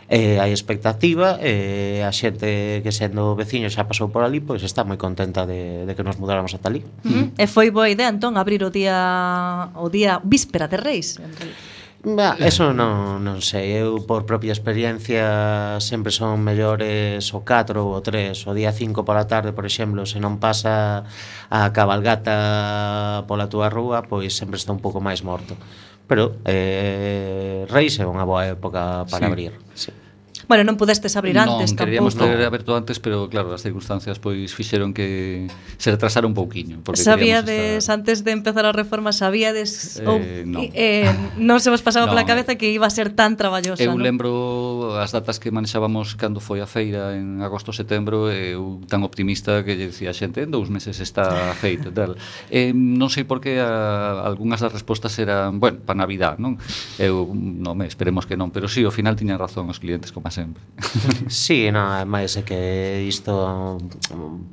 eh, 0.06 0.38
hai 0.38 0.54
expectativa 0.54 1.42
e 1.42 1.98
eh, 1.98 2.06
a 2.06 2.12
xente 2.14 2.84
que 2.86 2.92
sendo 2.94 3.34
veciño 3.34 3.66
xa 3.72 3.88
pasou 3.88 4.12
por 4.12 4.22
ali 4.22 4.44
pois 4.44 4.60
está 4.60 4.84
moi 4.84 5.00
contenta 5.00 5.48
de, 5.48 5.88
de 5.88 5.92
que 5.96 6.04
nos 6.04 6.20
mudáramos 6.20 6.52
ata 6.54 6.68
ali. 6.68 6.84
Mm-hmm. 6.84 7.10
Mm 7.10 7.24
-hmm. 7.32 7.42
E 7.42 7.46
foi 7.48 7.72
boa 7.72 7.88
idea 7.88 8.12
entón 8.12 8.38
abrir 8.38 8.62
o 8.62 8.70
día 8.70 9.72
o 9.74 9.88
día 9.90 10.20
víspera 10.22 10.68
de 10.68 10.78
Reis, 10.78 11.18
en 11.18 11.32
realidad. 11.32 11.72
Bah, 12.02 12.34
eso 12.42 12.74
non, 12.74 13.22
non 13.22 13.38
sei, 13.38 13.78
eu 13.78 14.02
por 14.02 14.26
propia 14.26 14.50
experiencia 14.50 15.78
sempre 15.78 16.10
son 16.10 16.42
mellores 16.42 17.30
o 17.30 17.46
4 17.46 17.78
ou 17.78 17.94
o 17.94 18.02
3, 18.02 18.34
o 18.50 18.52
día 18.58 18.74
5 18.74 19.06
pola 19.06 19.30
tarde, 19.30 19.54
por 19.54 19.62
exemplo, 19.62 20.02
se 20.02 20.18
non 20.18 20.42
pasa 20.42 21.06
a 21.46 21.70
cabalgata 21.70 23.22
pola 23.30 23.46
túa 23.46 23.70
rúa, 23.70 24.02
pois 24.02 24.34
sempre 24.34 24.58
está 24.58 24.74
un 24.74 24.82
pouco 24.82 24.98
máis 24.98 25.22
morto. 25.22 25.54
Pero 26.10 26.42
eh, 26.42 27.70
Reis 27.70 27.94
é 28.02 28.04
unha 28.04 28.26
boa 28.26 28.50
época 28.50 29.06
para 29.06 29.22
sí. 29.22 29.30
abrir. 29.30 29.52
Sí. 29.78 30.01
Bueno, 30.48 30.66
non 30.66 30.76
pudestes 30.76 31.14
abrir 31.14 31.38
antes 31.38 31.72
non, 31.72 31.78
tampouco. 31.78 32.10
Non, 32.10 32.12
queríamos 32.12 32.14
ter 32.18 32.38
aberto 32.42 32.70
antes, 32.74 32.96
pero 32.98 33.30
claro, 33.30 33.54
as 33.54 33.62
circunstancias 33.62 34.18
pois 34.18 34.50
fixeron 34.54 34.92
que 34.92 35.46
se 35.78 35.90
retrasara 35.90 36.26
un 36.26 36.34
pouquiño. 36.34 36.82
Porque 36.82 37.00
sabíades, 37.00 37.86
estar... 37.86 38.02
antes 38.02 38.24
de 38.26 38.32
empezar 38.32 38.66
a 38.66 38.72
reforma, 38.72 39.12
sabíades... 39.14 40.00
Eh, 40.02 40.06
ou, 40.06 40.18
non. 40.46 40.62
Eh, 40.74 41.10
non 41.38 41.62
se 41.62 41.70
vos 41.70 41.80
pasaba 41.80 42.04
no. 42.08 42.12
pola 42.12 42.26
cabeza 42.26 42.58
que 42.58 42.70
iba 42.70 42.86
a 42.86 42.92
ser 42.92 43.14
tan 43.14 43.38
traballosa, 43.38 43.82
Eu 43.82 43.94
non? 43.94 44.02
lembro 44.02 44.98
as 44.98 45.14
datas 45.14 45.38
que 45.38 45.54
manexábamos 45.54 46.18
cando 46.18 46.42
foi 46.42 46.60
a 46.60 46.68
feira 46.68 47.14
en 47.14 47.40
agosto-setembro, 47.40 48.28
eu 48.32 48.82
tan 48.90 49.06
optimista 49.06 49.62
que 49.62 49.78
lle 49.78 49.88
dicía 49.88 50.10
a 50.10 50.16
xente, 50.16 50.42
en 50.42 50.50
dous 50.50 50.68
meses 50.68 50.98
está 50.98 51.54
feito, 51.54 51.92
tal. 51.96 52.18
Eh, 52.50 52.74
non 52.74 53.08
sei 53.08 53.24
por 53.24 53.38
que 53.38 53.62
a, 53.62 54.26
algunhas 54.26 54.60
das 54.60 54.74
respostas 54.74 55.14
eran, 55.22 55.62
bueno, 55.62 55.78
para 55.82 56.02
Navidad, 56.02 56.36
non? 56.42 56.58
Eu, 56.98 57.30
non, 57.32 57.78
esperemos 57.86 58.26
que 58.26 58.34
non, 58.34 58.50
pero 58.50 58.66
sí, 58.66 58.82
ao 58.82 58.94
final 58.94 59.14
tiñan 59.14 59.38
razón 59.38 59.70
os 59.70 59.78
clientes 59.78 60.10
como 60.10 60.28
a 60.28 60.32
sempre. 60.42 60.62
Sí, 61.30 61.70
non, 61.70 61.86
máis 62.10 62.34
é 62.34 62.42
que 62.42 63.06
isto 63.06 63.78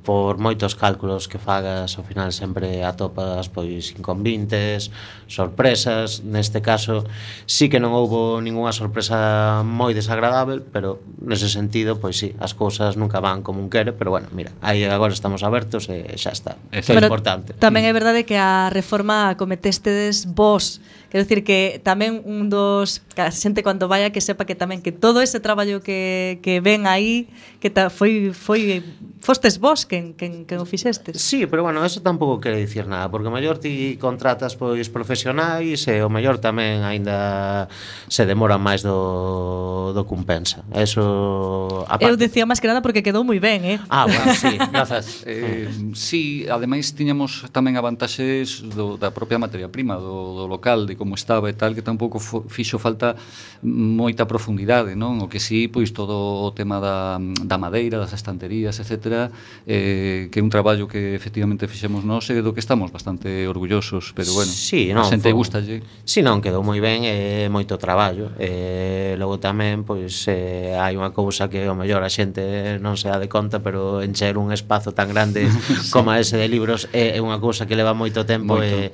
por 0.05 0.37
moitos 0.37 0.77
cálculos 0.77 1.25
que 1.25 1.41
fagas 1.41 1.97
ao 1.97 2.05
final 2.05 2.29
sempre 2.31 2.85
atopas 2.85 3.49
pois 3.49 3.91
inconvintes, 3.97 4.93
sorpresas, 5.25 6.21
neste 6.23 6.61
caso 6.61 7.03
sí 7.49 7.67
que 7.67 7.81
non 7.81 7.91
houbo 7.97 8.39
ningunha 8.39 8.71
sorpresa 8.71 9.65
moi 9.65 9.91
desagradável, 9.97 10.61
pero 10.61 11.01
nese 11.19 11.49
sentido 11.49 11.97
pois 11.97 12.21
sí, 12.21 12.37
as 12.37 12.53
cousas 12.53 12.95
nunca 12.95 13.19
van 13.19 13.41
como 13.41 13.59
un 13.59 13.67
quere, 13.67 13.91
pero 13.91 14.13
bueno, 14.13 14.29
mira, 14.31 14.53
aí 14.61 14.85
agora 14.85 15.11
estamos 15.11 15.41
abertos 15.41 15.89
e 15.89 16.05
xa 16.15 16.31
está. 16.31 16.61
É 16.69 16.79
importante. 16.85 17.57
Tamén 17.57 17.89
é 17.89 17.93
verdade 17.95 18.23
que 18.23 18.37
a 18.37 18.69
reforma 18.69 19.33
cometestedes 19.35 20.29
vos 20.29 20.79
Quero 21.09 21.23
dicir 21.25 21.43
que 21.43 21.81
tamén 21.83 22.21
un 22.25 22.49
dos 22.49 23.01
que 23.13 23.21
a 23.25 23.33
xente 23.33 23.61
cando 23.61 23.89
vaya 23.89 24.09
que 24.09 24.21
sepa 24.21 24.45
que 24.45 24.53
tamén 24.53 24.81
que 24.81 24.93
todo 24.93 25.21
ese 25.21 25.41
traballo 25.41 25.81
que, 25.81 26.37
que 26.45 26.61
ven 26.61 26.85
aí 26.85 27.29
que 27.59 27.69
ta, 27.69 27.89
foi 27.89 28.33
foi 28.33 28.81
fostes 29.19 29.59
vos 29.59 29.85
que, 29.85 30.13
que, 30.15 30.45
quen 30.45 30.59
o 30.61 30.65
fixestes. 30.65 31.19
Sí, 31.19 31.45
pero 31.45 31.63
bueno, 31.63 31.83
eso 31.85 32.01
tampouco 32.01 32.39
quere 32.39 32.57
dicir 32.57 32.87
nada, 32.87 33.09
porque 33.09 33.29
maior 33.29 33.57
ti 33.59 33.97
contratas 34.01 34.55
pois 34.55 34.89
profesionais 34.89 35.85
e 35.87 36.01
o 36.01 36.09
mellor 36.09 36.41
tamén 36.41 36.81
aínda 36.85 37.67
se 38.07 38.25
demora 38.25 38.57
máis 38.57 38.81
do, 38.81 39.93
do 39.93 40.03
compensa. 40.05 40.65
Eso 40.73 41.85
aparte. 41.89 42.09
Eu 42.09 42.17
decía 42.17 42.45
máis 42.45 42.61
que 42.61 42.69
nada 42.69 42.81
porque 42.81 43.01
quedou 43.01 43.21
moi 43.21 43.37
ben, 43.37 43.65
eh? 43.65 43.77
Ah, 43.89 44.05
bueno, 44.05 44.33
sí, 44.33 44.55
grazas. 44.73 45.25
eh, 45.25 45.69
sí, 45.93 46.45
ademais 46.49 46.93
tiñamos 46.93 47.49
tamén 47.49 47.75
avantaxes 47.75 47.99
vantaxes 47.99 48.61
do, 48.61 48.97
da 48.97 49.11
propia 49.11 49.37
materia 49.37 49.67
prima, 49.67 49.95
do, 49.95 50.35
do 50.35 50.47
local, 50.47 50.85
de 50.85 50.95
como 50.99 51.15
estaba 51.15 51.47
e 51.47 51.55
tal, 51.55 51.71
que 51.71 51.81
tampouco 51.81 52.19
fixo 52.19 52.75
falta 52.75 53.15
moita 53.63 54.27
profundidade, 54.27 54.99
non? 54.99 55.23
O 55.23 55.31
que 55.31 55.39
sí, 55.39 55.71
pois 55.71 55.95
todo 55.95 56.43
o 56.43 56.51
tema 56.51 56.83
da, 56.83 57.15
da 57.47 57.55
madeira, 57.55 57.95
das 57.95 58.11
estanterías, 58.11 58.75
etc, 58.83 59.31
eh, 59.63 60.27
que 60.27 60.37
é 60.39 60.43
un 60.43 60.51
traballo 60.51 60.91
que 60.91 61.15
efectivamente 61.15 61.71
fixemos 61.71 62.03
nós 62.03 62.27
e 62.27 62.43
do 62.43 62.51
que 62.51 62.59
estamos 62.59 62.91
bastante 62.91 63.47
orgullosos, 63.47 64.11
pero 64.11 64.35
bueno, 64.35 64.51
sí, 64.51 64.91
non, 64.91 65.07
a 65.07 65.09
xente 65.09 65.31
foi... 65.31 65.39
gustalle. 65.39 65.79
Si 66.03 66.19
sí, 66.19 66.21
non, 66.21 66.43
quedou 66.43 66.59
moi 66.59 66.83
ben, 66.83 67.07
é 67.07 67.45
eh, 67.45 67.47
moito 67.47 67.79
traballo. 67.79 68.35
Eh, 68.35 69.15
logo 69.15 69.39
tamén, 69.39 69.87
pois, 69.87 70.27
eh, 70.27 70.75
hai 70.75 70.99
unha 70.99 71.15
cousa 71.15 71.47
que 71.47 71.63
o 71.65 71.75
mellor 71.79 72.03
a 72.03 72.11
xente 72.11 72.77
non 72.83 72.99
se 72.99 73.07
dá 73.07 73.15
de 73.15 73.31
conta, 73.31 73.63
pero 73.63 74.03
encher 74.03 74.35
un 74.35 74.51
espazo 74.51 74.91
tan 74.91 75.07
grande 75.07 75.47
sí. 75.47 75.89
como 75.95 76.11
ese 76.11 76.35
de 76.35 76.51
libros 76.51 76.91
é, 76.91 77.15
é 77.15 77.19
unha 77.23 77.39
cousa 77.39 77.63
que 77.63 77.77
leva 77.79 77.95
moito 77.95 78.27
tempo 78.27 78.57
moito. 78.57 78.91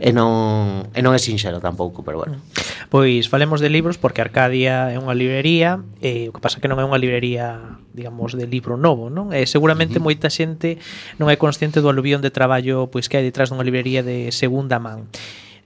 E, 0.00 0.08
e 0.08 0.10
non 0.10 0.88
e 0.96 1.00
non 1.04 1.12
é 1.12 1.20
sinxelo 1.20 1.43
fixera 1.44 1.60
tampouco, 1.60 2.02
pero 2.02 2.18
bueno. 2.18 2.36
Pois 2.88 3.28
falemos 3.28 3.60
de 3.60 3.68
libros 3.68 3.98
porque 3.98 4.20
Arcadia 4.20 4.92
é 4.92 4.96
unha 4.96 5.12
librería, 5.12 5.84
e 6.00 6.30
o 6.30 6.32
que 6.32 6.40
pasa 6.40 6.60
que 6.60 6.68
non 6.72 6.80
é 6.80 6.84
unha 6.88 6.96
librería, 6.96 7.76
digamos, 7.92 8.32
de 8.32 8.48
libro 8.48 8.80
novo, 8.80 9.12
non? 9.12 9.36
E 9.36 9.44
seguramente 9.44 10.00
uh 10.00 10.00
-huh. 10.00 10.08
moita 10.08 10.32
xente 10.32 10.80
non 11.20 11.28
é 11.28 11.36
consciente 11.36 11.84
do 11.84 11.92
aluvión 11.92 12.24
de 12.24 12.32
traballo 12.32 12.88
pois 12.88 13.12
que 13.12 13.20
hai 13.20 13.24
detrás 13.26 13.52
dunha 13.52 13.66
librería 13.66 14.00
de 14.00 14.32
segunda 14.32 14.80
man. 14.80 15.12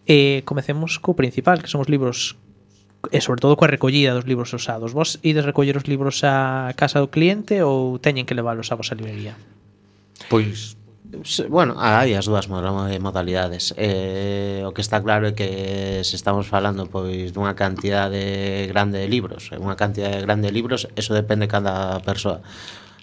Eh, 0.09 0.43
comecemos 0.49 0.99
co 0.99 1.15
principal, 1.15 1.63
que 1.63 1.71
son 1.71 1.85
os 1.85 1.91
libros 1.93 2.35
e 3.15 3.23
sobre 3.23 3.39
todo 3.39 3.55
coa 3.55 3.71
recollida 3.71 4.11
dos 4.11 4.27
libros 4.27 4.51
usados. 4.51 4.91
Vos 4.91 5.23
ides 5.23 5.47
recoller 5.47 5.79
os 5.79 5.87
libros 5.87 6.27
á 6.27 6.75
casa 6.75 6.99
do 6.99 7.13
cliente 7.13 7.63
ou 7.63 8.03
teñen 8.03 8.27
que 8.27 8.35
leválos 8.35 8.73
á 8.73 8.75
vosa 8.75 8.99
librería? 8.99 9.39
Pois 10.27 10.78
Bueno, 11.49 11.73
ah, 11.81 12.05
hai 12.05 12.13
as 12.13 12.29
dúas 12.29 12.53
modalidades. 12.53 13.73
Eh, 13.81 14.61
O 14.69 14.77
que 14.77 14.85
está 14.85 15.01
claro 15.01 15.25
é 15.25 15.33
que 15.33 16.05
se 16.05 16.21
estamos 16.21 16.45
falando 16.45 16.85
pois 16.93 17.33
dunha 17.33 17.57
cantidade 17.57 18.69
grande 18.69 19.01
de 19.01 19.09
libros. 19.09 19.49
Unha 19.57 19.73
cantidade 19.73 20.21
grande 20.21 20.53
de 20.53 20.53
libros, 20.53 20.85
eso 21.01 21.17
depende 21.17 21.49
de 21.49 21.53
cada 21.57 22.05
persoa. 22.05 22.45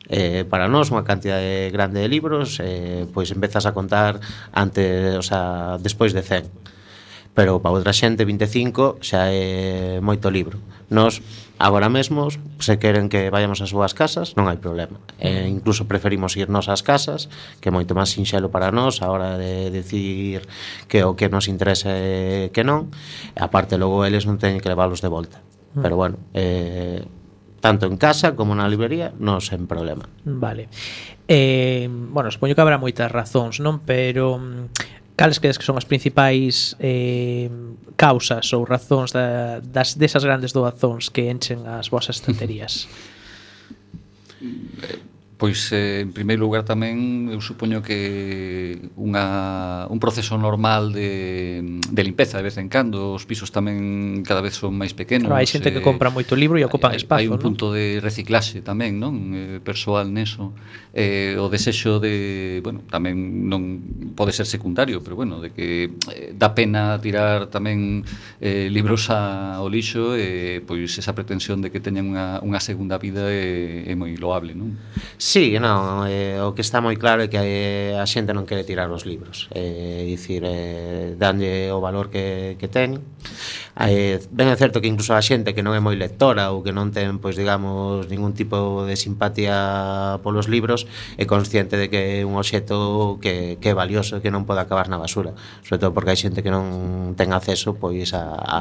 Eh, 0.05 0.45
para 0.45 0.69
nós 0.69 0.93
unha 0.93 1.01
cantidade 1.01 1.73
grande 1.73 2.05
de 2.05 2.05
libros 2.05 2.61
eh, 2.61 3.09
pois 3.09 3.33
empezas 3.33 3.65
a 3.65 3.73
contar 3.73 4.21
ante, 4.53 5.17
o 5.17 5.25
sea, 5.25 5.81
despois 5.81 6.13
de 6.13 6.21
100 6.21 6.45
pero 7.35 7.59
para 7.59 7.75
outra 7.75 7.91
xente 7.91 8.23
25 8.23 9.03
xa 9.03 9.27
é 9.27 9.99
moito 9.99 10.31
libro. 10.31 10.57
Nos 10.87 11.19
agora 11.59 11.91
mesmo 11.91 12.31
se 12.63 12.79
queren 12.79 13.11
que 13.11 13.27
vayamos 13.27 13.59
ás 13.59 13.75
súas 13.75 13.91
casas, 13.91 14.39
non 14.39 14.47
hai 14.47 14.55
problema. 14.55 15.03
E 15.19 15.51
incluso 15.51 15.83
preferimos 15.83 16.39
irnos 16.39 16.71
ás 16.71 16.79
casas, 16.79 17.27
que 17.59 17.67
é 17.67 17.75
moito 17.75 17.91
máis 17.91 18.15
sinxelo 18.15 18.47
para 18.47 18.71
nós 18.71 19.03
a 19.03 19.11
hora 19.11 19.35
de 19.35 19.67
decir 19.67 20.47
que 20.87 21.03
o 21.03 21.19
que 21.19 21.27
nos 21.27 21.51
interesa 21.51 21.91
e 21.91 22.55
que 22.55 22.63
non. 22.63 22.87
E 23.35 23.43
aparte 23.43 23.75
logo 23.75 24.07
eles 24.07 24.23
non 24.23 24.39
teñen 24.39 24.63
que 24.63 24.71
leválos 24.71 25.03
de 25.03 25.11
volta. 25.11 25.43
Mm. 25.75 25.83
Pero 25.83 25.95
bueno, 25.99 26.15
eh, 26.31 27.03
tanto 27.59 27.85
en 27.87 27.99
casa 27.99 28.31
como 28.39 28.55
na 28.55 28.71
librería, 28.71 29.11
non 29.19 29.43
sen 29.43 29.67
problema. 29.67 30.07
Vale. 30.23 30.71
Eh, 31.27 31.89
bueno, 31.89 32.29
supoño 32.29 32.53
que 32.53 32.61
habrá 32.61 32.77
moitas 32.77 33.09
razóns, 33.09 33.57
non? 33.57 33.81
Pero 33.81 34.37
mm, 34.37 34.94
cales 35.15 35.39
crees 35.39 35.57
que 35.57 35.65
son 35.65 35.77
as 35.79 35.87
principais 35.87 36.75
eh, 36.79 37.49
causas 37.95 38.51
ou 38.53 38.67
razóns 38.67 39.15
da, 39.15 39.59
das, 39.63 39.95
desas 39.95 40.23
grandes 40.23 40.51
doazóns 40.51 41.09
que 41.09 41.31
enchen 41.31 41.63
as 41.65 41.87
vosas 41.89 42.19
estanterías? 42.19 42.87
Pois, 45.37 45.71
eh, 45.75 46.07
en 46.07 46.15
primeiro 46.15 46.47
lugar, 46.47 46.63
tamén, 46.63 47.27
eu 47.27 47.43
supoño 47.43 47.83
que 47.83 48.87
unha, 48.95 49.83
un 49.91 49.99
proceso 49.99 50.39
normal 50.39 50.95
de, 50.95 51.59
de 51.91 52.01
limpeza 52.07 52.39
de 52.39 52.47
vez 52.47 52.55
en 52.55 52.71
cando, 52.71 53.11
os 53.11 53.27
pisos 53.27 53.51
tamén 53.51 54.23
cada 54.23 54.39
vez 54.39 54.55
son 54.55 54.79
máis 54.79 54.95
pequenos. 54.95 55.27
Claro, 55.27 55.43
hai 55.43 55.43
xente 55.43 55.69
eh, 55.69 55.75
que 55.75 55.83
compra 55.83 56.07
moito 56.07 56.39
libro 56.39 56.55
e 56.55 56.63
ocupan 56.63 56.95
hai, 56.95 57.03
espazo, 57.03 57.19
Hai 57.19 57.27
un 57.27 57.35
¿no? 57.35 57.43
punto 57.43 57.75
de 57.75 57.99
reciclaxe 57.99 58.63
tamén, 58.63 58.95
non? 58.95 59.35
Eh, 59.35 59.59
persoal 59.59 60.07
neso. 60.15 60.55
Eh, 60.95 61.35
o 61.35 61.51
desexo 61.51 61.99
de, 61.99 62.63
bueno, 62.63 62.87
tamén 62.87 63.51
non 63.51 64.15
pode 64.15 64.31
ser 64.31 64.47
secundario, 64.47 65.03
pero 65.03 65.19
bueno, 65.19 65.43
de 65.43 65.51
que 65.51 65.91
eh, 66.15 66.31
dá 66.31 66.55
pena 66.55 66.95
tirar 67.03 67.51
tamén 67.51 68.07
eh, 68.39 68.71
libros 68.71 69.11
a, 69.11 69.59
ao 69.59 69.67
lixo, 69.67 70.15
eh, 70.15 70.63
pois 70.63 70.95
esa 70.95 71.11
pretensión 71.11 71.59
de 71.59 71.75
que 71.75 71.83
teñan 71.83 72.07
unha, 72.07 72.39
unha 72.39 72.63
segunda 72.63 72.95
vida 72.95 73.27
é, 73.27 73.91
é 73.91 73.93
moi 73.99 74.15
loable, 74.15 74.55
non? 74.55 74.79
Sí, 75.35 75.59
non, 75.59 76.07
eh, 76.07 76.39
o 76.39 76.55
que 76.55 76.63
está 76.63 76.79
moi 76.79 76.95
claro 76.95 77.19
é 77.19 77.27
que 77.27 77.35
eh, 77.35 77.99
a 77.99 78.07
xente 78.07 78.31
non 78.31 78.47
quere 78.47 78.63
tirar 78.63 78.87
os 78.87 79.03
libros. 79.03 79.51
Eh, 79.51 80.07
dicir, 80.07 80.47
eh, 80.47 81.19
danlle 81.19 81.75
o 81.75 81.83
valor 81.83 82.07
que, 82.07 82.55
que 82.55 82.71
ten. 82.71 83.03
Eh, 83.75 84.23
ben 84.31 84.47
é 84.47 84.55
certo 84.55 84.79
que 84.79 84.87
incluso 84.87 85.11
a 85.11 85.19
xente 85.19 85.51
que 85.51 85.59
non 85.59 85.75
é 85.75 85.83
moi 85.83 85.99
lectora 85.99 86.55
ou 86.55 86.63
que 86.63 86.71
non 86.71 86.95
ten, 86.95 87.19
pois 87.19 87.35
digamos 87.35 88.07
ningún 88.07 88.31
tipo 88.31 88.87
de 88.87 88.95
simpatía 88.95 90.23
polos 90.23 90.47
libros 90.47 90.87
é 91.19 91.27
consciente 91.27 91.75
de 91.75 91.91
que 91.91 92.23
é 92.23 92.23
un 92.23 92.39
obxeto 92.39 93.19
que, 93.19 93.59
que 93.59 93.67
é 93.67 93.75
valioso 93.75 94.23
que 94.23 94.31
non 94.31 94.47
pode 94.47 94.63
acabar 94.63 94.87
na 94.87 94.95
basura. 94.95 95.35
Sobre 95.67 95.83
todo 95.83 95.91
porque 95.91 96.15
hai 96.15 96.19
xente 96.23 96.47
que 96.47 96.51
non 96.55 97.11
ten 97.19 97.35
acceso 97.35 97.75
pois 97.75 98.15
a, 98.15 98.23
a, 98.23 98.59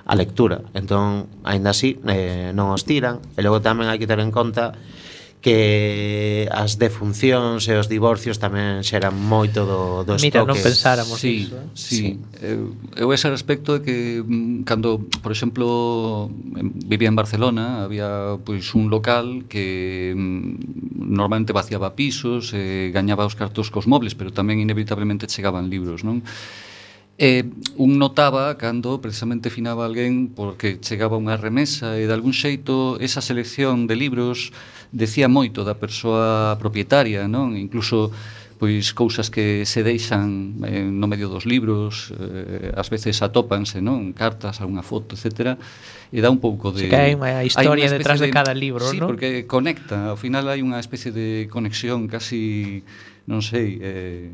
a 0.00 0.12
lectura. 0.16 0.64
Entón, 0.72 1.28
aínda 1.44 1.76
así, 1.76 2.00
eh, 2.08 2.56
non 2.56 2.72
os 2.72 2.88
tiran. 2.88 3.20
E 3.36 3.44
logo 3.44 3.60
tamén 3.60 3.92
hai 3.92 4.00
que 4.00 4.08
ter 4.08 4.16
en 4.24 4.32
conta 4.32 4.72
que 5.44 6.48
as 6.48 6.80
defuncións 6.80 7.68
e 7.68 7.76
os 7.76 7.84
divorcios 7.84 8.40
tamén 8.40 8.80
xeran 8.80 9.12
moito 9.12 9.68
do, 9.68 10.00
dos 10.00 10.24
Mira, 10.24 10.40
toques. 10.40 10.48
non 10.48 10.56
pensáramos 10.56 11.20
sí, 11.20 11.44
iso. 11.44 11.60
Eh? 11.60 11.68
Sí, 11.76 11.96
sí. 12.00 12.06
Eh, 12.40 12.56
eu, 12.56 12.72
eu 13.04 13.08
ese 13.12 13.28
respecto 13.28 13.76
de 13.76 13.80
que 13.84 13.96
mm, 14.24 14.64
cando, 14.64 15.04
por 15.20 15.36
exemplo, 15.36 16.32
vivía 16.88 17.12
en 17.12 17.16
Barcelona, 17.20 17.84
había 17.84 18.40
pois 18.40 18.72
un 18.72 18.88
local 18.88 19.44
que 19.44 20.16
mm, 20.16 21.12
normalmente 21.12 21.52
vaciaba 21.52 21.92
pisos, 21.92 22.56
eh, 22.56 22.88
gañaba 22.88 23.28
os 23.28 23.36
cartos 23.36 23.68
cos 23.68 23.84
mobles, 23.84 24.16
pero 24.16 24.32
tamén 24.32 24.64
inevitablemente 24.64 25.28
chegaban 25.28 25.68
libros, 25.68 26.08
non? 26.08 26.24
E 27.14 27.46
un 27.78 28.02
notaba 28.02 28.58
cando 28.58 28.98
precisamente 28.98 29.46
finaba 29.46 29.86
alguén 29.86 30.34
porque 30.34 30.82
chegaba 30.82 31.14
unha 31.14 31.38
remesa 31.38 31.94
e 31.94 32.10
de 32.10 32.14
algún 32.14 32.34
xeito 32.34 32.98
esa 32.98 33.22
selección 33.22 33.86
de 33.86 33.94
libros 33.94 34.50
decía 34.90 35.30
moito 35.30 35.62
da 35.62 35.78
persoa 35.78 36.58
propietaria, 36.58 37.30
non? 37.30 37.54
Incluso 37.54 38.10
pois 38.58 38.94
cousas 38.94 39.30
que 39.30 39.66
se 39.66 39.82
deixan 39.82 40.58
eh, 40.66 40.82
no 40.82 41.06
medio 41.06 41.30
dos 41.30 41.46
libros, 41.46 42.14
eh, 42.18 42.74
ás 42.74 42.90
veces 42.90 43.22
atópanse, 43.22 43.82
non? 43.82 44.14
Cartas, 44.14 44.62
algunha 44.62 44.82
foto, 44.82 45.18
etc. 45.18 45.58
E 46.10 46.18
dá 46.22 46.30
un 46.30 46.38
pouco 46.38 46.70
de... 46.70 46.86
Se 46.86 46.90
que 46.90 46.98
hai 46.98 47.14
unha 47.14 47.42
historia 47.46 47.90
hai 47.90 47.94
detrás 47.94 48.22
de, 48.22 48.30
de 48.30 48.34
cada 48.34 48.54
libro, 48.54 48.86
sí, 48.86 48.98
non? 48.98 49.06
Sí, 49.06 49.10
porque 49.10 49.28
conecta, 49.46 50.10
ao 50.10 50.18
final 50.18 50.46
hai 50.46 50.62
unha 50.62 50.78
especie 50.78 51.10
de 51.10 51.50
conexión 51.50 52.06
casi 52.06 52.82
non 53.24 53.40
sei, 53.40 53.80
eh, 53.80 54.28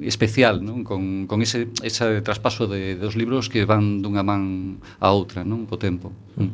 especial, 0.00 0.64
non? 0.64 0.80
Con, 0.80 1.28
con 1.28 1.44
ese, 1.44 1.68
ese 1.84 2.24
traspaso 2.24 2.64
de, 2.64 2.96
dos 2.96 3.20
libros 3.20 3.52
que 3.52 3.68
van 3.68 4.00
dunha 4.00 4.24
man 4.24 4.80
a 4.96 5.12
outra, 5.12 5.44
non? 5.44 5.68
Co 5.68 5.76
tempo. 5.76 6.08
Mm. 6.40 6.52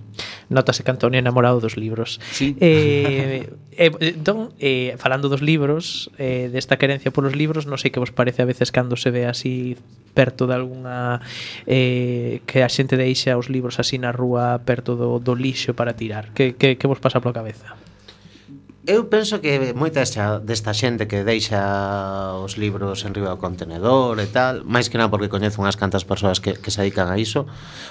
Notase 0.51 0.83
que 0.83 0.91
Antonio 0.91 1.23
enamorado 1.23 1.63
dos 1.63 1.79
libros. 1.79 2.19
Sí. 2.35 2.59
Eh, 2.59 3.47
eh, 3.79 4.15
don, 4.19 4.51
eh, 4.59 4.99
falando 4.99 5.31
dos 5.31 5.47
libros, 5.47 6.11
eh, 6.19 6.51
desta 6.51 6.75
querencia 6.75 7.15
polos 7.15 7.39
libros, 7.39 7.71
non 7.71 7.79
sei 7.79 7.95
que 7.95 8.03
vos 8.03 8.11
parece 8.11 8.43
a 8.43 8.51
veces 8.51 8.75
cando 8.75 8.99
se 8.99 9.15
ve 9.15 9.31
así 9.31 9.79
perto 10.11 10.51
de 10.51 10.59
algunha 10.59 11.23
eh, 11.71 12.43
que 12.51 12.67
a 12.67 12.69
xente 12.69 12.99
deixa 12.99 13.39
os 13.39 13.47
libros 13.47 13.79
así 13.79 13.95
na 13.95 14.11
rúa 14.11 14.59
perto 14.67 14.99
do, 14.99 15.23
do 15.23 15.39
lixo 15.39 15.71
para 15.79 15.95
tirar. 15.95 16.35
Que, 16.35 16.59
que, 16.59 16.75
que 16.75 16.87
vos 16.91 16.99
pasa 16.99 17.23
pola 17.23 17.31
cabeza? 17.31 17.79
Eu 18.87 19.13
penso 19.13 19.45
que 19.45 19.77
moita 19.77 20.01
xa 20.09 20.41
desta 20.41 20.73
xente 20.73 21.05
que 21.05 21.21
deixa 21.21 21.61
os 22.41 22.57
libros 22.57 23.05
en 23.05 23.13
riba 23.13 23.29
do 23.29 23.37
contenedor 23.37 24.17
e 24.17 24.25
tal, 24.25 24.65
máis 24.65 24.89
que 24.89 24.97
nada 24.97 25.13
porque 25.13 25.29
coñezo 25.29 25.61
unhas 25.61 25.77
cantas 25.77 26.09
persoas 26.09 26.41
que, 26.41 26.57
que 26.57 26.73
se 26.73 26.81
dedican 26.81 27.13
a 27.13 27.21
iso, 27.21 27.45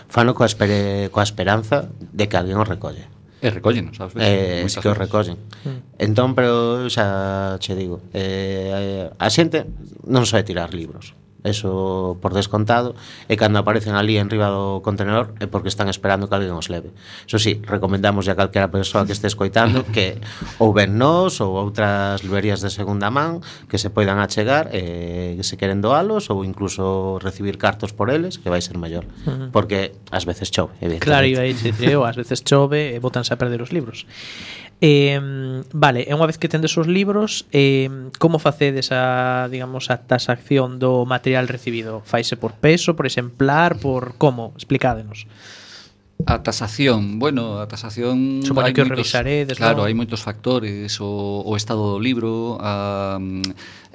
fano 0.10 0.34
coa, 0.34 0.50
espere, 0.50 1.14
coa 1.14 1.22
esperanza 1.22 1.94
de 1.94 2.26
que 2.26 2.34
alguén 2.42 2.58
os 2.58 2.66
recolle. 2.66 3.06
E 3.38 3.54
recollen, 3.54 3.94
sabes? 3.94 4.18
Eh, 4.18 4.66
que 4.66 4.90
os 4.90 4.98
recollen. 4.98 5.38
Mm. 5.62 6.10
Entón, 6.10 6.34
pero 6.34 6.90
xa 6.90 7.62
che 7.62 7.78
digo, 7.78 8.02
eh, 8.18 9.14
a 9.14 9.28
xente 9.30 9.70
non 10.10 10.26
sabe 10.26 10.42
tirar 10.42 10.74
libros 10.74 11.14
eso 11.44 12.18
por 12.22 12.34
descontado, 12.34 12.96
e 13.32 13.40
cando 13.40 13.60
aparecen 13.60 13.96
ali 13.96 14.20
en 14.20 14.28
riba 14.28 14.52
do 14.52 14.84
contenedor 14.84 15.32
é 15.40 15.48
porque 15.48 15.72
están 15.72 15.88
esperando 15.88 16.28
que 16.28 16.36
alguén 16.36 16.56
os 16.56 16.68
leve. 16.68 16.92
Eso 17.24 17.40
sí, 17.40 17.62
recomendamos 17.64 18.28
a 18.28 18.36
calquera 18.36 18.68
persoa 18.68 19.08
que 19.08 19.16
este 19.16 19.28
escoitando 19.28 19.88
que 19.96 20.20
ou 20.60 20.76
ben 20.76 21.00
nós 21.00 21.40
ou 21.40 21.56
outras 21.56 22.22
librerías 22.24 22.60
de 22.60 22.70
segunda 22.70 23.08
man 23.08 23.40
que 23.72 23.80
se 23.80 23.88
poidan 23.88 24.20
achegar 24.20 24.72
e 24.76 25.40
que 25.40 25.46
se 25.48 25.56
queren 25.56 25.80
doalos 25.80 26.28
ou 26.28 26.44
incluso 26.44 27.20
recibir 27.24 27.56
cartos 27.56 27.96
por 27.96 28.12
eles 28.12 28.38
que 28.38 28.52
vai 28.52 28.60
ser 28.60 28.76
mellor, 28.76 29.08
uh 29.24 29.32
-huh. 29.32 29.48
porque 29.56 29.96
ás 30.12 30.28
veces 30.28 30.52
chove, 30.52 30.76
evidentemente. 30.84 31.08
Claro, 31.08 31.26
iba 31.26 31.42
a 31.42 31.48
dicir, 31.48 31.72
eh, 31.80 31.96
ás 31.96 32.16
veces 32.20 32.44
chove 32.44 32.96
e 32.96 33.00
botanse 33.00 33.32
a 33.32 33.38
perder 33.40 33.64
os 33.64 33.72
libros. 33.72 34.04
Eh, 34.82 35.20
vale, 35.76 36.08
e 36.08 36.12
unha 36.16 36.24
vez 36.24 36.40
que 36.40 36.48
tendes 36.48 36.72
os 36.80 36.88
libros, 36.88 37.44
eh, 37.52 37.92
como 38.16 38.40
facedes 38.40 38.96
a, 38.96 39.52
digamos, 39.52 39.92
a 39.92 40.00
tasación 40.08 40.80
do 40.80 41.04
material 41.04 41.52
recibido? 41.52 42.00
Faise 42.08 42.40
por 42.40 42.56
peso, 42.56 42.96
por 42.96 43.04
exemplar, 43.04 43.76
por 43.76 44.16
como? 44.16 44.56
Explicádenos. 44.56 45.28
A 46.28 46.44
tasación, 46.44 47.20
bueno, 47.20 47.60
a 47.60 47.68
tasación 47.68 48.44
Supoño 48.44 48.76
que 48.76 48.84
moitos, 48.84 49.08
revisaredes, 49.08 49.56
Claro, 49.56 49.84
non? 49.84 49.88
hai 49.88 49.96
moitos 49.96 50.24
factores 50.24 51.00
o, 51.00 51.44
o 51.44 51.54
estado 51.56 51.96
do 51.96 52.00
libro 52.00 52.60
a, 52.60 53.20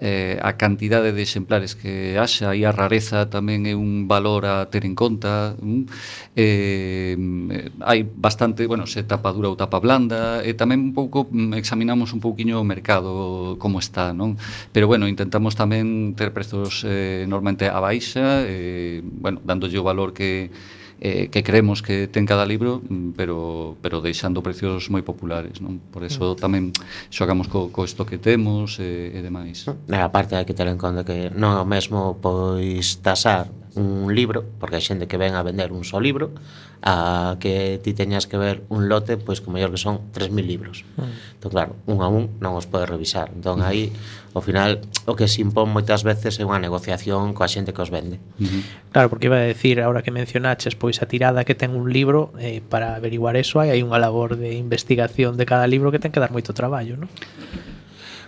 eh, 0.05 0.37
a 0.45 0.61
cantidade 0.61 1.17
de 1.17 1.23
exemplares 1.25 1.73
que 1.73 2.21
haxa 2.21 2.53
e 2.53 2.69
a 2.69 2.77
rareza 2.77 3.33
tamén 3.33 3.65
é 3.65 3.73
un 3.73 4.05
valor 4.05 4.45
a 4.45 4.69
ter 4.69 4.85
en 4.85 4.93
conta 4.93 5.57
eh, 6.37 7.17
hai 7.81 8.05
bastante, 8.05 8.69
bueno, 8.69 8.85
se 8.85 9.01
tapa 9.09 9.33
dura 9.33 9.49
ou 9.49 9.57
tapa 9.57 9.81
blanda 9.81 10.45
e 10.45 10.53
tamén 10.53 10.85
un 10.85 10.93
pouco 10.93 11.25
mm, 11.33 11.57
examinamos 11.57 12.13
un 12.13 12.21
pouquiño 12.21 12.61
o 12.61 12.69
mercado 12.69 13.57
como 13.57 13.81
está, 13.81 14.13
non? 14.13 14.37
Pero 14.77 14.85
bueno, 14.85 15.09
intentamos 15.09 15.57
tamén 15.57 16.13
ter 16.13 16.37
prezos 16.37 16.85
eh, 16.85 17.25
normalmente 17.25 17.73
a 17.73 17.81
baixa 17.81 18.45
eh, 18.45 19.01
bueno, 19.01 19.41
dándolle 19.41 19.81
o 19.81 19.89
valor 19.89 20.13
que 20.13 20.53
eh, 21.01 21.29
que 21.29 21.43
creemos 21.43 21.83
que 21.83 22.07
ten 22.07 22.27
cada 22.27 22.47
libro, 22.47 22.83
mm, 22.85 23.19
pero 23.19 23.77
pero 23.83 23.99
deixando 24.01 24.43
precios 24.43 24.91
moi 24.91 25.03
populares, 25.03 25.59
non? 25.59 25.81
Por 25.91 26.07
eso 26.07 26.35
mm. 26.35 26.39
tamén 26.39 26.65
xogamos 27.11 27.51
co, 27.51 27.73
co 27.75 27.83
esto 27.83 28.07
que 28.07 28.19
temos 28.21 28.79
e, 28.79 29.11
e 29.15 29.19
demais. 29.23 29.67
Na 29.91 30.11
parte 30.13 30.39
hai 30.39 30.47
que 30.47 30.55
ter 30.55 30.71
en 30.71 30.79
conta 30.79 31.03
que 31.03 31.33
non 31.35 31.57
é 31.57 31.61
o 31.63 31.69
mesmo 31.69 32.19
pois 32.23 33.03
tasar 33.03 33.51
un 33.75 34.15
libro, 34.15 34.45
porque 34.61 34.77
hai 34.79 34.85
xente 34.85 35.11
que 35.11 35.19
ven 35.19 35.35
a 35.35 35.43
vender 35.43 35.75
un 35.75 35.83
só 35.83 35.99
libro, 35.99 36.31
a 36.85 37.37
que 37.41 37.81
ti 37.83 37.95
teñas 37.95 38.27
que 38.27 38.37
ver 38.37 38.63
un 38.69 38.89
lote, 38.89 39.17
pois 39.17 39.41
que 39.41 39.51
mellor 39.51 39.73
que 39.73 39.81
son 39.81 40.13
3.000 40.13 40.47
libros. 40.47 40.85
Uh 40.97 41.03
-huh. 41.03 41.35
Entón, 41.41 41.51
claro, 41.51 41.73
un 41.89 41.99
a 42.05 42.09
un 42.09 42.37
non 42.45 42.55
os 42.55 42.69
podes 42.69 42.87
revisar. 42.87 43.33
Entón, 43.33 43.65
aí, 43.65 43.91
ao 44.37 44.45
final, 44.45 44.85
o 45.09 45.17
que 45.17 45.27
se 45.27 45.41
impón 45.41 45.73
moitas 45.73 46.05
veces 46.05 46.39
é 46.39 46.45
unha 46.45 46.61
negociación 46.61 47.33
coa 47.33 47.49
xente 47.49 47.73
que 47.73 47.83
os 47.83 47.91
vende. 47.91 48.21
Uh 48.39 48.47
-huh. 48.47 48.63
Claro, 48.93 49.09
porque 49.09 49.27
iba 49.27 49.41
a 49.41 49.49
decir, 49.49 49.81
ahora 49.81 50.05
que 50.05 50.13
mencionaches, 50.13 50.77
pois 50.77 51.01
a 51.01 51.09
tirada 51.09 51.43
que 51.49 51.57
ten 51.57 51.73
un 51.73 51.89
libro, 51.89 52.31
eh, 52.37 52.61
para 52.61 52.95
averiguar 52.95 53.35
eso 53.35 53.59
hai, 53.59 53.73
hai 53.73 53.81
unha 53.83 53.99
labor 53.99 54.37
de 54.37 54.55
investigación 54.55 55.41
de 55.41 55.45
cada 55.49 55.67
libro 55.67 55.91
que 55.91 55.99
ten 55.99 56.13
que 56.13 56.21
dar 56.23 56.31
moito 56.31 56.55
traballo, 56.55 56.95
non? 57.01 57.09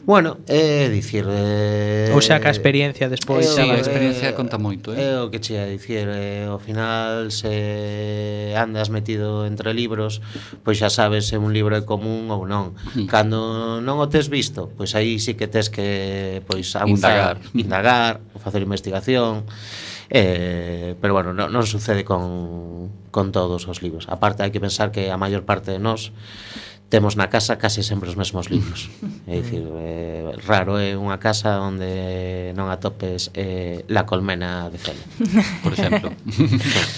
Bueno, 0.07 0.38
é 0.47 0.87
eh, 0.87 0.88
dicir 0.88 1.27
eh, 1.27 2.14
Ou 2.14 2.23
xa 2.23 2.38
que 2.38 2.47
a 2.47 2.55
experiencia 2.55 3.11
despois 3.11 3.42
eh, 3.42 3.59
sí, 3.59 3.66
a 3.66 3.75
experiencia 3.75 4.31
eh, 4.31 4.38
conta 4.38 4.55
moito 4.55 4.95
eh? 4.95 5.03
É 5.03 5.19
eh, 5.19 5.27
o 5.27 5.35
que 5.35 5.42
che 5.42 5.59
a 5.59 5.66
dicir 5.66 6.07
eh, 6.07 6.47
Ao 6.47 6.62
final, 6.62 7.35
se 7.35 8.55
andas 8.55 8.87
metido 8.87 9.51
entre 9.51 9.75
libros 9.75 10.23
Pois 10.62 10.79
xa 10.79 10.95
sabes 10.95 11.27
se 11.27 11.42
un 11.42 11.51
libro 11.51 11.75
é 11.75 11.83
común 11.83 12.31
ou 12.31 12.47
non 12.47 12.79
mm. 12.95 13.11
Cando 13.11 13.83
non 13.83 13.99
o 13.99 14.07
tes 14.07 14.31
visto 14.31 14.71
Pois 14.79 14.95
aí 14.95 15.19
sí 15.19 15.35
que 15.35 15.51
tes 15.51 15.75
que 15.75 16.38
pois, 16.47 16.71
abusar, 16.79 16.87
Indagar 16.87 17.37
hmm. 17.42 17.59
Indagar, 17.59 18.14
facer 18.38 18.62
investigación 18.62 19.42
Eh, 20.07 20.95
pero 21.03 21.19
bueno, 21.19 21.35
non, 21.35 21.51
non 21.51 21.66
sucede 21.66 22.07
con, 22.07 22.95
con 23.11 23.35
todos 23.35 23.66
os 23.66 23.83
libros 23.83 24.07
Aparte 24.07 24.47
hai 24.47 24.55
que 24.55 24.62
pensar 24.62 24.95
que 24.95 25.11
a 25.11 25.19
maior 25.19 25.42
parte 25.42 25.75
de 25.75 25.83
nós 25.83 26.14
temos 26.88 27.18
na 27.18 27.27
casa 27.27 27.59
case 27.59 27.83
sempre 27.83 28.09
os 28.09 28.14
mesmos 28.14 28.46
libros. 28.46 28.87
É 29.27 29.42
dicir, 29.42 29.66
eh, 29.66 30.31
raro 30.46 30.79
é 30.79 30.94
unha 30.94 31.18
casa 31.18 31.59
onde 31.59 32.55
non 32.55 32.70
atopes 32.70 33.35
eh, 33.35 33.83
La 33.90 34.07
colmena 34.07 34.70
de 34.70 34.79
Cela, 34.79 35.05
por 35.66 35.75
exemplo. 35.75 36.14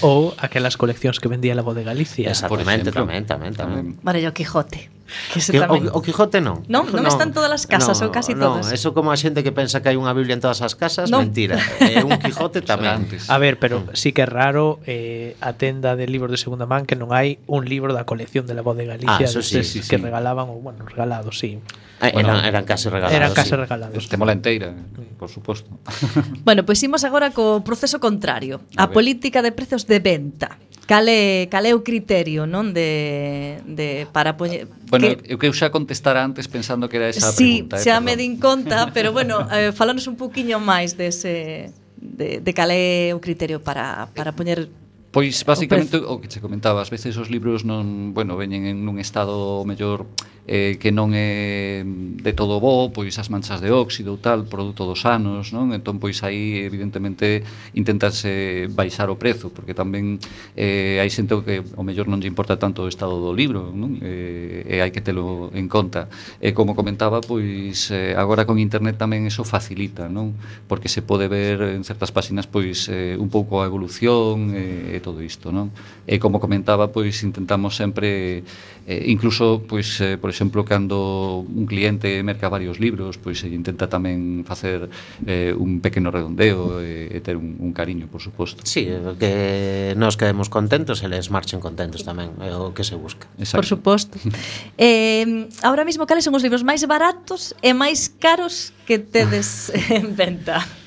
Ou 0.05 0.37
aquelas 0.37 0.77
coleccións 0.77 1.17
que 1.17 1.25
vendía 1.25 1.57
la 1.57 1.65
Voz 1.65 1.73
de 1.73 1.81
Galicia. 1.81 2.29
Exactamente, 2.29 2.93
tamén, 2.93 3.25
tamén, 3.25 3.53
tamén. 3.57 3.97
Bueno, 4.05 4.17
o 4.21 4.33
Quijote. 4.33 4.98
Que 5.33 5.41
se 5.41 5.51
que, 5.51 5.59
tamén. 5.59 5.89
O, 5.89 5.99
o 5.99 6.05
Quijote 6.05 6.41
non. 6.41 6.61
Non, 6.69 6.85
non, 6.89 7.01
non 7.01 7.09
están 7.09 7.33
todas 7.33 7.49
as 7.49 7.65
casas, 7.65 7.97
non, 7.99 8.09
ou 8.09 8.15
casi 8.15 8.33
non, 8.33 8.61
todas. 8.61 8.73
Eso 8.73 8.93
como 8.93 9.09
a 9.09 9.17
xente 9.17 9.41
que 9.41 9.51
pensa 9.51 9.81
que 9.81 9.89
hai 9.89 9.97
unha 9.97 10.13
Biblia 10.13 10.37
en 10.37 10.43
todas 10.43 10.61
as 10.61 10.73
casas, 10.77 11.09
non. 11.09 11.25
mentira. 11.25 11.57
É 11.79 12.05
un 12.05 12.17
Quijote 12.21 12.61
tamén. 12.61 13.09
a 13.09 13.37
ver, 13.41 13.57
pero 13.57 13.81
mm. 13.81 13.97
sí 13.97 14.13
que 14.13 14.23
é 14.23 14.29
raro 14.29 14.77
eh, 14.85 15.33
a 15.41 15.57
tenda 15.57 15.95
de 15.97 16.05
libros 16.05 16.29
de 16.29 16.37
segunda 16.37 16.69
man 16.69 16.85
que 16.85 16.93
non 16.93 17.09
hai 17.09 17.41
un 17.49 17.65
libro 17.65 17.91
da 17.95 18.05
colección 18.05 18.45
de 18.45 18.53
la 18.53 18.61
voz 18.61 18.77
de 18.77 18.85
Galicia 18.85 19.25
ah, 19.25 19.29
eso 19.29 19.41
sí, 19.41 19.63
sí, 19.63 19.81
sí, 19.81 19.89
que 19.89 19.97
sí. 19.97 20.03
regalaban, 20.03 20.49
ou 20.49 20.61
bueno, 20.61 20.85
regalado, 20.85 21.31
sí. 21.31 21.57
Ah, 21.99 22.09
bueno, 22.13 22.29
eran, 22.29 22.45
eran 22.45 22.65
case 22.65 22.89
regalados. 22.89 23.15
Eran 23.15 23.33
case 23.33 23.49
sí. 23.49 23.55
regalados. 23.55 24.09
Temola 24.09 24.33
enteira, 24.33 24.67
eh, 24.69 25.13
por 25.17 25.29
suposto. 25.29 25.69
bueno, 26.45 26.63
pois 26.65 26.79
pues 26.79 26.83
imos 26.83 27.03
agora 27.03 27.31
co 27.31 27.61
proceso 27.63 27.99
contrario, 27.99 28.61
a, 28.77 28.87
a 28.87 28.91
política 28.91 29.41
de 29.41 29.51
prezos 29.51 29.85
de 29.85 29.99
venta. 29.99 30.57
Cal 30.87 31.05
é, 31.05 31.45
cal 31.51 31.69
é 31.69 31.75
o 31.77 31.85
criterio, 31.85 32.49
non, 32.49 32.73
de, 32.73 33.61
de 33.67 34.07
para 34.09 34.33
poñer... 34.39 34.65
Bueno, 34.89 35.13
que... 35.13 35.29
eu 35.29 35.37
que 35.37 35.51
xa 35.53 35.69
contestara 35.69 36.25
antes 36.25 36.49
pensando 36.49 36.89
que 36.89 36.97
era 36.97 37.13
esa 37.13 37.29
sí, 37.29 37.61
pregunta. 37.67 37.77
Sí, 37.77 37.85
eh, 37.85 37.93
xa 37.93 38.01
perdón. 38.01 38.05
me 38.09 38.13
din 38.17 38.33
conta, 38.41 38.89
pero 38.95 39.13
bueno, 39.13 39.45
eh, 39.53 39.69
falanos 39.75 40.09
un 40.09 40.17
poquinho 40.17 40.57
máis 40.57 40.97
dese... 40.97 41.69
De 41.69 41.89
de, 42.01 42.39
de 42.39 42.51
cal 42.53 42.71
é 42.71 43.11
o 43.11 43.19
criterio 43.19 43.59
para, 43.59 44.07
para 44.15 44.31
poñer 44.31 44.71
Pois 45.11 45.41
basicamente 45.41 45.97
o, 45.97 46.13
o 46.13 46.21
que 46.21 46.29
che 46.29 46.37
comentaba, 46.37 46.85
ás 46.85 46.93
veces 46.93 47.17
os 47.17 47.33
libros 47.33 47.65
non, 47.65 48.13
bueno, 48.13 48.37
veñen 48.37 48.69
en 48.69 48.85
un 48.85 49.01
estado 49.01 49.65
mellor 49.65 50.05
eh, 50.45 50.77
que 50.81 50.89
non 50.89 51.13
é 51.13 51.81
de 51.85 52.33
todo 52.33 52.57
bo, 52.57 52.89
pois 52.89 53.13
as 53.21 53.29
manchas 53.29 53.61
de 53.61 53.69
óxido 53.69 54.13
ou 54.13 54.21
tal, 54.21 54.45
produto 54.45 54.85
dos 54.85 55.05
anos, 55.05 55.53
non? 55.53 55.73
Entón 55.73 56.01
pois 56.01 56.21
aí 56.25 56.65
evidentemente 56.65 57.45
intentarse 57.77 58.65
baixar 58.73 59.13
o 59.13 59.17
prezo, 59.17 59.53
porque 59.53 59.77
tamén 59.77 60.17
eh, 60.57 60.97
hai 60.97 61.09
xente 61.13 61.37
que 61.45 61.61
o 61.77 61.85
mellor 61.85 62.09
non 62.09 62.17
lle 62.17 62.29
importa 62.29 62.57
tanto 62.57 62.85
o 62.85 62.89
estado 62.89 63.17
do 63.21 63.29
libro, 63.29 63.69
non? 63.69 64.01
Eh, 64.01 64.65
e 64.65 64.81
hai 64.81 64.89
que 64.89 65.05
telo 65.05 65.53
en 65.53 65.69
conta. 65.69 66.09
E 66.41 66.53
como 66.53 66.73
comentaba, 66.73 67.21
pois 67.21 67.93
eh, 67.93 68.17
agora 68.17 68.49
con 68.49 68.57
internet 68.57 68.97
tamén 68.97 69.29
eso 69.29 69.45
facilita, 69.45 70.09
non? 70.09 70.37
Porque 70.69 70.89
se 70.89 71.05
pode 71.05 71.29
ver 71.29 71.61
en 71.77 71.85
certas 71.85 72.09
páxinas 72.09 72.45
pois 72.45 72.89
eh, 72.89 73.17
un 73.17 73.29
pouco 73.29 73.61
a 73.61 73.69
evolución, 73.69 74.53
eh, 74.57 74.97
de 74.99 75.03
todo 75.03 75.23
isto, 75.23 75.55
non? 75.55 75.71
E 76.03 76.19
como 76.19 76.43
comentaba, 76.43 76.91
pois 76.91 77.23
intentamos 77.23 77.79
sempre 77.79 78.43
eh, 78.85 79.05
incluso 79.07 79.63
pois 79.63 80.01
eh, 80.01 80.17
por 80.17 80.29
exemplo, 80.29 80.65
cando 80.65 81.45
un 81.47 81.65
cliente 81.65 82.21
merca 82.23 82.49
varios 82.49 82.79
libros, 82.79 83.17
pois 83.17 83.41
eh, 83.45 83.53
intenta 83.53 83.87
tamén 83.87 84.43
facer 84.43 84.89
eh, 85.25 85.55
un 85.55 85.79
pequeno 85.79 86.11
redondeo 86.11 86.81
e, 86.81 87.07
e 87.13 87.17
ter 87.21 87.37
un, 87.37 87.55
un 87.61 87.71
cariño, 87.71 88.09
por 88.09 88.19
suposto. 88.19 88.65
Sí, 88.65 88.89
que 89.21 89.93
nós 89.95 90.17
quedemos 90.17 90.49
contentos 90.49 91.05
e 91.05 91.07
les 91.07 91.29
marchen 91.29 91.61
contentos 91.61 92.01
tamén, 92.01 92.33
é 92.41 92.51
o 92.51 92.73
que 92.73 92.81
se 92.81 92.97
busca. 92.97 93.29
Exacto. 93.37 93.61
Por 93.61 93.67
suposto. 93.69 94.15
eh, 94.77 95.47
ahora 95.61 95.85
mismo 95.85 96.09
cales 96.09 96.25
son 96.25 96.33
os 96.33 96.43
libros 96.43 96.65
máis 96.65 96.81
baratos 96.89 97.53
e 97.61 97.77
máis 97.77 98.09
caros 98.17 98.75
que 98.89 98.97
tedes 98.97 99.69
en 99.93 100.17
venta? 100.17 100.78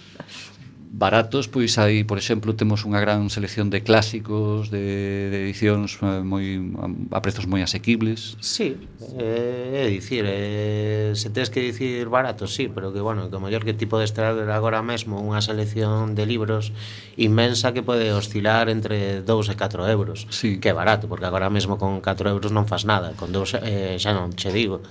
baratos, 0.93 1.49
pois 1.49 1.81
hai, 1.81 2.05
por 2.05 2.21
exemplo, 2.21 2.53
temos 2.53 2.85
unha 2.85 3.01
gran 3.01 3.33
selección 3.33 3.73
de 3.73 3.81
clásicos, 3.81 4.69
de, 4.69 5.33
de 5.33 5.39
edicións 5.49 5.97
eh, 6.05 6.21
moi 6.21 6.61
a 7.09 7.25
prezos 7.25 7.49
moi 7.49 7.65
asequibles. 7.65 8.37
Sí, 8.45 8.77
eh, 9.17 9.83
é 9.83 9.85
dicir, 9.89 10.29
eh, 10.29 11.17
se 11.17 11.33
tes 11.33 11.49
que 11.49 11.65
dicir 11.65 12.13
barato, 12.13 12.45
sí, 12.45 12.69
pero 12.69 12.93
que, 12.93 13.01
bueno, 13.01 13.33
que 13.33 13.37
o 13.37 13.43
mellor 13.43 13.65
que 13.65 13.73
tipo 13.73 13.97
de 13.97 14.05
estrada 14.05 14.45
agora 14.53 14.85
mesmo 14.85 15.17
unha 15.17 15.41
selección 15.41 16.13
de 16.13 16.29
libros 16.29 16.77
inmensa 17.17 17.73
que 17.73 17.81
pode 17.81 18.13
oscilar 18.13 18.69
entre 18.69 19.25
2 19.25 19.49
e 19.49 19.55
4 19.57 19.89
euros, 19.89 20.29
sí. 20.29 20.61
que 20.61 20.69
é 20.69 20.77
barato, 20.77 21.09
porque 21.09 21.25
agora 21.25 21.49
mesmo 21.49 21.81
con 21.81 22.05
4 22.05 22.29
euros 22.29 22.53
non 22.53 22.69
fas 22.69 22.85
nada, 22.85 23.17
con 23.17 23.33
2 23.33 23.65
eh, 23.65 23.97
xa 23.97 24.13
non 24.13 24.37
che 24.37 24.53
digo 24.53 24.85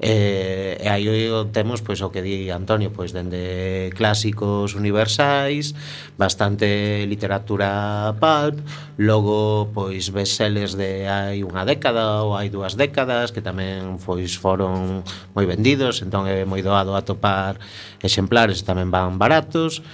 eh, 0.00 0.80
e 0.80 0.88
aí 0.88 1.06
temos 1.52 1.84
pois, 1.84 2.00
o 2.00 2.08
que 2.08 2.24
di 2.24 2.48
Antonio, 2.48 2.88
pois, 2.90 3.12
dende 3.12 3.92
clásicos 3.92 4.72
universais, 4.74 5.76
bastante 6.16 7.04
literatura 7.04 8.16
pulp, 8.16 8.64
logo 8.96 9.68
pois 9.76 10.08
bestsellers 10.08 10.72
de 10.72 11.04
hai 11.04 11.44
unha 11.44 11.68
década 11.68 12.24
ou 12.24 12.32
hai 12.32 12.48
dúas 12.48 12.80
décadas 12.80 13.28
que 13.28 13.44
tamén 13.44 14.00
pois 14.00 14.40
foron 14.40 15.04
moi 15.36 15.44
vendidos, 15.44 16.00
entón 16.00 16.24
é 16.24 16.48
moi 16.48 16.64
doado 16.64 16.96
atopar 16.96 17.60
exemplares, 18.00 18.64
tamén 18.64 18.88
van 18.88 19.20
baratos. 19.20 19.84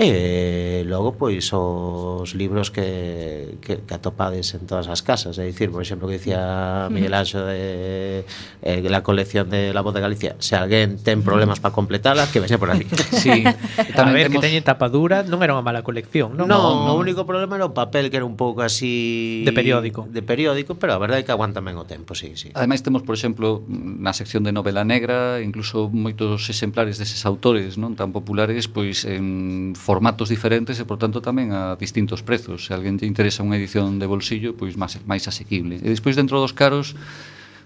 E 0.00 0.88
logo, 0.88 1.20
pois, 1.20 1.52
os 1.52 2.32
libros 2.32 2.72
que, 2.72 3.60
que, 3.60 3.84
que 3.84 3.92
atopades 3.92 4.56
en 4.56 4.64
todas 4.64 4.88
as 4.88 5.04
casas. 5.04 5.36
É 5.36 5.44
dicir, 5.44 5.68
por 5.68 5.84
exemplo, 5.84 6.08
que 6.08 6.16
dicía 6.16 6.88
Miguel 6.88 7.12
Anxo 7.12 7.44
de 7.44 8.24
eh, 8.64 8.80
la 8.88 9.04
colección 9.04 9.52
de 9.52 9.76
La 9.76 9.84
Voz 9.84 9.92
de 9.92 10.00
Galicia. 10.00 10.32
Se 10.40 10.56
alguén 10.56 10.96
ten 10.96 11.20
problemas 11.20 11.60
para 11.60 11.76
completala, 11.76 12.24
que 12.32 12.40
vexe 12.40 12.56
por 12.56 12.72
ali. 12.72 12.88
Sí. 13.12 13.44
Tamén 13.92 14.16
a 14.16 14.16
ver, 14.16 14.26
temos... 14.32 14.40
que 14.40 14.48
teñen 14.48 14.64
tapa 14.64 14.88
dura, 14.88 15.22
non 15.22 15.44
era 15.44 15.52
unha 15.52 15.62
mala 15.62 15.84
colección, 15.84 16.32
non? 16.40 16.48
Non, 16.48 16.88
no. 16.88 16.96
o 16.96 16.98
único 16.98 17.28
problema 17.28 17.60
era 17.60 17.68
o 17.68 17.76
papel, 17.76 18.08
que 18.08 18.16
era 18.16 18.24
un 18.26 18.40
pouco 18.40 18.64
así... 18.64 19.44
De 19.44 19.52
periódico. 19.52 20.08
De 20.08 20.24
periódico, 20.24 20.80
pero 20.80 20.96
a 20.96 20.98
verdade 20.98 21.22
é 21.22 21.24
que 21.28 21.30
aguanta 21.36 21.60
ben 21.60 21.76
o 21.76 21.84
tempo, 21.84 22.16
sí, 22.16 22.32
sí. 22.34 22.48
Ademais, 22.56 22.80
temos, 22.80 23.04
por 23.04 23.12
exemplo, 23.12 23.60
na 23.68 24.16
sección 24.16 24.42
de 24.42 24.56
novela 24.56 24.88
negra, 24.88 25.44
incluso 25.44 25.92
moitos 25.92 26.48
exemplares 26.48 26.96
deses 26.96 27.22
autores 27.28 27.76
non 27.76 27.92
tan 27.92 28.10
populares, 28.16 28.66
pois, 28.66 29.04
en 29.04 29.76
formatos 29.82 30.30
diferentes 30.30 30.78
e, 30.78 30.86
por 30.86 30.94
tanto, 31.02 31.18
tamén 31.18 31.50
a 31.50 31.74
distintos 31.74 32.22
prezos. 32.22 32.70
Se 32.70 32.72
alguén 32.72 33.02
te 33.02 33.06
interesa 33.10 33.42
unha 33.42 33.58
edición 33.58 33.98
de 33.98 34.06
bolsillo, 34.06 34.54
pois 34.54 34.78
máis, 34.78 35.02
máis 35.02 35.26
asequible. 35.26 35.82
E 35.82 35.88
despois, 35.90 36.14
dentro 36.14 36.38
dos 36.38 36.54
caros, 36.54 36.94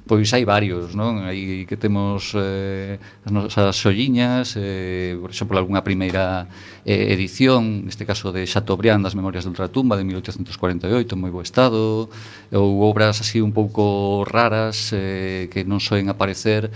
pois 0.06 0.30
hai 0.32 0.46
varios, 0.46 0.94
non? 0.94 1.26
Aí 1.26 1.66
que 1.66 1.76
temos 1.76 2.32
eh, 2.38 2.96
as 3.26 3.30
nosas 3.34 3.74
xolliñas, 3.76 4.54
eh, 4.54 5.18
por 5.18 5.34
exemplo, 5.34 5.58
algunha 5.58 5.82
primeira 5.82 6.46
eh, 6.86 7.12
edición, 7.12 7.84
neste 7.84 8.06
caso 8.06 8.30
de 8.30 8.46
Chateaubriand 8.46 9.02
das 9.02 9.18
Memorias 9.18 9.44
de 9.44 9.50
Ultratumba 9.50 9.98
de 9.98 10.06
1848, 10.06 11.18
moi 11.18 11.34
bo 11.34 11.42
estado, 11.42 12.08
ou 12.54 12.70
obras 12.86 13.18
así 13.18 13.42
un 13.42 13.50
pouco 13.50 14.22
raras 14.22 14.94
eh, 14.94 15.50
que 15.50 15.66
non 15.66 15.82
soen 15.82 16.06
aparecer 16.06 16.70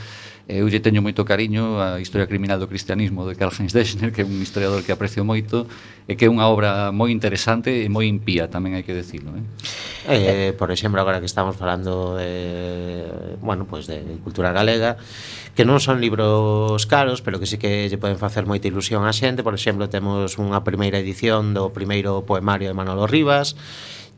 Eh, 0.49 0.63
eu 0.63 0.67
lle 0.69 0.81
teño 0.81 1.05
moito 1.05 1.25
cariño 1.29 1.83
a 1.83 2.01
Historia 2.01 2.25
Criminal 2.25 2.57
do 2.57 2.69
Cristianismo 2.69 3.27
de 3.29 3.37
Karl 3.37 3.53
Heinz 3.53 3.73
Deschner, 3.73 4.13
que 4.13 4.23
é 4.23 4.27
un 4.27 4.41
historiador 4.41 4.81
que 4.85 4.93
aprecio 4.93 5.25
moito, 5.25 5.69
e 6.09 6.17
que 6.17 6.27
é 6.27 6.31
unha 6.31 6.49
obra 6.49 6.91
moi 6.91 7.13
interesante 7.13 7.85
e 7.85 7.89
moi 7.93 8.09
impía, 8.09 8.49
tamén 8.49 8.75
hai 8.75 8.83
que 8.83 8.97
decirlo. 8.97 9.37
Eh? 9.37 9.45
Eh, 10.09 10.51
por 10.57 10.73
exemplo, 10.73 10.99
agora 10.99 11.21
que 11.21 11.29
estamos 11.29 11.55
falando 11.55 12.17
de, 12.17 13.37
bueno, 13.45 13.69
pues 13.69 13.87
de 13.87 14.01
cultura 14.25 14.51
galega, 14.51 14.97
que 15.55 15.69
non 15.69 15.79
son 15.79 16.01
libros 16.01 16.87
caros, 16.89 17.21
pero 17.21 17.39
que 17.39 17.47
sí 17.47 17.61
que 17.61 17.87
lle 17.87 17.99
poden 18.01 18.17
facer 18.17 18.49
moita 18.49 18.67
ilusión 18.67 19.05
a 19.05 19.13
xente. 19.13 19.45
Por 19.45 19.55
exemplo, 19.55 19.93
temos 19.93 20.41
unha 20.41 20.65
primeira 20.65 20.99
edición 20.99 21.53
do 21.53 21.71
primeiro 21.71 22.25
poemario 22.25 22.71
de 22.71 22.77
Manolo 22.77 23.05
Rivas, 23.05 23.55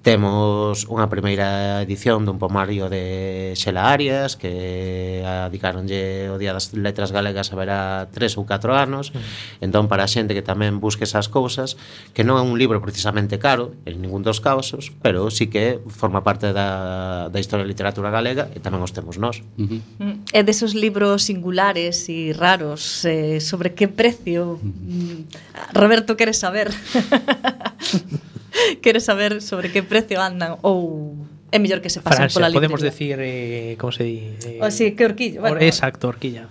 Temos 0.03 0.91
unha 0.91 1.07
primeira 1.07 1.79
edición 1.79 2.27
dun 2.27 2.43
pomario 2.43 2.91
de 2.91 3.55
Xela 3.55 3.95
Arias 3.95 4.35
que 4.35 5.23
adicaronlle 5.23 6.27
o 6.27 6.43
Día 6.43 6.51
das 6.51 6.75
Letras 6.75 7.15
Galegas 7.15 7.55
a 7.55 7.57
verá 7.57 7.81
tres 8.11 8.35
ou 8.35 8.43
catro 8.43 8.75
anos. 8.75 9.15
Mm. 9.15 9.71
Entón 9.71 9.87
para 9.87 10.03
a 10.03 10.11
xente 10.11 10.35
que 10.35 10.43
tamén 10.43 10.83
busque 10.83 11.07
esas 11.07 11.31
cousas 11.31 11.79
que 12.19 12.27
non 12.27 12.35
é 12.35 12.43
un 12.43 12.59
libro 12.59 12.83
precisamente 12.83 13.39
caro 13.39 13.79
en 13.87 14.03
ningún 14.03 14.27
dos 14.27 14.43
casos 14.43 14.91
pero 15.07 15.31
sí 15.31 15.47
que 15.47 15.79
forma 15.87 16.27
parte 16.27 16.51
da, 16.51 17.31
da 17.31 17.39
historia 17.39 17.63
da 17.63 17.71
literatura 17.71 18.11
galega 18.11 18.51
e 18.51 18.59
tamén 18.59 18.83
os 18.83 18.91
temos 18.91 19.23
nós. 19.23 19.47
Uh 19.55 19.71
-huh. 19.71 19.81
Mm. 20.03 20.17
É 20.35 20.43
desos 20.43 20.75
libros 20.75 21.31
singulares 21.31 22.11
e 22.11 22.35
raros 22.35 23.07
eh, 23.07 23.39
sobre 23.39 23.71
que 23.79 23.87
precio. 23.87 24.59
Mm, 24.59 25.31
Roberto 25.79 26.19
queres 26.19 26.43
saber? 26.43 26.75
quere 28.85 29.01
saber 29.01 29.41
sobre 29.43 29.73
que 29.73 29.83
precio 29.83 30.21
andan 30.21 30.59
ou 30.63 31.17
é 31.53 31.59
mellor 31.61 31.85
que 31.85 31.93
se 31.93 32.01
pasen 32.01 32.29
Francia, 32.29 32.41
pola 32.41 32.49
literatura. 32.49 32.73
podemos 32.73 32.81
decir, 32.81 33.17
eh, 33.21 33.77
como 33.77 33.93
se 33.93 34.05
di? 34.05 34.19
Eh, 34.41 34.65
o 34.65 34.73
sí, 34.73 34.97
que 34.97 35.05
horquilla. 35.05 35.41
Bueno. 35.41 35.61
Exacto, 35.61 36.09
horquilla. 36.09 36.49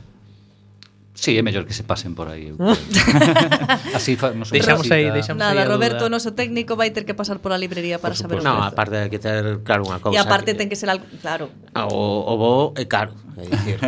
Sí, 1.18 1.38
é 1.38 1.43
mellor 1.45 1.66
que 1.66 1.74
se 1.74 1.84
pasen 1.84 2.14
por 2.14 2.30
aí. 2.30 2.54
así 3.97 4.16
fa, 4.16 4.34
nos 4.34 4.49
deixamos 4.49 4.89
aí, 4.89 5.10
deixamos 5.10 5.41
Nada, 5.41 5.62
aí 5.62 5.68
Roberto, 5.68 6.06
o 6.06 6.10
noso 6.10 6.34
técnico 6.34 6.78
vai 6.78 6.93
ter 6.93 7.06
que 7.06 7.14
pasar 7.14 7.41
pola 7.41 7.58
librería 7.58 7.97
para 7.97 8.14
saber. 8.14 8.41
No, 8.41 8.62
aparte 8.62 9.06
de 9.06 9.10
que 9.10 9.18
ter 9.18 9.66
claro 9.66 9.86
unha 9.86 9.97
cousa. 9.97 10.14
E 10.14 10.22
aparte 10.22 10.54
que... 10.54 10.58
ten 10.58 10.70
que 10.70 10.78
ser 10.78 10.89
algo, 10.89 11.06
claro. 11.22 11.49
Ah, 11.74 11.89
o, 11.89 12.26
o 12.26 12.34
bo 12.38 12.54
é 12.78 12.86
caro, 12.86 13.18
é 13.38 13.45
dicir, 13.45 13.82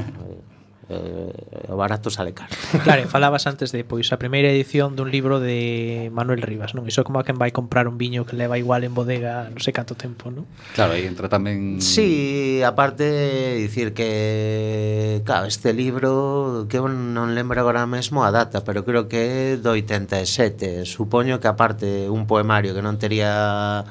eh, 0.94 1.74
o 1.74 1.76
barato 1.76 2.14
sale 2.14 2.38
caro. 2.38 2.54
Claro, 2.84 3.10
falabas 3.10 3.50
antes 3.50 3.74
de 3.74 3.82
pois 3.82 4.14
a 4.14 4.22
primeira 4.22 4.54
edición 4.54 4.94
dun 4.94 5.10
libro 5.10 5.42
de 5.42 6.14
Manuel 6.14 6.46
Rivas, 6.46 6.78
non? 6.78 6.86
Iso 6.86 7.02
é 7.02 7.06
como 7.08 7.18
a 7.18 7.26
quen 7.26 7.42
vai 7.42 7.50
comprar 7.50 7.90
un 7.90 7.98
viño 7.98 8.30
que 8.30 8.38
leva 8.38 8.62
igual 8.62 8.86
en 8.86 8.94
bodega 8.94 9.50
non 9.50 9.60
sei 9.60 9.74
canto 9.74 9.98
tempo, 9.98 10.30
non? 10.30 10.46
Claro, 10.78 10.94
aí 10.94 11.10
entra 11.10 11.26
tamén 11.28 11.82
Sí, 11.82 12.62
aparte 12.62 13.58
dicir 13.58 13.98
que 13.98 15.22
claro, 15.26 15.50
este 15.50 15.74
libro 15.74 16.70
que 16.70 16.78
eu 16.78 16.86
non 16.88 17.34
lembro 17.34 17.58
agora 17.58 17.90
mesmo 17.90 18.22
a 18.22 18.30
data, 18.30 18.62
pero 18.62 18.86
creo 18.86 19.10
que 19.10 19.56
é 19.56 19.58
do 19.58 19.74
87. 19.74 20.86
Supoño 20.86 21.42
que 21.42 21.50
aparte 21.50 22.08
un 22.10 22.30
poemario 22.30 22.78
que 22.78 22.84
non 22.86 23.02
tería 23.02 23.84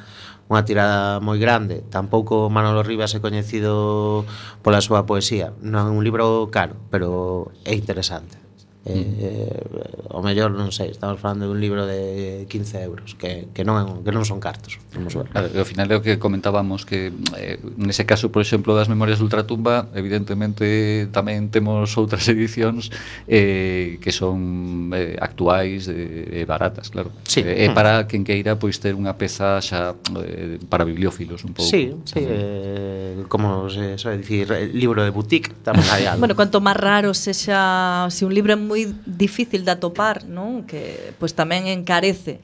unha 0.51 0.67
tirada 0.67 1.23
moi 1.23 1.39
grande. 1.39 1.87
Tampouco 1.87 2.51
Manolo 2.51 2.83
Rivas 2.83 3.15
é 3.15 3.23
coñecido 3.23 4.27
pola 4.67 4.83
súa 4.83 5.07
poesía. 5.07 5.55
Non 5.63 5.87
é 5.87 5.93
un 5.95 6.03
libro 6.03 6.51
caro, 6.51 6.75
pero 6.91 7.55
é 7.63 7.79
interesante. 7.79 8.42
Eh, 8.85 8.95
mm. 8.95 9.15
eh 9.21 10.03
o 10.13 10.21
mellor 10.21 10.53
non 10.53 10.69
sei, 10.71 10.93
estamos 10.93 11.17
falando 11.19 11.49
dun 11.49 11.57
libro 11.57 11.89
de 11.89 12.45
15 12.51 12.85
euros 12.85 13.17
que, 13.17 13.49
que 13.57 13.65
non 13.65 14.05
que 14.05 14.13
non 14.13 14.29
son 14.29 14.43
cartos. 14.43 14.77
Vamos 14.93 15.17
ver. 15.17 15.31
Claro, 15.33 15.49
ao 15.49 15.65
final 15.65 15.89
é 15.89 15.97
o 15.97 16.05
que 16.05 16.21
comentábamos 16.21 16.85
que 16.85 17.15
eh, 17.39 17.57
nese 17.81 18.05
caso, 18.05 18.29
por 18.29 18.45
exemplo, 18.45 18.77
das 18.77 18.93
Memorias 18.93 19.19
de 19.19 19.25
Ultratumba, 19.25 19.89
evidentemente 19.97 21.09
tamén 21.15 21.49
temos 21.49 21.97
outras 21.97 22.29
edicións 22.35 22.93
eh, 23.25 23.97
que 24.05 24.13
son 24.13 24.93
eh, 24.93 25.17
actuais 25.17 25.89
e 25.89 26.43
eh, 26.43 26.45
baratas, 26.45 26.93
claro. 26.93 27.09
Sí. 27.25 27.41
Eh, 27.41 27.67
é 27.67 27.73
para 27.73 28.05
mm. 28.05 28.07
quen 28.13 28.23
queira 28.27 28.61
pois 28.61 28.77
ter 28.77 28.93
unha 28.93 29.17
peza 29.17 29.63
xa 29.65 29.97
eh, 30.21 30.61
para 30.69 30.85
bibliófilos 30.85 31.47
un 31.49 31.57
pouco. 31.57 31.71
Sí, 31.71 31.97
sí, 32.05 32.21
eh, 32.21 33.25
como 33.33 33.71
se 33.73 33.97
sabe 33.97 34.21
dicir, 34.21 34.51
libro 34.77 35.01
de 35.07 35.11
boutique 35.15 35.57
tamén 35.65 35.89
hai 35.89 36.05
algo. 36.11 36.21
bueno, 36.21 36.37
cuanto 36.37 36.61
máis 36.61 36.77
raro 36.77 37.17
sexa 37.17 38.11
se 38.13 38.29
un 38.29 38.37
libro 38.37 38.53
é 38.53 38.61
moi 38.73 38.89
difícil 39.05 39.69
de 39.69 39.77
atopar, 39.77 40.25
non? 40.25 40.65
Que 40.65 41.13
pois 41.21 41.37
tamén 41.37 41.69
encarece 41.69 42.41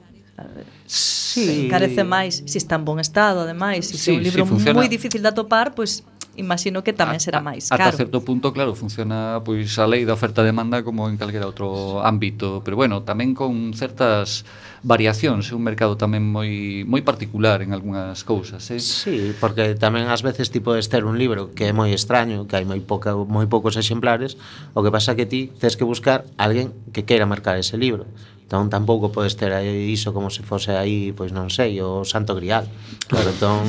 Sí. 0.87 1.67
encarece 1.67 2.05
máis, 2.05 2.47
se 2.47 2.57
si 2.57 2.59
está 2.63 2.79
en 2.79 2.85
bon 2.87 3.03
estado 3.03 3.43
ademais, 3.43 3.91
se 3.91 3.99
si 3.99 4.05
sí, 4.05 4.11
é 4.13 4.15
un 4.17 4.23
libro 4.23 4.45
sí, 4.45 4.51
funciona... 4.55 4.79
moi 4.79 4.87
difícil 4.87 5.19
de 5.19 5.31
atopar, 5.35 5.75
pois 5.75 6.07
imagino 6.39 6.87
que 6.87 6.95
tamén 6.95 7.19
será 7.19 7.43
máis 7.43 7.67
caro. 7.67 7.91
Ata 7.91 8.07
certo 8.07 8.23
punto, 8.23 8.55
claro, 8.55 8.79
funciona 8.79 9.43
pois 9.43 9.75
a 9.83 9.87
lei 9.91 10.07
da 10.07 10.15
oferta 10.15 10.47
e 10.47 10.49
demanda 10.49 10.87
como 10.87 11.11
en 11.11 11.19
calquera 11.19 11.51
outro 11.51 11.99
ámbito, 12.01 12.63
pero 12.63 12.79
bueno, 12.79 13.03
tamén 13.03 13.35
con 13.35 13.75
certas 13.75 14.47
variacións, 14.83 15.51
é 15.51 15.55
un 15.55 15.65
mercado 15.65 15.99
tamén 15.99 16.23
moi 16.23 16.85
moi 16.87 17.03
particular 17.03 17.63
en 17.63 17.75
algunhas 17.75 18.23
cousas, 18.23 18.63
eh? 18.71 18.79
Sí, 18.79 19.35
porque 19.43 19.75
tamén 19.75 20.07
ás 20.07 20.23
veces 20.23 20.55
tipo 20.55 20.75
de 20.75 20.81
ester 20.83 21.03
un 21.03 21.19
libro 21.19 21.51
que 21.55 21.71
é 21.71 21.73
moi 21.75 21.91
extraño, 21.91 22.47
que 22.47 22.55
hai 22.55 22.67
moi 22.67 22.79
pouca 22.83 23.15
moi 23.15 23.47
poucos 23.51 23.75
exemplares, 23.75 24.39
o 24.75 24.83
que 24.87 24.95
pasa 24.95 25.19
que 25.19 25.27
ti 25.27 25.51
tes 25.59 25.75
que 25.75 25.87
buscar 25.87 26.27
alguén 26.39 26.75
que 26.95 27.03
queira 27.03 27.27
marcar 27.27 27.59
ese 27.59 27.75
libro. 27.75 28.07
Entón 28.49 28.73
tampouco 28.73 29.13
podes 29.13 29.37
ter 29.37 29.53
iso 29.67 30.17
como 30.17 30.33
se 30.33 30.41
fose 30.41 30.73
aí, 30.73 31.13
pois 31.13 31.37
non 31.37 31.53
sei, 31.53 31.85
o 31.85 32.01
Santo 32.09 32.33
Grial 32.33 32.65
claro, 33.09 33.33
entón, 33.33 33.65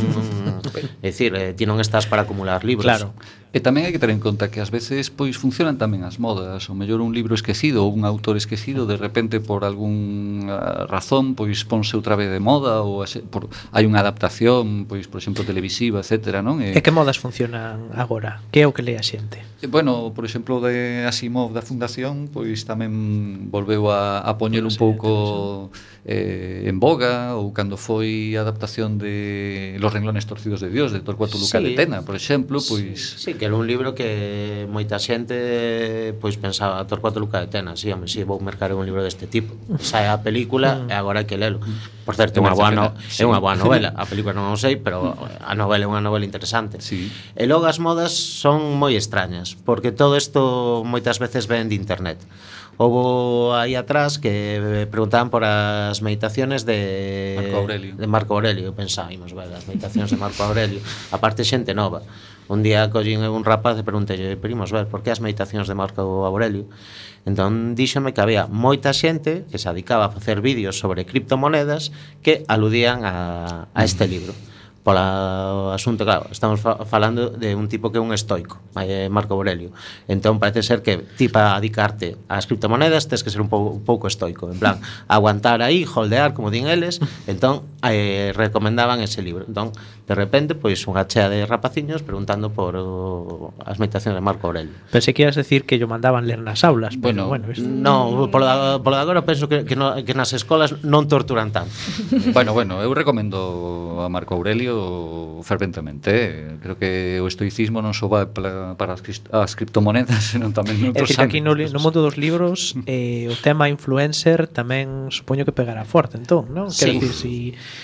é 1.02 1.10
dicir, 1.10 1.34
eh, 1.34 1.56
ti 1.56 1.66
non 1.66 1.80
estás 1.80 2.06
para 2.06 2.28
acumular 2.28 2.62
libros. 2.68 2.86
Claro. 2.86 3.16
E 3.50 3.58
tamén 3.66 3.90
hai 3.90 3.90
que 3.90 3.98
ter 3.98 4.14
en 4.14 4.22
conta 4.22 4.54
que 4.54 4.62
ás 4.62 4.70
veces 4.70 5.10
pois 5.10 5.34
funcionan 5.34 5.82
tamén 5.82 6.06
as 6.06 6.22
modas, 6.22 6.70
ou 6.70 6.78
mellor 6.78 7.02
un 7.02 7.18
libro 7.18 7.34
esquecido 7.34 7.82
ou 7.82 7.90
un 7.90 8.06
autor 8.06 8.38
esquecido 8.38 8.86
de 8.86 8.94
repente 8.94 9.42
por 9.42 9.66
algún 9.66 10.46
razón 10.86 11.34
pois 11.34 11.66
ponse 11.66 11.98
outra 11.98 12.14
vez 12.14 12.30
de 12.30 12.38
moda 12.38 12.86
ou 12.86 13.02
ase, 13.02 13.26
por, 13.26 13.50
hai 13.74 13.90
unha 13.90 14.06
adaptación, 14.06 14.86
pois 14.86 15.10
por 15.10 15.18
exemplo 15.18 15.42
televisiva, 15.42 16.06
etcétera, 16.06 16.46
non? 16.46 16.62
E, 16.62 16.78
e 16.78 16.80
que 16.86 16.94
modas 16.94 17.18
funcionan 17.18 17.90
agora? 17.98 18.46
Que 18.54 18.62
é 18.62 18.66
o 18.70 18.74
que 18.76 18.86
lea 18.86 19.02
a 19.02 19.06
xente? 19.06 19.42
E, 19.60 19.66
bueno, 19.66 20.14
por 20.14 20.30
exemplo 20.30 20.62
de 20.62 21.10
Asimov 21.10 21.50
da 21.50 21.66
Fundación, 21.66 22.30
pois 22.30 22.70
tamén 22.70 23.50
volveu 23.50 23.90
a, 23.90 24.22
a 24.22 24.38
poñer 24.38 24.62
un 24.62 24.78
pouco 24.78 25.74
eh, 26.06 26.70
en 26.70 26.78
boga 26.78 27.34
ou 27.34 27.50
cando 27.50 27.82
foi 27.82 28.38
a 28.38 28.46
adaptación 28.46 29.02
de 29.02 29.29
Eh, 29.30 29.78
Los 29.80 29.94
renglones 29.94 30.26
torcidos 30.26 30.60
de 30.62 30.70
Dios 30.70 30.92
de 30.92 31.00
Torcuato 31.00 31.38
Luca 31.38 31.60
sí, 31.60 31.64
de 31.64 31.76
Tena, 31.76 32.02
por 32.02 32.16
exemplo, 32.16 32.60
pois 32.68 33.12
sí, 33.12 33.16
sí, 33.18 33.34
que 33.36 33.46
era 33.46 33.56
un 33.56 33.68
libro 33.68 33.94
que 33.94 34.68
moita 34.70 34.98
xente 34.98 36.16
pois 36.18 36.36
pensaba 36.42 36.82
Torcuato 36.90 37.20
Luca 37.20 37.40
de 37.40 37.48
Tena, 37.48 37.78
si, 37.78 37.88
sí, 37.88 37.92
home, 37.94 38.08
si 38.08 38.20
sí, 38.20 38.24
vou 38.26 38.42
mercar 38.42 38.74
un 38.74 38.86
libro 38.86 39.06
deste 39.06 39.30
tipo. 39.30 39.54
Esa 39.78 40.02
é 40.02 40.10
a 40.10 40.20
película 40.26 40.82
mm. 40.86 40.92
e 40.92 40.94
agora 40.98 41.22
hai 41.22 41.28
que 41.30 41.38
lelo. 41.38 41.62
Por 42.06 42.18
certo, 42.18 42.40
é 42.40 42.42
unha 42.42 42.58
boa, 42.58 42.74
no, 42.74 42.86
é 42.98 43.24
unha 43.24 43.40
boa 43.40 43.56
novela, 43.62 43.94
a 43.94 44.10
película 44.10 44.34
non 44.34 44.50
o 44.50 44.58
sei, 44.58 44.82
pero 44.82 45.14
a 45.14 45.54
novela 45.54 45.86
é 45.86 45.90
unha 45.90 46.02
novela 46.02 46.26
interesante. 46.26 46.82
Sí. 46.82 47.14
E 47.38 47.44
logo 47.46 47.70
as 47.70 47.78
modas 47.78 48.12
son 48.12 48.76
moi 48.82 48.98
extrañas, 48.98 49.54
porque 49.54 49.94
todo 49.94 50.18
isto 50.18 50.82
moitas 50.82 51.22
veces 51.22 51.46
ven 51.46 51.70
de 51.70 51.78
internet. 51.78 52.18
Houve 52.80 53.60
aí 53.60 53.76
atrás 53.76 54.24
que 54.24 54.88
preguntaban 54.88 55.28
por 55.28 55.44
as 55.44 56.00
meditaciones 56.00 56.64
de 56.64 57.36
Marco 57.36 57.60
Aurelio. 57.60 57.92
De 58.00 58.08
Marco 58.08 58.32
Aurelio, 58.40 58.72
pensábamos, 58.72 59.36
vale, 59.36 59.52
as 59.52 59.68
meditacións 59.68 60.08
de 60.08 60.16
Marco 60.16 60.48
Aurelio, 60.48 60.80
aparte 61.12 61.44
xente 61.44 61.76
nova. 61.76 62.08
Un 62.48 62.64
día 62.64 62.88
collín 62.88 63.20
un 63.20 63.44
rapaz 63.44 63.76
e 63.76 63.84
preguntei, 63.84 64.40
primos, 64.40 64.72
ver, 64.72 64.88
por 64.88 65.04
que 65.04 65.12
as 65.12 65.20
meditacións 65.20 65.68
de 65.68 65.76
Marco 65.76 66.24
Aurelio? 66.24 66.72
Entón 67.28 67.76
díxome 67.76 68.16
que 68.16 68.24
había 68.24 68.48
moita 68.48 68.96
xente 68.96 69.44
que 69.52 69.60
se 69.60 69.68
adicaba 69.68 70.08
a 70.08 70.16
facer 70.16 70.40
vídeos 70.40 70.80
sobre 70.80 71.04
criptomonedas 71.04 71.92
que 72.24 72.48
aludían 72.48 73.04
a, 73.04 73.68
a 73.76 73.82
este 73.84 74.08
libro 74.08 74.32
pola 74.84 75.74
asunto, 75.74 76.06
claro, 76.06 76.28
estamos 76.32 76.62
fa 76.62 76.86
falando 76.86 77.30
de 77.30 77.56
un 77.56 77.68
tipo 77.68 77.92
que 77.92 77.98
é 77.98 78.02
un 78.02 78.14
estoico, 78.14 78.60
eh, 78.80 79.10
Marco 79.12 79.34
Aurelio. 79.34 79.72
Entón 80.08 80.40
parece 80.40 80.64
ser 80.64 80.82
que 80.82 80.98
ti 80.98 81.28
para 81.28 81.56
adicarte 81.56 82.16
ás 82.32 82.48
criptomonedas 82.48 83.08
tes 83.08 83.24
que 83.24 83.30
ser 83.30 83.42
un, 83.42 83.50
pouco, 83.50 83.76
un 83.76 83.84
pouco 83.84 84.08
estoico, 84.08 84.48
en 84.48 84.60
plan, 84.60 84.80
aguantar 85.08 85.62
aí, 85.62 85.84
holdear, 85.84 86.34
como 86.34 86.50
din 86.50 86.68
eles, 86.68 87.04
entón 87.28 87.68
eh, 87.84 88.32
recomendaban 88.36 89.02
ese 89.02 89.22
libro. 89.22 89.46
Entón 89.46 89.72
de 90.10 90.16
repente, 90.18 90.58
pois 90.58 90.82
unha 90.90 91.06
chea 91.06 91.30
de 91.30 91.46
rapaciños 91.46 92.02
preguntando 92.02 92.50
por 92.50 92.74
o, 92.74 93.54
as 93.62 93.78
meditacións 93.78 94.18
de 94.18 94.24
Marco 94.26 94.50
Aurelio. 94.50 94.74
Pensei 94.90 95.14
que 95.14 95.22
ibas 95.22 95.38
decir 95.38 95.70
que 95.70 95.78
yo 95.78 95.86
mandaban 95.86 96.26
ler 96.26 96.42
nas 96.42 96.66
aulas, 96.66 96.98
bueno, 96.98 97.30
pero 97.30 97.46
bueno, 97.46 97.46
es... 97.54 97.62
No, 97.62 98.26
polo 98.34 98.50
da, 98.50 98.82
polo 98.82 98.98
de 98.98 99.06
agora 99.06 99.22
penso 99.22 99.46
que, 99.46 99.70
que, 99.70 99.78
no, 99.78 99.94
que 100.02 100.18
nas 100.18 100.34
escolas 100.34 100.82
non 100.82 101.06
torturan 101.06 101.54
tanto. 101.54 101.70
bueno, 102.34 102.58
bueno, 102.58 102.82
eu 102.82 102.90
recomendo 102.98 104.02
a 104.02 104.10
Marco 104.10 104.34
Aurelio 104.34 105.46
ferventemente, 105.46 106.10
eh? 106.10 106.58
creo 106.58 106.82
que 106.82 107.22
o 107.22 107.30
estoicismo 107.30 107.78
non 107.86 107.94
só 107.94 108.10
vai 108.10 108.26
para, 108.26 108.74
para 108.82 108.98
as, 108.98 109.06
as 109.30 109.54
criptomonedas, 109.54 110.26
senón 110.34 110.58
tamén 110.58 110.90
noutros 110.90 111.06
ámbitos. 111.06 111.22
Aquí 111.22 111.38
no, 111.38 111.54
li, 111.54 111.70
no 111.70 111.78
mundo 111.78 112.02
dos 112.02 112.18
libros 112.18 112.74
eh, 112.90 113.30
o 113.30 113.38
tema 113.38 113.70
influencer 113.70 114.50
tamén 114.50 115.14
supoño 115.14 115.46
que 115.46 115.54
pegará 115.54 115.86
forte, 115.86 116.18
entón, 116.18 116.50
non? 116.50 116.74
Quero 116.74 116.98
sí. 116.98 116.98
decir, 116.98 117.14
si, 117.14 117.34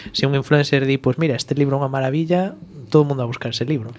si 0.09 0.25
un 0.25 0.33
influencer 0.33 0.89
di, 0.89 0.97
pois 0.97 1.21
pues 1.21 1.21
mira, 1.21 1.37
este 1.37 1.53
libro 1.53 1.77
é 1.77 1.85
unha 1.85 1.93
maravilla 1.93 2.14
Maravilla, 2.15 2.55
todo 2.89 3.01
o 3.01 3.05
mundo 3.05 3.23
a 3.23 3.25
buscar 3.25 3.51
ese 3.51 3.65
libro. 3.65 3.91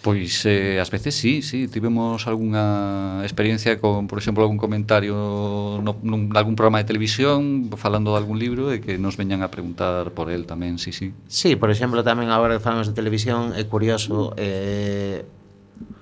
Pois 0.00 0.46
eh, 0.46 0.78
ás 0.78 0.88
veces 0.88 1.18
sí, 1.18 1.42
sí, 1.42 1.66
tivemos 1.66 2.30
algunha 2.30 3.20
experiencia 3.26 3.80
con, 3.80 4.06
por 4.06 4.22
exemplo, 4.22 4.46
algún 4.46 4.56
comentario 4.56 5.82
no, 5.82 5.98
nun, 6.00 6.30
algún 6.38 6.54
programa 6.54 6.78
de 6.78 6.86
televisión 6.86 7.68
falando 7.74 8.14
de 8.14 8.22
algún 8.22 8.38
libro 8.38 8.70
e 8.70 8.78
que 8.78 9.02
nos 9.02 9.18
veñan 9.18 9.42
a 9.42 9.50
preguntar 9.50 10.14
por 10.14 10.30
el 10.30 10.46
tamén, 10.46 10.78
sí, 10.78 10.94
sí. 10.94 11.10
Sí, 11.26 11.58
por 11.58 11.74
exemplo, 11.74 12.06
tamén 12.06 12.30
agora 12.30 12.54
que 12.54 12.62
falamos 12.62 12.86
de 12.86 12.94
televisión 12.94 13.50
é 13.58 13.66
curioso 13.66 14.30
eh, 14.38 15.26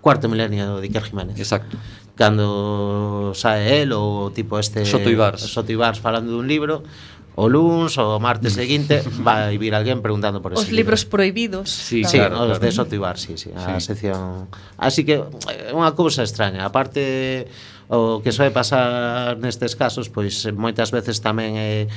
cuarto 0.04 0.28
milenio 0.28 0.84
de 0.84 0.86
Iker 0.92 1.08
Jiménez. 1.08 1.40
Exacto. 1.40 1.80
Cando 2.14 3.32
sae 3.34 3.82
el 3.82 3.90
ou 3.96 4.30
tipo 4.30 4.60
este 4.60 4.84
Soto 4.84 5.08
Ibars, 5.08 5.48
Soto 5.48 5.72
Ibars 5.72 5.98
falando 5.98 6.30
dun 6.30 6.44
libro, 6.44 6.84
o 7.34 7.50
luns 7.50 7.98
o 7.98 8.22
martes 8.22 8.54
seguinte 8.54 9.02
vai 9.26 9.58
vir 9.58 9.74
alguén 9.74 9.98
preguntando 9.98 10.38
por 10.38 10.54
ese 10.54 10.62
Os 10.62 10.70
libros 10.70 11.02
libro. 11.02 11.10
prohibidos. 11.18 11.66
Sí, 11.66 12.06
sí 12.06 12.18
claro, 12.18 12.46
os 12.46 12.58
claro. 12.58 12.62
de 12.62 12.70
Soto 12.70 12.94
Ibar, 12.94 13.18
sí, 13.18 13.34
sí, 13.34 13.50
a 13.50 13.80
sí. 13.80 13.90
sección. 13.90 14.46
Así 14.78 15.02
que 15.02 15.18
é 15.50 15.74
unha 15.74 15.90
cousa 15.98 16.22
extraña, 16.22 16.62
aparte 16.62 17.50
o 17.90 18.22
que 18.22 18.30
soe 18.30 18.54
pasar 18.54 19.36
nestes 19.42 19.74
casos, 19.74 20.08
pois 20.08 20.46
moitas 20.54 20.94
veces 20.94 21.18
tamén 21.18 21.58
é 21.58 21.90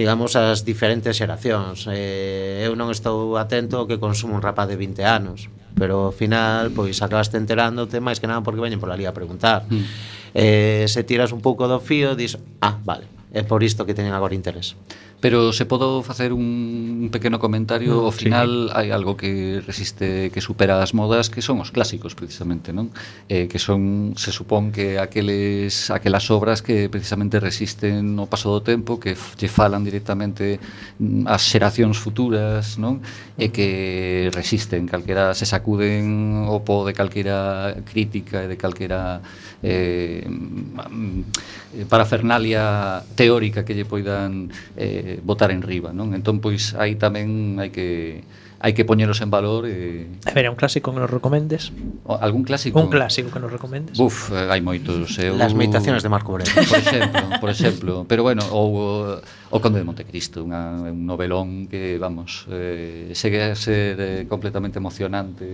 digamos, 0.00 0.32
as 0.32 0.64
diferentes 0.64 1.12
xeracións. 1.12 1.84
Eh, 1.92 2.64
eu 2.64 2.72
non 2.72 2.88
estou 2.88 3.36
atento 3.36 3.76
ao 3.76 3.84
que 3.84 4.00
consumo 4.00 4.32
un 4.32 4.40
rapaz 4.40 4.64
de 4.64 4.80
20 4.80 5.04
anos, 5.04 5.52
pero 5.76 6.08
ao 6.08 6.14
final, 6.14 6.72
pois, 6.72 6.96
acabaste 7.04 7.36
enterándote 7.36 8.00
máis 8.00 8.16
que 8.16 8.24
nada 8.24 8.40
porque 8.40 8.64
veñen 8.64 8.80
por 8.80 8.88
ali 8.88 9.04
a 9.04 9.12
preguntar. 9.12 9.68
Mm. 9.68 9.84
Eh, 10.32 10.84
se 10.88 11.04
tiras 11.04 11.36
un 11.36 11.44
pouco 11.44 11.68
do 11.68 11.84
fío, 11.84 12.16
dis, 12.16 12.40
ah, 12.64 12.80
vale, 12.80 13.19
É 13.32 13.42
por 13.46 13.62
isto 13.62 13.86
que 13.86 13.94
teñen 13.94 14.10
agora 14.10 14.34
interés. 14.34 14.74
Pero 15.20 15.52
se 15.52 15.66
podo 15.68 16.02
facer 16.02 16.32
un 16.32 17.10
pequeno 17.12 17.38
comentario, 17.38 18.00
mm, 18.00 18.04
ao 18.08 18.10
final 18.10 18.50
sí. 18.50 18.74
hai 18.74 18.88
algo 18.90 19.14
que 19.20 19.60
resiste 19.62 20.32
que 20.32 20.40
supera 20.40 20.80
as 20.80 20.96
modas 20.96 21.28
que 21.28 21.44
son 21.44 21.60
os 21.60 21.70
clásicos 21.70 22.16
precisamente, 22.16 22.72
non? 22.72 22.88
Eh, 23.28 23.46
que 23.46 23.60
son 23.60 24.16
se 24.16 24.32
supón 24.32 24.72
que 24.72 24.96
aqueles 24.96 25.92
aquelas 25.92 26.26
obras 26.32 26.64
que 26.64 26.88
precisamente 26.88 27.38
resisten 27.38 28.16
o 28.16 28.26
paso 28.26 28.48
do 28.50 28.64
tempo, 28.64 28.96
que 28.96 29.14
lle 29.14 29.50
falan 29.52 29.84
directamente 29.84 30.58
mm, 30.98 31.28
ás 31.28 31.44
xeracións 31.44 32.00
futuras, 32.00 32.80
non? 32.80 33.04
E 33.36 33.52
que 33.52 34.32
resisten 34.32 34.88
calquera 34.88 35.36
se 35.36 35.44
sacuden 35.44 36.48
o 36.48 36.64
po 36.64 36.88
de 36.88 36.96
calquera 36.96 37.76
crítica 37.84 38.42
e 38.42 38.48
de 38.48 38.56
calquera 38.56 39.20
eh, 39.62 40.24
mm, 40.26 41.86
parafernalia 41.88 43.04
teórica 43.14 43.64
que 43.64 43.74
lle 43.74 43.84
poidan 43.84 44.50
eh, 44.76 45.20
botar 45.22 45.52
en 45.52 45.62
riba, 45.62 45.92
non? 45.92 46.16
Entón, 46.16 46.40
pois, 46.40 46.74
aí 46.74 46.96
tamén 46.96 47.60
hai 47.60 47.70
que 47.70 48.24
hai 48.60 48.76
que 48.76 48.84
poñeros 48.84 49.24
en 49.24 49.32
valor 49.32 49.64
e... 49.64 50.04
Eh... 50.04 50.28
A 50.28 50.36
ver, 50.36 50.44
un 50.52 50.56
clásico 50.56 50.92
que 50.92 51.00
nos 51.00 51.08
recomendes? 51.08 51.72
Algún 52.04 52.44
clásico? 52.44 52.76
Un 52.76 52.92
clásico 52.92 53.32
que 53.32 53.40
nos 53.40 53.48
recomendes? 53.48 53.96
Buf, 53.96 54.28
eh, 54.36 54.52
hai 54.52 54.60
moitos 54.60 55.16
eu... 55.16 55.32
Las 55.32 55.56
meditaciones 55.56 56.04
de 56.04 56.12
Marco 56.12 56.36
Aurelio 56.36 56.52
Por 56.52 56.76
exemplo, 56.76 57.24
por 57.40 57.48
exemplo 57.48 57.92
Pero 58.04 58.20
bueno, 58.20 58.44
ou 58.52 59.16
eh, 59.16 59.48
O 59.48 59.64
Conde 59.64 59.80
de 59.80 59.88
Montecristo 59.88 60.44
unha, 60.44 60.76
Un 60.92 61.08
novelón 61.08 61.72
que, 61.72 61.96
vamos 61.96 62.44
eh, 62.52 63.16
Segue 63.16 63.48
a 63.48 63.56
ser 63.56 63.96
eh, 63.96 64.22
completamente 64.28 64.76
emocionante 64.76 65.48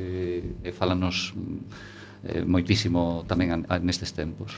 E 0.66 0.66
eh, 0.66 0.74
falanos 0.74 1.30
eh, 2.26 2.42
moitísimo 2.42 3.22
tamén 3.30 3.54
a, 3.54 3.56
a, 3.70 3.74
nestes 3.78 4.10
tempos. 4.12 4.52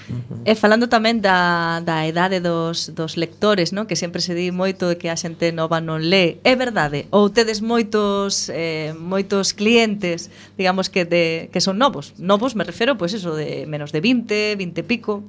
E 0.49 0.53
falando 0.57 0.89
tamén 0.89 1.21
da, 1.21 1.85
da 1.85 2.09
edade 2.09 2.41
dos, 2.41 2.91
dos 2.97 3.21
lectores, 3.21 3.77
no? 3.77 3.85
que 3.85 3.95
sempre 3.95 4.25
se 4.25 4.33
di 4.33 4.49
moito 4.49 4.89
de 4.89 4.97
que 4.97 5.12
a 5.12 5.16
xente 5.16 5.53
nova 5.53 5.85
non 5.85 6.01
lé. 6.01 6.41
É 6.43 6.57
verdade? 6.57 7.05
Ou 7.12 7.29
tedes 7.29 7.61
moitos 7.61 8.49
eh, 8.49 8.97
moitos 8.97 9.53
clientes, 9.53 10.33
digamos 10.57 10.89
que 10.89 11.05
de, 11.05 11.53
que 11.53 11.61
son 11.61 11.77
novos? 11.77 12.16
Novos 12.16 12.57
me 12.57 12.64
refero, 12.64 12.97
pois 12.97 13.12
pues, 13.12 13.21
eso, 13.21 13.37
de 13.37 13.69
menos 13.69 13.93
de 13.93 14.01
20, 14.01 14.57
20 14.57 14.81
e 14.81 14.85
pico. 14.89 15.23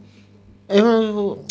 Eu, 0.70 1.44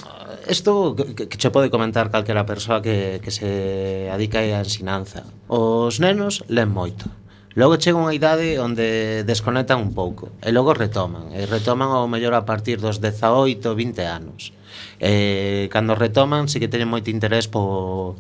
isto 0.49 0.95
que, 0.95 1.27
que 1.27 1.37
che 1.37 1.51
pode 1.51 1.75
comentar 1.75 2.07
calquera 2.09 2.47
persoa 2.47 2.81
que, 2.81 3.19
que 3.19 3.35
se 3.35 4.09
adica 4.09 4.39
a 4.39 4.63
ensinanza. 4.63 5.27
Os 5.51 5.99
nenos 5.99 6.47
len 6.47 6.71
moito 6.71 7.11
Logo 7.59 7.75
chega 7.75 7.99
unha 7.99 8.15
idade 8.15 8.63
onde 8.63 9.27
desconectan 9.27 9.83
un 9.83 9.91
pouco 9.91 10.31
e 10.47 10.55
logo 10.55 10.79
retoman, 10.79 11.35
e 11.35 11.43
retoman 11.43 11.91
ao 11.91 12.07
mellor 12.07 12.39
a 12.39 12.47
partir 12.47 12.79
dos 12.79 13.03
18, 13.03 13.75
20 13.75 13.99
anos. 14.07 14.55
E 15.03 15.67
cando 15.67 15.99
retoman, 15.99 16.47
si 16.47 16.63
que 16.63 16.71
teñen 16.71 16.87
moito 16.87 17.11
interés 17.11 17.51
po 17.51 18.15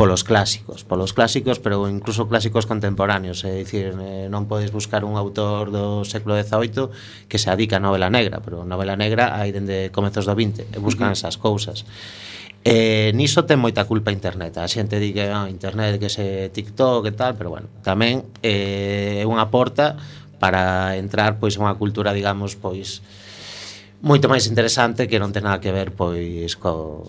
polos 0.00 0.24
clásicos, 0.24 0.80
polos 0.88 1.12
clásicos, 1.12 1.60
pero 1.60 1.84
incluso 1.92 2.24
clásicos 2.24 2.64
contemporáneos, 2.64 3.44
é 3.44 3.52
dicir, 3.52 3.92
eh, 4.00 4.32
non 4.32 4.48
podes 4.48 4.72
buscar 4.72 5.04
un 5.04 5.20
autor 5.20 5.68
do 5.68 6.08
século 6.08 6.40
XVIII 6.40 7.28
que 7.28 7.36
se 7.36 7.52
adica 7.52 7.76
a 7.76 7.84
novela 7.84 8.08
negra, 8.08 8.40
pero 8.40 8.64
novela 8.64 8.96
negra 8.96 9.36
hai 9.36 9.52
dende 9.52 9.92
comezos 9.92 10.24
do 10.24 10.32
XX, 10.32 10.72
e 10.72 10.80
buscan 10.80 11.12
uh 11.12 11.12
-huh. 11.12 11.20
esas 11.20 11.36
cousas. 11.36 11.84
E 12.60 13.08
niso 13.16 13.48
ten 13.48 13.56
moita 13.56 13.88
culpa 13.88 14.12
a 14.12 14.16
internet. 14.16 14.60
A 14.60 14.68
xente 14.68 15.00
di 15.00 15.16
que 15.16 15.32
ah, 15.32 15.48
internet, 15.48 15.96
que 15.96 16.12
se 16.12 16.52
TikTok 16.52 17.08
e 17.08 17.14
tal, 17.16 17.32
pero 17.40 17.48
bueno, 17.48 17.72
tamén 17.80 18.28
eh, 18.44 19.20
é 19.20 19.24
eh, 19.24 19.28
unha 19.28 19.48
porta 19.48 19.96
para 20.36 20.96
entrar 21.00 21.40
pois 21.40 21.56
unha 21.56 21.72
cultura, 21.80 22.12
digamos, 22.12 22.60
pois 22.60 23.00
moito 24.00 24.32
máis 24.32 24.48
interesante 24.48 25.04
que 25.08 25.20
non 25.20 25.28
ten 25.28 25.44
nada 25.44 25.60
que 25.60 25.68
ver 25.68 25.92
pois 25.92 26.56
co, 26.56 27.04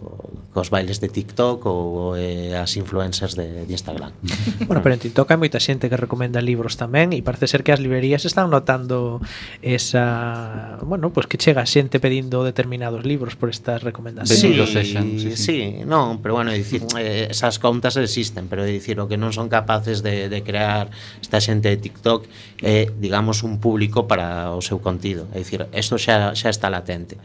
cos 0.52 0.68
bailes 0.68 1.00
de 1.00 1.08
TikTok 1.08 1.64
ou 1.64 2.20
eh, 2.20 2.52
as 2.60 2.76
influencers 2.76 3.40
de, 3.40 3.64
de 3.64 3.72
Instagram. 3.72 4.12
bueno, 4.68 4.84
pero 4.84 5.00
en 5.00 5.00
TikTok 5.00 5.24
hai 5.32 5.40
moita 5.40 5.56
xente 5.64 5.88
que 5.88 5.96
recomenda 5.96 6.44
libros 6.44 6.76
tamén 6.76 7.16
e 7.16 7.24
parece 7.24 7.48
ser 7.48 7.64
que 7.64 7.72
as 7.72 7.80
librerías 7.80 8.28
están 8.28 8.52
notando 8.52 9.24
esa, 9.64 10.84
bueno, 10.84 11.16
pois 11.16 11.24
pues 11.24 11.26
que 11.32 11.38
chega 11.40 11.64
xente 11.64 12.04
pedindo 12.04 12.44
determinados 12.44 13.08
libros 13.08 13.40
por 13.40 13.48
estas 13.48 13.80
recomendacións. 13.80 14.44
Sí, 14.44 14.52
session, 14.68 15.16
sí, 15.16 15.32
sí. 15.32 15.40
sí, 15.40 15.60
non, 15.88 16.20
pero 16.20 16.36
bueno, 16.36 16.52
dicir, 16.52 16.84
eh, 17.00 17.32
esas 17.32 17.56
contas 17.56 17.96
existen, 17.96 18.52
pero 18.52 18.68
dicir 18.68 19.00
o 19.00 19.08
que 19.08 19.16
non 19.16 19.32
son 19.32 19.48
capaces 19.48 20.04
de, 20.04 20.28
de 20.28 20.40
crear 20.44 20.92
esta 21.24 21.40
xente 21.40 21.72
de 21.72 21.80
TikTok 21.80 22.28
é, 22.60 22.84
eh, 22.84 22.86
digamos, 23.00 23.48
un 23.48 23.64
público 23.64 24.12
para 24.12 24.52
o 24.52 24.60
seu 24.60 24.84
contido. 24.84 25.32
É 25.32 25.40
dicir, 25.40 25.64
isto 25.72 25.96
xa, 25.96 26.36
xa 26.36 26.52
está 26.52 26.68
latente. 26.82 27.22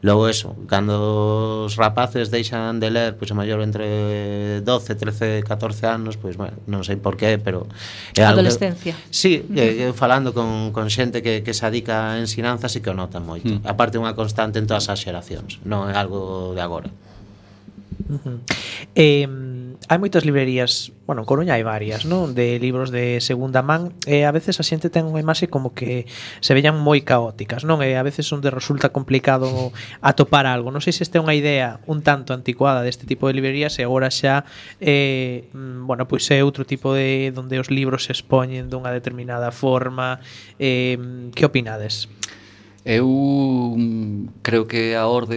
Logo 0.00 0.28
eso, 0.28 0.54
cando 0.68 1.66
os 1.66 1.74
rapaces 1.74 2.30
deixan 2.30 2.78
de 2.78 2.86
ler, 2.86 3.18
pois 3.18 3.34
o 3.34 3.36
maior 3.38 3.58
entre 3.66 4.62
12, 4.62 4.94
13, 4.94 5.42
14 5.42 5.90
anos, 5.90 6.14
pois 6.14 6.38
bueno, 6.38 6.54
non 6.70 6.86
sei 6.86 6.94
por 6.94 7.18
qué, 7.18 7.34
pero 7.34 7.66
é 8.14 8.22
algo 8.22 8.38
adolescencia. 8.38 8.94
Que, 8.94 9.10
sí, 9.10 9.42
eh, 9.58 9.90
falando 9.98 10.30
con, 10.30 10.70
con 10.70 10.86
xente 10.86 11.18
que, 11.18 11.42
que 11.42 11.50
se 11.50 11.66
adica 11.66 12.14
a 12.14 12.22
ensinanzas 12.22 12.78
e 12.78 12.82
que 12.82 12.90
o 12.90 12.94
notan 12.94 13.26
moito. 13.26 13.50
Mm. 13.50 13.66
Aparte 13.66 13.98
unha 13.98 14.14
constante 14.14 14.62
en 14.62 14.70
todas 14.70 14.86
as 14.86 15.02
xeracións, 15.02 15.58
non 15.66 15.90
é 15.90 15.98
algo 15.98 16.54
de 16.54 16.62
agora. 16.62 16.94
Uh 18.06 18.22
-huh. 18.22 18.36
Eh 18.94 19.57
hai 19.88 19.96
moitas 19.96 20.28
librerías, 20.28 20.92
bueno, 21.08 21.24
en 21.24 21.26
Coruña 21.26 21.56
hai 21.56 21.64
varias, 21.64 22.04
non? 22.04 22.36
De 22.36 22.60
libros 22.60 22.92
de 22.92 23.24
segunda 23.24 23.64
man 23.64 23.96
e 24.04 24.28
a 24.28 24.32
veces 24.36 24.60
a 24.60 24.64
xente 24.64 24.92
ten 24.92 25.08
unha 25.08 25.24
imaxe 25.24 25.48
como 25.48 25.72
que 25.72 26.04
se 26.44 26.52
vellan 26.52 26.76
moi 26.76 27.00
caóticas, 27.00 27.64
non? 27.64 27.80
E 27.80 27.96
a 27.96 28.04
veces 28.04 28.28
onde 28.28 28.52
resulta 28.52 28.92
complicado 28.92 29.72
atopar 30.04 30.44
algo. 30.44 30.68
Non 30.68 30.84
sei 30.84 30.92
se 30.92 31.08
este 31.08 31.16
é 31.16 31.24
unha 31.24 31.32
idea 31.32 31.80
un 31.88 32.04
tanto 32.04 32.36
anticuada 32.36 32.84
deste 32.84 33.08
tipo 33.08 33.32
de 33.32 33.40
librerías 33.40 33.80
e 33.80 33.88
agora 33.88 34.12
xa 34.12 34.44
eh, 34.76 35.48
mm, 35.56 35.88
bueno, 35.88 36.04
pois 36.04 36.28
é 36.28 36.44
outro 36.44 36.68
tipo 36.68 36.92
de 36.92 37.32
onde 37.32 37.56
os 37.56 37.72
libros 37.72 38.04
se 38.04 38.12
expoñen 38.12 38.68
dunha 38.68 38.92
determinada 38.92 39.48
forma. 39.48 40.20
Eh, 40.60 41.00
mm, 41.00 41.32
que 41.32 41.48
opinades? 41.48 42.12
Eu 42.88 43.76
creo 44.40 44.64
que 44.66 44.96
a 44.96 45.04
orde 45.06 45.36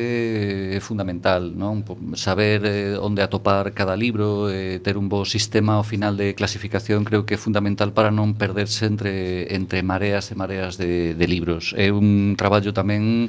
é 0.71 0.79
fundamental, 0.79 1.51
non? 1.51 1.83
Saber 2.15 2.63
eh, 2.63 2.95
onde 2.95 3.19
atopar 3.19 3.75
cada 3.75 3.99
libro, 3.99 4.47
eh, 4.47 4.79
ter 4.79 4.95
un 4.95 5.11
bo 5.11 5.27
sistema 5.27 5.75
ao 5.75 5.83
final 5.83 6.15
de 6.15 6.31
clasificación 6.31 7.03
creo 7.03 7.27
que 7.27 7.35
é 7.35 7.39
fundamental 7.45 7.91
para 7.91 8.07
non 8.07 8.39
perderse 8.39 8.87
entre 8.87 9.51
entre 9.51 9.83
mareas 9.83 10.31
e 10.31 10.39
mareas 10.39 10.79
de, 10.79 11.11
de 11.11 11.25
libros. 11.27 11.75
É 11.75 11.91
un 11.91 12.39
traballo 12.39 12.71
tamén 12.71 13.27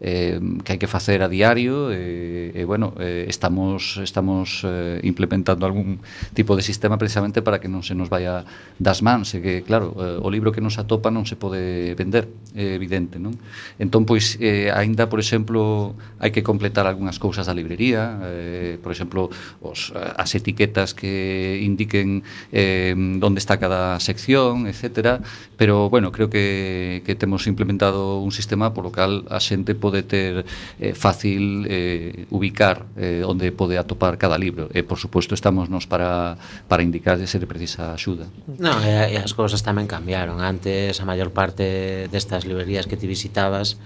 eh, 0.00 0.38
que 0.62 0.72
hai 0.74 0.78
que 0.78 0.86
facer 0.86 1.22
a 1.22 1.28
diario 1.28 1.90
eh, 1.90 1.98
e, 1.98 2.58
eh, 2.58 2.62
eh, 2.62 2.64
bueno, 2.64 2.94
eh, 2.98 3.26
estamos 3.26 3.98
estamos 4.02 4.62
eh, 4.62 5.00
implementando 5.02 5.66
algún 5.66 5.98
tipo 6.34 6.54
de 6.54 6.62
sistema 6.62 6.98
precisamente 6.98 7.42
para 7.42 7.58
que 7.58 7.66
non 7.66 7.82
se 7.82 7.98
nos 7.98 8.06
vaya 8.06 8.46
das 8.78 9.02
mans 9.02 9.34
e 9.34 9.42
que 9.42 9.66
claro, 9.66 9.94
eh, 9.98 10.18
o 10.22 10.28
libro 10.30 10.54
que 10.54 10.62
nos 10.62 10.78
atopa 10.78 11.10
non 11.10 11.26
se 11.26 11.34
pode 11.34 11.94
vender, 11.98 12.30
é 12.54 12.62
eh, 12.62 12.78
evidente, 12.78 13.18
non? 13.18 13.34
Entón 13.82 14.06
pois 14.06 14.38
eh, 14.38 14.70
aínda, 14.70 15.10
por 15.10 15.18
exemplo, 15.18 15.94
hai 16.22 16.30
que 16.30 16.46
completar 16.46 16.86
algunhas 16.86 17.18
cousas 17.18 17.50
da 17.50 17.54
librería, 17.54 18.22
eh, 18.22 18.78
por 18.78 18.94
exemplo, 18.94 19.32
os 19.64 19.90
eh, 19.96 20.22
as 20.22 20.30
etiquetas 20.38 20.94
que 20.94 21.58
indiquen 21.64 22.22
eh, 22.54 22.94
onde 22.94 23.40
está 23.42 23.58
cada 23.58 23.98
sección, 23.98 24.70
etcétera, 24.70 25.24
pero 25.58 25.90
bueno, 25.90 26.12
creo 26.14 26.30
que 26.30 27.02
que 27.02 27.14
temos 27.14 27.46
implementado 27.46 28.20
un 28.20 28.30
sistema 28.30 28.74
polo 28.74 28.92
cal 28.92 29.24
a 29.32 29.40
xente 29.40 29.72
pode 29.74 29.87
pode 29.88 30.04
ter 30.04 30.44
eh, 30.76 30.92
fácil 30.92 31.64
eh, 31.64 32.28
ubicar 32.28 32.84
eh, 33.00 33.24
onde 33.24 33.48
pode 33.56 33.80
atopar 33.80 34.20
cada 34.20 34.36
libro 34.36 34.68
e 34.76 34.84
por 34.84 35.00
suposto 35.00 35.32
estamos 35.32 35.72
nos 35.72 35.88
para, 35.88 36.36
para 36.68 36.84
indicar 36.84 37.16
se 37.24 37.40
le 37.40 37.48
precisa 37.48 37.96
axuda 37.96 38.28
Non, 38.60 38.84
e, 38.84 39.16
e 39.16 39.16
as 39.16 39.32
cousas 39.32 39.64
tamén 39.64 39.88
cambiaron 39.88 40.44
antes 40.44 41.00
a 41.00 41.08
maior 41.08 41.32
parte 41.32 42.04
destas 42.12 42.44
librerías 42.44 42.84
que 42.84 43.00
ti 43.00 43.08
visitabas 43.08 43.80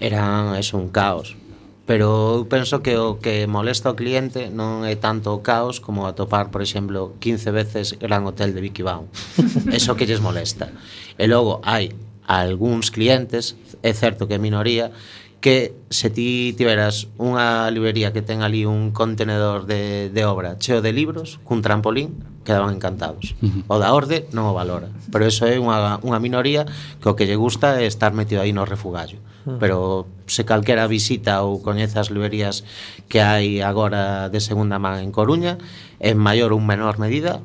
eran 0.00 0.56
es 0.56 0.72
un 0.72 0.88
caos 0.88 1.36
pero 1.84 2.40
eu 2.40 2.48
penso 2.48 2.80
que 2.80 2.96
o 2.96 3.20
que 3.20 3.44
molesta 3.44 3.92
ao 3.92 3.98
cliente 3.98 4.48
non 4.48 4.88
é 4.88 4.96
tanto 4.96 5.36
o 5.36 5.44
caos 5.44 5.84
como 5.84 6.08
atopar, 6.08 6.48
por 6.48 6.64
exemplo, 6.64 7.12
15 7.20 7.52
veces 7.52 7.86
Gran 8.00 8.24
Hotel 8.24 8.56
de 8.56 8.64
Vicky 8.64 8.80
Baum. 8.80 9.12
Eso 9.68 9.92
que 9.92 10.08
lles 10.08 10.24
molesta. 10.24 10.72
E 11.20 11.28
logo 11.28 11.60
hai 11.60 11.92
algúns 12.24 12.88
clientes, 12.88 13.52
é 13.84 13.92
certo 13.92 14.24
que 14.24 14.36
é 14.36 14.40
minoría, 14.40 14.96
que 15.44 15.76
se 15.90 16.08
ti 16.08 16.56
tiveras 16.56 17.12
unha 17.20 17.68
librería 17.68 18.16
que 18.16 18.24
ten 18.24 18.40
ali 18.40 18.64
un 18.64 18.96
contenedor 18.96 19.68
de, 19.68 20.08
de 20.08 20.22
obra 20.24 20.56
cheo 20.56 20.80
de 20.80 20.88
libros 20.96 21.36
cun 21.44 21.60
trampolín 21.60 22.24
quedaban 22.48 22.72
encantados. 22.72 23.36
O 23.68 23.76
da 23.76 23.92
orde 23.92 24.24
non 24.32 24.48
o 24.48 24.56
valora 24.56 24.88
pero 25.12 25.28
eso 25.28 25.44
é 25.44 25.60
unha, 25.60 26.00
unha 26.00 26.16
minoría 26.16 26.64
que 26.96 27.12
o 27.12 27.16
que 27.16 27.28
lle 27.28 27.36
gusta 27.36 27.76
é 27.76 27.84
estar 27.84 28.16
metido 28.16 28.40
aí 28.40 28.56
no 28.56 28.64
refugallo. 28.64 29.20
Ah. 29.44 29.60
Pero 29.60 30.08
se 30.24 30.48
calquera 30.48 30.88
visita 30.88 31.44
ou 31.44 31.60
coñece 31.60 32.00
as 32.00 32.08
librerías 32.08 32.64
que 33.12 33.20
hai 33.20 33.60
agora 33.60 34.32
de 34.32 34.40
segunda 34.40 34.80
man 34.80 35.04
en 35.04 35.12
Coruña 35.12 35.60
en 36.00 36.16
maior 36.16 36.56
ou 36.56 36.60
menor 36.64 36.96
medida 36.96 37.44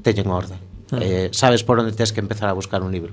teñen 0.00 0.32
orde. 0.32 0.56
Ah. 0.96 1.04
Eh, 1.04 1.28
sabes 1.36 1.60
por 1.60 1.76
onde 1.76 1.92
tens 1.92 2.16
que 2.16 2.24
empezar 2.24 2.48
a 2.48 2.56
buscar 2.56 2.80
un 2.80 2.88
libro. 2.88 3.12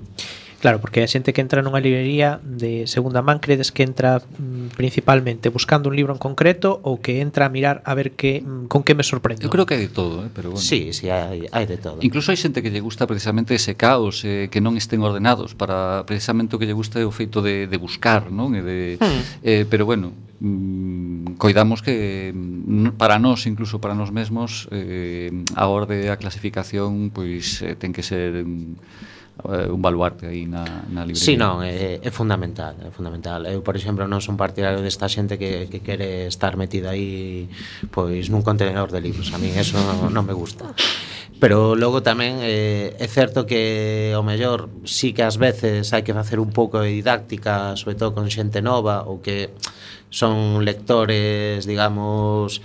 Claro, 0.61 0.79
porque 0.79 1.01
a 1.01 1.09
xente 1.09 1.33
que 1.33 1.41
entra 1.41 1.65
nunha 1.65 1.81
librería 1.81 2.37
de 2.45 2.85
segunda 2.85 3.25
man 3.25 3.41
credes 3.41 3.73
que 3.73 3.81
entra 3.81 4.21
mm, 4.21 4.77
principalmente 4.77 5.49
buscando 5.49 5.89
un 5.89 5.97
libro 5.97 6.13
en 6.13 6.21
concreto 6.21 6.77
ou 6.85 7.01
que 7.01 7.17
entra 7.17 7.49
a 7.49 7.51
mirar 7.51 7.81
a 7.81 7.97
ver 7.97 8.13
que 8.13 8.45
mm, 8.45 8.69
con 8.69 8.85
que 8.85 8.93
me 8.93 9.01
sorprendo. 9.01 9.41
Eu 9.41 9.49
creo 9.49 9.65
que 9.65 9.73
hai 9.73 9.89
de 9.89 9.91
todo, 9.91 10.21
eh, 10.21 10.29
pero 10.29 10.53
bueno. 10.53 10.61
Sí, 10.61 10.93
sí, 10.93 11.09
hai, 11.09 11.49
hai 11.49 11.65
de 11.65 11.81
todo. 11.81 11.97
Incluso 12.05 12.29
hai 12.29 12.37
xente 12.37 12.61
que 12.61 12.69
lle 12.69 12.77
gusta 12.77 13.09
precisamente 13.09 13.57
ese 13.57 13.73
caos, 13.73 14.21
eh, 14.21 14.53
que 14.53 14.61
non 14.61 14.77
estén 14.77 15.01
ordenados 15.01 15.57
para 15.57 16.05
precisamente 16.05 16.53
o 16.53 16.61
que 16.61 16.69
lle 16.69 16.77
gusta 16.77 17.01
é 17.01 17.09
o 17.09 17.13
feito 17.13 17.41
de, 17.41 17.65
de 17.65 17.77
buscar, 17.81 18.29
non? 18.29 18.53
E 18.53 18.61
de, 18.61 18.79
hmm. 19.01 19.41
eh, 19.41 19.65
pero 19.65 19.89
bueno, 19.89 20.13
mm, 20.37 21.41
coidamos 21.41 21.81
que 21.81 22.29
mm, 22.29 23.01
para 23.01 23.17
nós, 23.17 23.49
incluso 23.49 23.81
para 23.81 23.97
nós 23.97 24.13
mesmos, 24.13 24.69
eh, 24.69 25.33
a 25.57 25.65
orde 25.65 26.13
a 26.13 26.21
clasificación 26.21 27.09
pois 27.09 27.65
eh, 27.65 27.73
ten 27.73 27.89
que 27.89 28.05
ser 28.05 28.45
mm, 28.45 29.01
Eh, 29.49 29.69
un 29.71 29.81
baluarte 29.81 30.27
aí 30.27 30.45
na, 30.45 30.61
na 30.93 31.01
librería. 31.01 31.17
Si, 31.17 31.33
sí, 31.33 31.37
non, 31.37 31.65
é, 31.65 31.97
é 31.97 32.11
fundamental, 32.13 32.77
é 32.77 32.93
fundamental. 32.93 33.49
Eu, 33.49 33.65
por 33.65 33.73
exemplo, 33.73 34.05
non 34.05 34.21
son 34.21 34.37
partidario 34.37 34.85
desta 34.85 35.09
xente 35.09 35.41
que, 35.41 35.65
que 35.65 35.81
quere 35.81 36.29
estar 36.29 36.53
metida 36.61 36.93
aí 36.93 37.49
pois 37.89 38.29
nun 38.29 38.45
contenedor 38.45 38.93
de 38.93 39.01
libros. 39.01 39.33
A 39.33 39.41
mí 39.41 39.49
eso 39.57 39.81
non, 39.81 40.13
non 40.13 40.23
me 40.29 40.37
gusta. 40.37 40.69
Pero 41.41 41.73
logo 41.73 42.05
tamén 42.05 42.37
eh, 42.45 42.93
é 43.01 43.07
certo 43.09 43.49
que 43.49 44.13
o 44.13 44.21
mellor 44.21 44.69
sí 44.85 45.09
que 45.09 45.25
ás 45.25 45.41
veces 45.41 45.89
hai 45.89 46.05
que 46.05 46.13
facer 46.13 46.37
un 46.37 46.53
pouco 46.53 46.77
de 46.85 46.93
didáctica, 46.93 47.73
sobre 47.73 47.97
todo 47.97 48.13
con 48.13 48.29
xente 48.29 48.61
nova 48.61 49.09
ou 49.09 49.25
que 49.25 49.49
son 50.13 50.61
lectores, 50.61 51.65
digamos, 51.65 52.61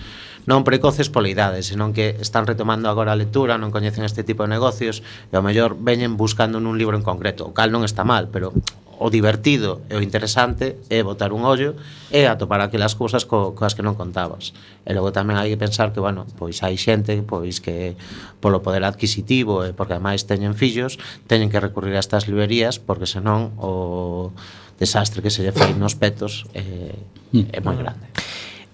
non 0.47 0.63
precoces 0.63 1.11
pola 1.11 1.27
idade, 1.27 1.67
senón 1.67 1.91
que 1.91 2.15
están 2.23 2.47
retomando 2.47 2.87
agora 2.87 3.13
a 3.13 3.19
lectura, 3.19 3.59
non 3.59 3.75
coñecen 3.75 4.07
este 4.07 4.23
tipo 4.23 4.47
de 4.47 4.55
negocios 4.55 5.03
e 5.31 5.35
ao 5.35 5.43
mellor 5.43 5.75
veñen 5.75 6.15
buscando 6.15 6.63
nun 6.63 6.79
libro 6.79 6.95
en 6.95 7.03
concreto, 7.03 7.51
o 7.51 7.53
cal 7.53 7.75
non 7.75 7.83
está 7.83 8.07
mal, 8.07 8.31
pero 8.31 8.55
o 8.99 9.11
divertido 9.11 9.83
e 9.91 9.97
o 9.97 10.01
interesante 10.01 10.81
é 10.89 11.03
botar 11.05 11.37
un 11.37 11.45
ollo 11.45 11.77
e 12.09 12.25
atopar 12.25 12.65
aquelas 12.65 12.97
cousas 12.97 13.29
co, 13.29 13.53
coas 13.53 13.77
que 13.77 13.85
non 13.85 13.99
contabas. 13.99 14.57
E 14.89 14.97
logo 14.97 15.13
tamén 15.13 15.37
hai 15.37 15.53
que 15.53 15.61
pensar 15.61 15.93
que, 15.93 16.01
bueno, 16.01 16.25
pois 16.41 16.65
hai 16.65 16.81
xente 16.81 17.21
pois 17.21 17.61
que 17.61 17.99
polo 18.41 18.65
poder 18.65 18.89
adquisitivo 18.89 19.69
e 19.69 19.77
porque 19.77 19.99
ademais 19.99 20.25
teñen 20.25 20.57
fillos, 20.57 20.97
teñen 21.29 21.53
que 21.53 21.61
recurrir 21.61 21.99
a 21.99 22.01
estas 22.01 22.25
librerías 22.25 22.81
porque 22.81 23.05
senón 23.05 23.53
o 23.61 24.33
desastre 24.81 25.21
que 25.21 25.33
se 25.35 25.45
lle 25.45 25.53
fai 25.53 25.77
nos 25.77 25.99
petos 25.99 26.49
é, 26.57 26.97
é 27.35 27.61
moi 27.61 27.77
mm. 27.77 27.81
grande. 27.81 28.07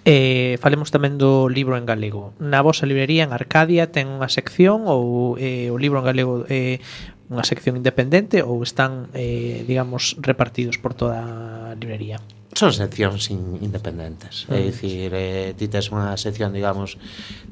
Eh, 0.05 0.59
falemos 0.59 0.91
tamén 0.91 1.15
do 1.15 1.47
libro 1.47 1.79
en 1.79 1.87
galego. 1.87 2.35
Na 2.43 2.59
vosa 2.59 2.91
librería 2.91 3.23
en 3.23 3.31
Arcadia 3.31 3.95
ten 3.95 4.11
unha 4.11 4.27
sección 4.27 4.91
ou 4.91 5.39
eh, 5.39 5.71
o 5.71 5.79
libro 5.79 6.03
en 6.03 6.07
galego 6.11 6.43
eh, 6.51 6.83
unha 7.31 7.47
sección 7.47 7.79
independente 7.79 8.43
ou 8.43 8.59
están, 8.67 9.07
eh, 9.15 9.63
digamos, 9.63 10.19
repartidos 10.19 10.83
por 10.83 10.99
toda 10.99 11.23
a 11.23 11.79
librería? 11.79 12.19
Son 12.59 12.75
seccións 12.75 13.31
in 13.31 13.63
independentes. 13.63 14.51
Mm. 14.51 14.59
É 14.59 14.61
dicir, 14.67 15.09
eh, 15.15 15.55
ti 15.55 15.71
tes 15.71 15.95
unha 15.95 16.19
sección, 16.19 16.51
digamos, 16.51 16.99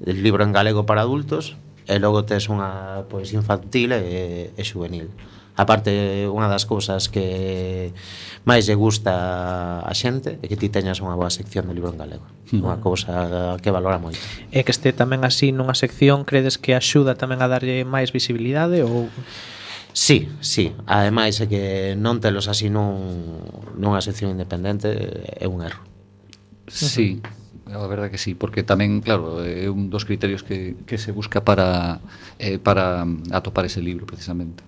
del 0.03 0.19
libro 0.19 0.43
en 0.43 0.51
galego 0.51 0.83
para 0.83 1.07
adultos 1.07 1.55
e 1.87 2.03
logo 2.03 2.27
tes 2.27 2.51
unha 2.51 3.07
pois 3.07 3.31
infantil 3.31 3.95
e, 3.95 4.51
e 4.59 4.63
juvenil. 4.67 5.07
Mm 5.07 5.40
aparte 5.61 6.25
unha 6.33 6.49
das 6.49 6.65
cousas 6.65 7.13
que 7.13 7.93
máis 8.49 8.65
lle 8.65 8.75
gusta 8.75 9.85
a 9.85 9.93
xente 9.93 10.41
é 10.41 10.47
que 10.49 10.57
ti 10.57 10.73
teñas 10.73 11.05
unha 11.05 11.13
boa 11.13 11.29
sección 11.29 11.69
do 11.69 11.77
libro 11.77 11.93
en 11.93 12.01
galego. 12.01 12.27
Mm. 12.51 12.65
unha 12.65 12.79
cousa 12.83 13.61
que 13.61 13.71
valora 13.71 14.01
moito. 14.01 14.19
É 14.51 14.65
que 14.65 14.73
este 14.73 14.97
tamén 14.97 15.23
así 15.23 15.53
nunha 15.53 15.77
sección 15.77 16.25
credes 16.25 16.57
que 16.57 16.73
axuda 16.73 17.15
tamén 17.15 17.45
a 17.45 17.49
darlle 17.53 17.85
máis 17.85 18.11
visibilidade 18.11 18.83
ou? 18.83 19.13
Sí, 19.93 20.31
sí, 20.41 20.73
ademais 20.87 21.39
é 21.43 21.47
que 21.51 21.95
non 21.99 22.23
telos 22.23 22.49
así 22.49 22.71
nun, 22.71 23.43
nunha 23.77 24.01
sección 24.01 24.33
independente 24.33 24.91
é 25.37 25.47
un 25.51 25.61
erro. 25.67 25.83
Sí, 26.71 27.19
a 27.67 27.87
verdade 27.87 28.11
que 28.11 28.19
sí, 28.19 28.35
porque 28.35 28.63
tamén, 28.63 29.03
claro, 29.03 29.43
é 29.43 29.67
un 29.71 29.91
dos 29.91 30.07
criterios 30.07 30.43
que, 30.43 30.79
que 30.87 30.99
se 30.99 31.11
busca 31.11 31.43
para, 31.43 31.99
eh, 32.39 32.59
para 32.59 33.07
atopar 33.31 33.67
ese 33.67 33.83
libro 33.83 34.07
precisamente. 34.07 34.63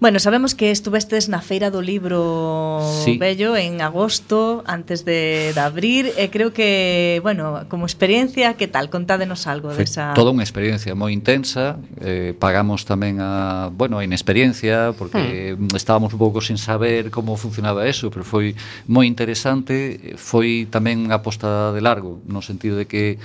Bueno, 0.00 0.20
sabemos 0.20 0.54
que 0.54 0.70
estuvestes 0.70 1.26
na 1.26 1.42
Feira 1.42 1.74
do 1.74 1.82
Libro 1.82 2.78
sí. 3.02 3.18
Bello 3.18 3.58
en 3.58 3.82
agosto, 3.82 4.62
antes 4.62 5.02
de, 5.02 5.50
de 5.50 5.58
abrir, 5.58 6.14
e 6.14 6.30
creo 6.30 6.54
que, 6.54 7.18
bueno, 7.26 7.66
como 7.66 7.82
experiencia, 7.82 8.54
que 8.54 8.70
tal? 8.70 8.94
Contádenos 8.94 9.50
algo 9.50 9.74
Foi 9.74 9.90
desa... 9.90 10.14
toda 10.14 10.30
unha 10.30 10.46
experiencia 10.46 10.94
moi 10.94 11.10
intensa, 11.10 11.82
eh, 11.98 12.30
pagamos 12.38 12.86
tamén 12.86 13.18
a, 13.18 13.74
bueno, 13.74 13.98
a 13.98 14.06
inexperiencia, 14.06 14.94
porque 14.94 15.58
hmm. 15.58 15.74
estábamos 15.74 16.14
un 16.14 16.22
pouco 16.22 16.38
sin 16.46 16.62
saber 16.62 17.10
como 17.10 17.34
funcionaba 17.34 17.82
eso, 17.90 18.06
pero 18.14 18.22
foi 18.22 18.54
moi 18.86 19.02
interesante, 19.02 20.14
foi 20.14 20.70
tamén 20.70 21.10
unha 21.10 21.18
aposta 21.18 21.74
de 21.74 21.82
largo, 21.82 22.22
no 22.22 22.38
sentido 22.38 22.78
de 22.78 22.86
que 22.86 23.18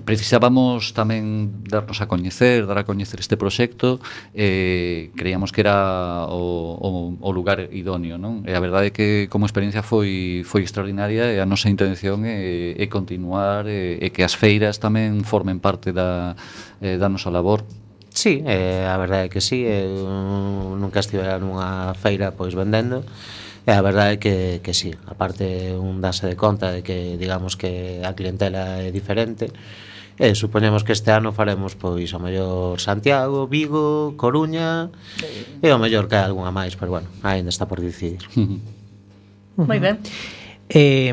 precisábamos 0.00 0.96
tamén 0.96 1.52
darnos 1.68 2.00
a 2.00 2.08
coñecer, 2.08 2.64
dar 2.64 2.80
a 2.80 2.88
coñecer 2.88 3.20
este 3.20 3.36
proxecto, 3.36 4.00
eh, 4.32 5.12
creíamos 5.12 5.52
que 5.52 5.60
era 5.60 6.24
o, 6.32 6.78
o, 6.80 6.88
o 7.20 7.30
lugar 7.32 7.68
idóneo, 7.68 8.16
non? 8.16 8.40
E 8.48 8.56
a 8.56 8.60
verdade 8.62 8.88
é 8.88 8.92
que 8.94 9.28
como 9.28 9.44
experiencia 9.44 9.84
foi 9.84 10.40
foi 10.48 10.64
extraordinaria 10.64 11.28
e 11.34 11.38
a 11.38 11.46
nosa 11.46 11.68
intención 11.68 12.24
é, 12.24 12.72
é 12.78 12.86
continuar 12.88 13.68
e, 13.68 14.00
e 14.00 14.08
que 14.08 14.24
as 14.24 14.32
feiras 14.32 14.80
tamén 14.80 15.20
formen 15.26 15.60
parte 15.60 15.92
da, 15.92 16.38
eh, 16.80 16.96
da 16.96 17.12
nosa 17.12 17.28
labor. 17.28 17.66
Sí, 18.12 18.44
eh, 18.44 18.84
a 18.84 18.96
verdade 19.00 19.26
é 19.26 19.30
que 19.32 19.40
sí, 19.40 19.64
eu 19.64 20.76
nunca 20.76 21.00
estivera 21.00 21.40
nunha 21.40 21.96
feira 21.96 22.30
pois 22.32 22.52
vendendo, 22.52 23.04
E 23.62 23.70
a 23.70 23.82
verdade 23.82 24.14
é 24.14 24.18
que, 24.18 24.34
que 24.64 24.74
sí, 24.74 24.90
aparte 25.06 25.78
un 25.78 26.02
dase 26.02 26.26
de 26.26 26.34
conta 26.34 26.74
de 26.74 26.82
que 26.82 27.14
digamos 27.14 27.54
que 27.54 28.02
a 28.02 28.12
clientela 28.18 28.82
é 28.82 28.90
diferente, 28.90 29.54
E 30.20 30.36
supoñemos 30.36 30.84
que 30.84 30.92
este 30.92 31.08
ano 31.08 31.32
faremos 31.32 31.72
pois 31.72 32.12
o 32.12 32.20
mellor 32.20 32.76
Santiago, 32.78 33.48
Vigo, 33.48 34.12
Coruña 34.20 34.92
e 35.64 35.68
o 35.72 35.80
mellor 35.80 36.04
que 36.04 36.20
hai 36.20 36.28
algunha 36.28 36.52
máis, 36.52 36.76
pero 36.76 36.92
bueno, 36.92 37.08
aínda 37.24 37.48
está 37.48 37.64
por 37.64 37.80
decidir. 37.80 38.20
Moi 39.56 39.80
ben. 39.80 39.96
Eh, 40.74 41.12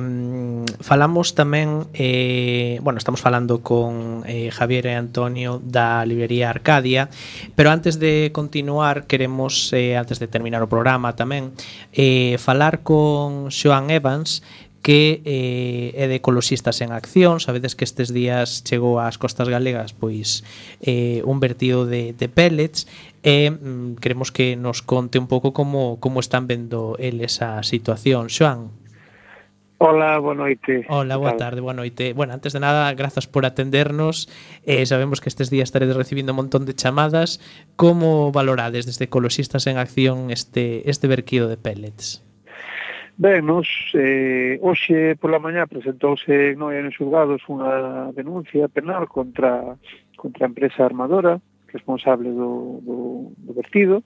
falamos 0.79 1.35
tamén, 1.35 1.91
eh, 1.91 2.79
bueno, 2.79 2.95
estamos 2.95 3.19
falando 3.19 3.59
con 3.59 4.23
eh, 4.23 4.55
Javier 4.55 4.87
e 4.87 4.95
Antonio 4.95 5.59
da 5.59 6.07
librería 6.07 6.47
Arcadia, 6.47 7.11
pero 7.59 7.67
antes 7.67 7.99
de 7.99 8.31
continuar, 8.31 9.03
queremos, 9.03 9.75
eh, 9.75 9.99
antes 9.99 10.23
de 10.23 10.31
terminar 10.31 10.63
o 10.63 10.71
programa 10.71 11.19
tamén, 11.19 11.51
eh, 11.91 12.39
falar 12.39 12.87
con 12.87 13.51
Joan 13.51 13.91
Evans, 13.91 14.47
que 14.79 15.19
eh, 15.27 15.91
é 15.91 16.07
de 16.07 16.23
Ecoloxistas 16.23 16.79
en 16.79 16.95
Acción. 16.95 17.43
Sabedes 17.43 17.75
que 17.75 17.83
estes 17.83 18.15
días 18.15 18.63
chegou 18.63 19.03
ás 19.03 19.19
costas 19.19 19.51
galegas 19.51 19.91
Pois 19.91 20.47
eh, 20.79 21.19
un 21.27 21.43
vertido 21.43 21.83
de, 21.83 22.15
de 22.15 22.31
pellets 22.31 22.87
E 23.19 23.47
eh, 23.47 23.51
mm, 23.51 23.99
queremos 23.99 24.31
que 24.31 24.55
nos 24.55 24.79
conte 24.79 25.19
un 25.19 25.27
pouco 25.27 25.51
como, 25.51 25.99
como 25.99 26.23
están 26.23 26.47
vendo 26.47 26.95
eles 26.95 27.43
a 27.43 27.59
situación. 27.67 28.31
Xoan 28.31 28.78
Hola, 29.81 30.19
boa 30.19 30.35
noite. 30.35 30.85
Hola, 30.89 31.15
boa 31.15 31.37
tarde, 31.37 31.61
boa 31.61 31.73
noite. 31.73 32.11
Bueno, 32.11 32.33
antes 32.33 32.51
de 32.51 32.59
nada, 32.59 32.93
grazas 32.95 33.27
por 33.27 33.45
atendernos. 33.45 34.27
Eh, 34.65 34.85
sabemos 34.85 35.21
que 35.21 35.29
estes 35.29 35.49
días 35.49 35.69
estaredes 35.69 35.95
recibindo 35.95 36.33
un 36.33 36.35
montón 36.35 36.65
de 36.65 36.75
chamadas. 36.75 37.39
Como 37.77 38.33
valorades 38.33 38.85
desde 38.85 39.05
Ecologistas 39.05 39.67
en 39.67 39.77
Acción 39.77 40.31
este 40.31 40.89
este 40.89 41.07
verquido 41.07 41.47
de 41.47 41.55
pellets? 41.55 42.21
Ben, 43.15 43.45
nos, 43.45 43.67
eh, 43.93 44.59
hoxe 44.61 45.15
pola 45.15 45.39
mañá 45.39 45.63
presentouse 45.63 46.51
en 46.51 46.59
Noia 46.59 46.83
nos 46.83 46.99
Xulgados 46.99 47.47
unha 47.47 48.11
denuncia 48.11 48.67
penal 48.67 49.07
contra 49.07 49.79
contra 50.19 50.43
a 50.43 50.51
empresa 50.51 50.83
armadora 50.83 51.39
responsable 51.71 52.35
do, 52.35 52.83
do, 52.83 53.31
do 53.31 53.51
vertido 53.55 54.03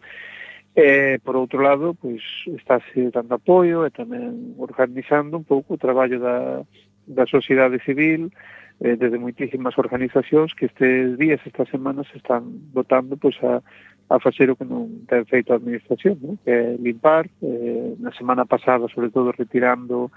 E, 0.75 1.19
por 1.21 1.37
outro 1.37 1.61
lado, 1.61 1.93
pois, 1.93 2.21
estáse 2.49 3.13
dando 3.13 3.37
apoio 3.37 3.85
e 3.85 3.93
tamén 3.93 4.57
organizando 4.57 5.37
un 5.37 5.45
pouco 5.45 5.77
o 5.77 5.81
traballo 5.81 6.17
da, 6.17 6.65
da 7.05 7.29
sociedade 7.29 7.77
civil 7.85 8.33
eh, 8.81 8.97
desde 8.97 9.21
moitísimas 9.21 9.77
organizacións 9.77 10.57
que 10.57 10.65
estes 10.65 11.13
días, 11.21 11.37
estas 11.45 11.69
semanas, 11.69 12.09
están 12.17 12.73
votando 12.73 13.17
pois, 13.21 13.37
a, 13.45 13.61
a 14.09 14.17
facer 14.17 14.49
o 14.49 14.57
que 14.57 14.65
non 14.65 15.05
ten 15.05 15.29
feito 15.29 15.53
a 15.53 15.61
administración, 15.61 16.17
non? 16.17 16.41
que 16.41 16.49
é 16.49 16.73
limpar, 16.81 17.29
eh, 17.45 17.93
na 18.01 18.09
semana 18.17 18.49
pasada, 18.49 18.89
sobre 18.89 19.13
todo, 19.13 19.29
retirando 19.29 20.09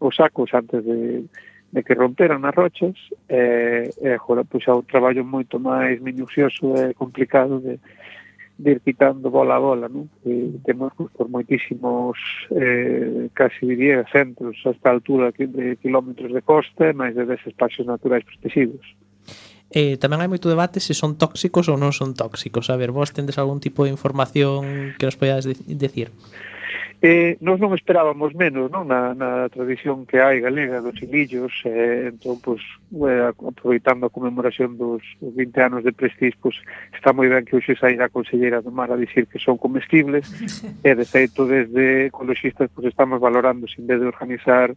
os 0.00 0.16
sacos 0.16 0.56
antes 0.56 0.88
de, 0.88 1.28
de 1.68 1.80
que 1.84 1.92
romperan 1.92 2.48
as 2.48 2.56
rochas, 2.56 2.96
e, 3.28 3.36
eh, 3.36 3.92
e 4.00 4.08
agora 4.16 4.40
pois, 4.48 4.64
é 4.64 4.72
un 4.72 4.88
traballo 4.88 5.20
moito 5.20 5.60
máis 5.60 6.00
minucioso 6.00 6.72
e 6.80 6.96
complicado 6.96 7.60
de, 7.60 7.76
de 8.58 8.72
ir 8.72 8.80
quitando 8.80 9.30
bola 9.30 9.56
a 9.56 9.62
bola, 9.62 9.88
non? 9.88 10.10
E 10.26 10.58
temos 10.66 10.92
por 11.14 11.30
moitísimos, 11.30 12.18
eh, 12.50 13.30
casi 13.32 13.66
diría, 13.66 14.04
centros 14.10 14.58
a 14.66 14.74
a 14.74 14.90
altura 14.90 15.30
de 15.30 15.78
kilómetros 15.78 16.34
de 16.34 16.42
costa, 16.42 16.92
máis 16.92 17.14
de 17.14 17.24
10 17.24 17.46
espacios 17.46 17.86
naturais 17.86 18.26
protegidos. 18.26 18.82
Eh, 19.70 20.00
tamén 20.00 20.24
hai 20.24 20.30
moito 20.32 20.48
debate 20.48 20.80
se 20.80 20.96
son 20.96 21.20
tóxicos 21.20 21.68
ou 21.68 21.76
non 21.76 21.92
son 21.92 22.16
tóxicos. 22.16 22.72
A 22.72 22.76
ver, 22.80 22.88
vos 22.88 23.12
tendes 23.12 23.36
algún 23.36 23.60
tipo 23.60 23.84
de 23.84 23.92
información 23.92 24.96
que 24.96 25.04
nos 25.04 25.20
podades 25.20 25.44
de 25.44 25.54
decir? 25.76 26.08
Eh, 27.00 27.38
nos 27.38 27.62
non 27.62 27.78
esperábamos 27.78 28.34
menos 28.34 28.74
non? 28.74 28.90
Na, 28.90 29.14
na 29.14 29.46
tradición 29.54 30.02
que 30.02 30.18
hai 30.18 30.42
galega 30.42 30.82
dos 30.82 30.98
hilillos, 30.98 31.54
eh, 31.62 32.10
entón, 32.10 32.42
pues, 32.42 32.58
eh, 32.90 33.30
aproveitando 33.30 34.10
a 34.10 34.10
conmemoración 34.10 34.74
dos 34.74 34.98
20 35.22 35.62
anos 35.62 35.86
de 35.86 35.94
Prestige, 35.94 36.34
pues, 36.42 36.58
está 36.90 37.14
moi 37.14 37.30
ben 37.30 37.46
que 37.46 37.54
hoxe 37.54 37.78
saíra 37.78 38.10
a 38.10 38.14
Conselleira 38.14 38.58
do 38.58 38.74
Mar 38.74 38.90
a 38.90 38.98
dicir 38.98 39.30
que 39.30 39.38
son 39.38 39.62
comestibles, 39.62 40.26
e, 40.82 40.90
eh, 40.90 40.94
de 40.98 41.06
feito, 41.06 41.46
desde 41.46 42.10
ecologistas, 42.10 42.66
pues, 42.74 42.90
estamos 42.90 43.22
valorando, 43.22 43.70
sin 43.70 43.86
vez 43.86 44.02
de 44.02 44.10
organizar 44.10 44.74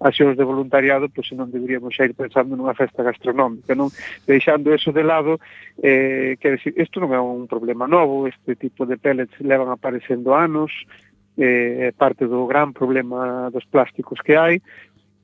accións 0.00 0.36
de 0.36 0.44
voluntariado, 0.44 1.12
pois 1.12 1.28
non 1.36 1.52
deberíamos 1.52 1.92
xa 1.92 2.08
ir 2.08 2.16
pensando 2.16 2.56
nunha 2.56 2.72
festa 2.72 3.04
gastronómica, 3.04 3.76
non? 3.76 3.92
Deixando 4.24 4.72
eso 4.72 4.90
de 4.96 5.04
lado, 5.04 5.36
eh, 5.84 6.40
quer 6.40 6.56
decir, 6.56 6.72
isto 6.80 6.98
non 7.04 7.12
é 7.12 7.20
un 7.20 7.44
problema 7.44 7.84
novo, 7.84 8.24
este 8.24 8.56
tipo 8.56 8.88
de 8.88 8.96
pellets 8.96 9.36
levan 9.44 9.68
aparecendo 9.68 10.32
anos, 10.32 10.72
eh, 11.36 11.92
parte 11.96 12.24
do 12.24 12.48
gran 12.48 12.72
problema 12.72 13.52
dos 13.52 13.68
plásticos 13.68 14.24
que 14.24 14.40
hai, 14.40 14.64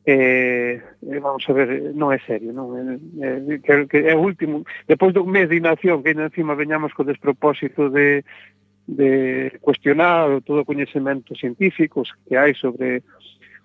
eh, 0.05 0.81
vamos 1.03 1.43
a 1.49 1.53
ver, 1.57 1.97
non 1.97 2.12
é 2.12 2.20
serio, 2.22 2.53
non 2.53 2.77
eh, 2.77 3.01
eh, 3.24 3.59
é, 3.59 3.74
é, 3.74 3.87
que 3.89 3.99
é 4.07 4.14
o 4.14 4.22
último, 4.22 4.62
depois 4.87 5.11
dun 5.16 5.33
mes 5.33 5.49
de 5.49 5.57
inacción 5.59 6.05
que 6.05 6.12
ainda 6.12 6.29
encima 6.29 6.55
veñamos 6.55 6.93
co 6.93 7.03
despropósito 7.03 7.89
de 7.89 8.22
de 8.87 9.59
cuestionar 9.61 10.41
todo 10.47 10.62
o 10.62 10.64
coñecemento 10.64 11.35
científico 11.35 12.07
que 12.29 12.39
hai 12.39 12.55
sobre 12.55 13.03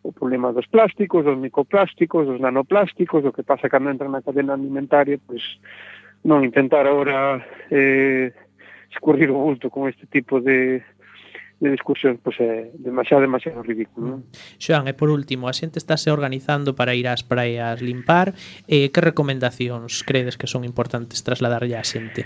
o 0.04 0.12
problema 0.12 0.52
dos 0.52 0.68
plásticos, 0.68 1.26
dos 1.26 1.38
microplásticos, 1.38 2.26
dos 2.26 2.40
nanoplásticos, 2.42 3.24
o 3.26 3.32
que 3.32 3.44
pasa 3.44 3.70
cando 3.70 3.90
entra 3.90 4.10
na 4.10 4.22
cadena 4.22 4.54
alimentaria, 4.54 5.22
pois 5.22 5.44
non 6.26 6.46
intentar 6.46 6.86
agora 6.86 7.42
eh, 7.70 8.34
escurrir 8.90 9.30
o 9.30 9.38
bulto 9.38 9.70
con 9.70 9.90
este 9.90 10.06
tipo 10.06 10.42
de, 10.42 10.82
de 11.62 11.70
discusión 11.70 12.18
pois 12.22 12.38
é 12.42 12.74
demasiado 12.74 13.22
demasiado 13.22 13.62
ridículo. 13.62 14.18
Non? 14.18 14.20
Mm. 14.26 14.58
Xoan, 14.58 14.86
e 14.90 14.94
por 14.98 15.14
último, 15.14 15.46
a 15.46 15.54
xente 15.54 15.78
estáse 15.78 16.10
organizando 16.10 16.74
para 16.74 16.98
ir 16.98 17.06
ás 17.06 17.22
praias 17.22 17.82
limpar, 17.82 18.34
eh, 18.66 18.90
que 18.90 19.02
recomendacións 19.02 20.02
credes 20.02 20.36
que 20.36 20.50
son 20.50 20.66
importantes 20.66 21.22
trasladarlle 21.22 21.78
á 21.78 21.86
xente? 21.86 22.26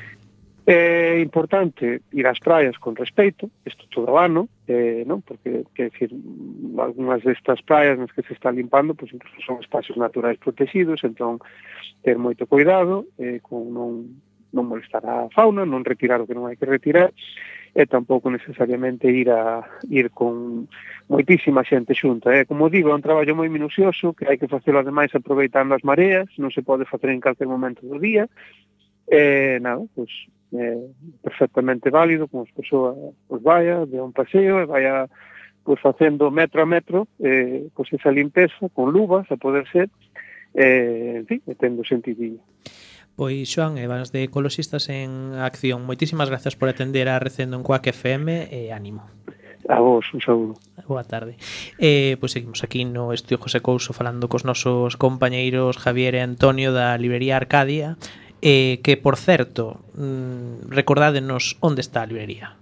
É 0.68 1.22
importante 1.22 2.02
ir 2.12 2.26
ás 2.26 2.40
praias 2.40 2.74
con 2.82 2.96
respeito, 2.96 3.52
isto 3.70 3.86
todo 3.94 4.14
o 4.14 4.18
ano, 4.18 4.50
eh, 4.66 5.06
non? 5.06 5.22
porque, 5.22 5.62
que 5.78 5.94
decir, 5.94 6.10
algunhas 6.82 7.22
destas 7.22 7.62
praias 7.62 8.02
nas 8.02 8.10
que 8.10 8.26
se 8.26 8.34
está 8.34 8.50
limpando, 8.50 8.98
pois 8.98 9.14
incluso 9.14 9.38
son 9.46 9.62
espacios 9.62 9.94
naturais 9.94 10.42
protegidos, 10.42 11.06
entón 11.06 11.38
ter 12.02 12.18
moito 12.18 12.50
cuidado, 12.50 13.06
eh, 13.22 13.46
con 13.46 13.70
non, 13.70 14.18
non 14.58 14.66
molestar 14.66 15.06
a 15.06 15.30
fauna, 15.30 15.70
non 15.70 15.86
retirar 15.86 16.18
o 16.18 16.26
que 16.26 16.34
non 16.34 16.50
hai 16.50 16.58
que 16.58 16.66
retirar, 16.66 17.14
e 17.78 17.86
tampouco 17.86 18.34
necesariamente 18.34 19.06
ir 19.06 19.30
a 19.30 19.62
ir 19.86 20.10
con 20.10 20.66
moitísima 21.06 21.62
xente 21.62 21.94
xunta. 21.94 22.34
Eh? 22.34 22.50
como 22.50 22.74
digo, 22.74 22.90
é 22.90 22.98
un 22.98 23.06
traballo 23.06 23.38
moi 23.38 23.54
minucioso 23.54 24.18
que 24.18 24.26
hai 24.26 24.42
que 24.42 24.50
facelo 24.50 24.82
ademais 24.82 25.14
aproveitando 25.14 25.78
as 25.78 25.86
mareas, 25.86 26.26
non 26.42 26.50
se 26.50 26.66
pode 26.66 26.90
facer 26.90 27.14
en 27.14 27.22
calquer 27.22 27.46
momento 27.46 27.86
do 27.86 28.02
día, 28.02 28.26
Eh, 29.08 29.60
nada, 29.62 29.86
pois, 29.94 30.10
é 30.60 30.78
perfectamente 31.22 31.90
válido 31.90 32.28
como 32.28 32.44
as 32.44 32.52
persoas 32.52 32.96
pois 33.28 33.42
vaya, 33.42 33.86
de 33.86 34.00
un 34.02 34.12
paseo 34.12 34.62
e 34.62 34.66
vaya 34.66 35.10
pois 35.64 35.80
facendo 35.82 36.30
metro 36.30 36.62
a 36.62 36.66
metro 36.66 37.08
eh, 37.20 37.68
pois 37.74 37.92
esa 37.94 38.12
limpeza 38.12 38.70
con 38.74 38.92
luvas 38.92 39.30
a 39.32 39.38
poder 39.38 39.68
ser 39.72 39.90
eh, 40.54 41.20
en 41.20 41.26
fin, 41.28 41.42
tendo 41.60 41.84
sentidinho. 41.84 42.40
Pois 43.16 43.48
Xoan 43.48 43.78
Evans 43.78 44.12
de 44.12 44.24
Ecologistas 44.24 44.90
en 44.90 45.40
Acción. 45.40 45.88
Moitísimas 45.88 46.28
grazas 46.28 46.60
por 46.60 46.68
atender 46.68 47.08
a 47.08 47.20
Recendo 47.20 47.56
en 47.56 47.64
Coac 47.64 47.88
FM 47.88 48.52
e 48.52 48.76
ánimo. 48.76 49.08
A 49.68 49.80
vos, 49.80 50.06
un 50.14 50.22
saúdo. 50.22 50.54
Boa 50.86 51.04
tarde. 51.04 51.38
Eh, 51.80 52.18
Pois 52.20 52.36
seguimos 52.36 52.64
aquí 52.64 52.86
no 52.86 53.14
Estudio 53.14 53.40
José 53.40 53.64
Couso 53.64 53.96
falando 53.96 54.28
cos 54.28 54.46
nosos 54.46 55.00
compañeiros 55.00 55.80
Javier 55.80 56.14
e 56.14 56.22
Antonio 56.22 56.76
da 56.76 57.00
Librería 57.00 57.40
Arcadia 57.40 57.98
eh, 58.42 58.80
que, 58.84 58.98
por 58.98 59.18
certo, 59.18 59.80
mm, 59.96 60.70
recordádenos 60.70 61.58
onde 61.60 61.82
está 61.82 62.04
a 62.04 62.10
librería. 62.10 62.56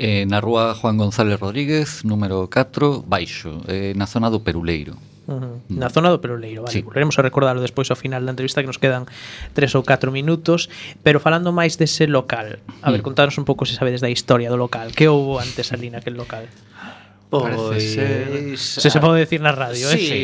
Eh, 0.00 0.24
na 0.24 0.40
rúa 0.40 0.72
Juan 0.72 0.96
González 0.96 1.36
Rodríguez, 1.36 2.08
número 2.08 2.48
4, 2.48 3.04
Baixo, 3.04 3.60
eh, 3.68 3.92
na 3.92 4.08
zona 4.08 4.32
do 4.32 4.40
Peruleiro. 4.40 4.96
Uh 5.28 5.36
-huh. 5.36 5.56
Mm. 5.68 5.76
Na 5.76 5.92
zona 5.92 6.08
do 6.08 6.24
Peroleiro, 6.24 6.64
vale, 6.64 6.72
sí. 6.72 6.80
volveremos 6.80 7.20
a 7.20 7.22
recordarlo 7.22 7.60
despois 7.60 7.86
ao 7.92 8.00
final 8.00 8.24
da 8.24 8.32
entrevista 8.32 8.64
que 8.64 8.66
nos 8.66 8.80
quedan 8.80 9.04
tres 9.52 9.76
ou 9.76 9.84
catro 9.84 10.08
minutos, 10.08 10.72
pero 11.04 11.20
falando 11.20 11.52
máis 11.52 11.76
dese 11.76 12.08
local, 12.08 12.58
a 12.80 12.88
ver, 12.88 13.04
mm. 13.04 13.06
contanos 13.06 13.36
un 13.36 13.44
pouco 13.44 13.68
se 13.68 13.76
sabedes 13.76 14.00
da 14.00 14.08
historia 14.08 14.48
do 14.48 14.56
local, 14.56 14.90
que 14.96 15.06
houbo 15.06 15.36
antes 15.36 15.68
ali 15.70 15.92
naquel 15.92 16.16
local? 16.16 16.48
Pois, 17.30 17.94
eh, 17.96 18.58
se 18.58 18.90
se 18.90 18.98
pode 18.98 19.22
dicir 19.22 19.38
na 19.38 19.54
radio, 19.54 19.86
sí, 19.86 19.94
eh? 19.94 20.02
Sí, 20.02 20.22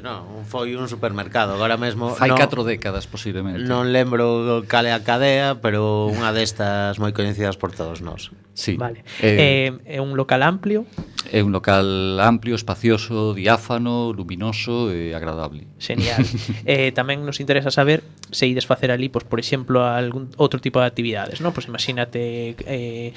non, 0.00 0.48
foi 0.48 0.72
un 0.72 0.88
supermercado. 0.88 1.52
Agora 1.52 1.76
mesmo 1.76 2.16
fai 2.16 2.32
4 2.32 2.64
décadas 2.64 3.04
posiblemente. 3.04 3.60
Non 3.68 3.92
lembro 3.92 4.64
cal 4.64 4.88
é 4.88 4.96
a 4.96 5.04
cadea, 5.04 5.60
pero 5.60 6.08
unha 6.08 6.32
destas 6.32 6.96
moi 6.96 7.12
coñecidas 7.12 7.60
por 7.60 7.76
todos 7.76 8.00
nós. 8.00 8.32
Sí. 8.56 8.80
Vale. 8.80 9.04
Eh, 9.20 9.68
eh 9.84 10.00
é 10.00 10.00
eh, 10.00 10.00
un 10.00 10.16
local 10.16 10.40
amplio. 10.40 10.88
É 11.28 11.44
un 11.44 11.52
local 11.52 12.16
amplio, 12.24 12.56
espacioso, 12.56 13.36
diáfano, 13.36 14.16
luminoso 14.16 14.88
e 14.88 15.12
agradable. 15.12 15.68
Genial. 15.76 16.24
eh, 16.64 16.88
tamén 16.96 17.20
nos 17.28 17.36
interesa 17.36 17.68
saber 17.68 18.00
se 18.32 18.48
ides 18.48 18.64
facer 18.64 18.88
ali, 18.88 19.12
pois, 19.12 19.28
por 19.28 19.44
exemplo, 19.44 19.84
algún 19.84 20.32
outro 20.40 20.56
tipo 20.56 20.80
de 20.80 20.88
actividades, 20.88 21.44
non? 21.44 21.52
Pois 21.52 21.68
imagínate 21.68 22.56
eh, 22.64 23.12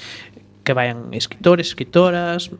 que 0.60 0.72
vayan 0.76 1.16
escritores, 1.16 1.72
escritoras, 1.72 2.52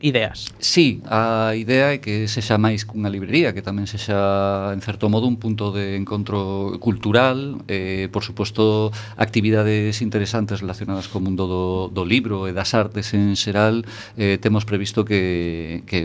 ideas. 0.00 0.52
Sí, 0.58 1.00
a 1.08 1.54
idea 1.56 1.96
é 1.96 1.98
que 1.98 2.28
sexa 2.28 2.60
máis 2.60 2.84
cunha 2.84 3.08
librería, 3.08 3.56
que 3.56 3.64
tamén 3.64 3.88
sexa, 3.88 4.76
en 4.76 4.84
certo 4.84 5.08
modo, 5.08 5.24
un 5.24 5.40
punto 5.40 5.72
de 5.72 5.96
encontro 5.96 6.76
cultural, 6.84 7.64
eh, 7.64 8.12
por 8.12 8.20
suposto, 8.20 8.92
actividades 9.16 10.04
interesantes 10.04 10.60
relacionadas 10.60 11.08
co 11.08 11.16
mundo 11.16 11.48
do, 11.48 11.64
do 11.88 12.04
libro 12.04 12.44
e 12.44 12.52
das 12.52 12.76
artes 12.76 13.16
en 13.16 13.32
xeral, 13.40 13.88
eh, 14.20 14.36
temos 14.36 14.68
previsto 14.68 15.00
que, 15.00 15.80
que, 15.88 16.04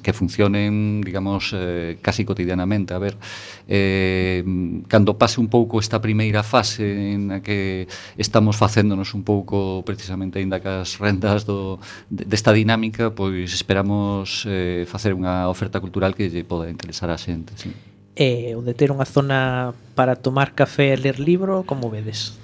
que 0.00 0.12
funcionen, 0.16 1.04
digamos, 1.04 1.52
eh, 1.52 2.00
casi 2.00 2.24
cotidianamente. 2.24 2.96
A 2.96 3.00
ver, 3.02 3.20
eh, 3.68 4.40
cando 4.88 5.20
pase 5.20 5.44
un 5.44 5.52
pouco 5.52 5.76
esta 5.76 6.00
primeira 6.00 6.40
fase 6.40 7.20
na 7.20 7.44
que 7.44 7.84
estamos 8.16 8.56
facéndonos 8.56 9.12
un 9.12 9.28
pouco, 9.28 9.84
precisamente, 9.84 10.40
aínda 10.40 10.56
que 10.64 10.72
as 10.72 10.96
rendas 10.96 11.44
do, 11.44 11.76
desta 12.08 12.56
dinámica, 12.56 13.12
pois, 13.12 13.25
pois 13.26 13.50
esperamos 13.50 14.46
eh, 14.46 14.86
facer 14.86 15.10
unha 15.10 15.50
oferta 15.50 15.82
cultural 15.82 16.14
que 16.14 16.30
lle 16.30 16.46
poda 16.46 16.70
interesar 16.70 17.10
a 17.10 17.18
xente. 17.18 17.58
Sí. 17.58 17.74
E 18.14 18.54
eh, 18.54 18.58
o 18.58 18.62
de 18.62 18.70
ter 18.72 18.94
unha 18.94 19.02
zona 19.02 19.74
para 19.98 20.14
tomar 20.14 20.54
café 20.54 20.94
e 20.94 21.00
ler 21.00 21.18
libro, 21.18 21.66
como 21.66 21.90
vedes? 21.90 22.38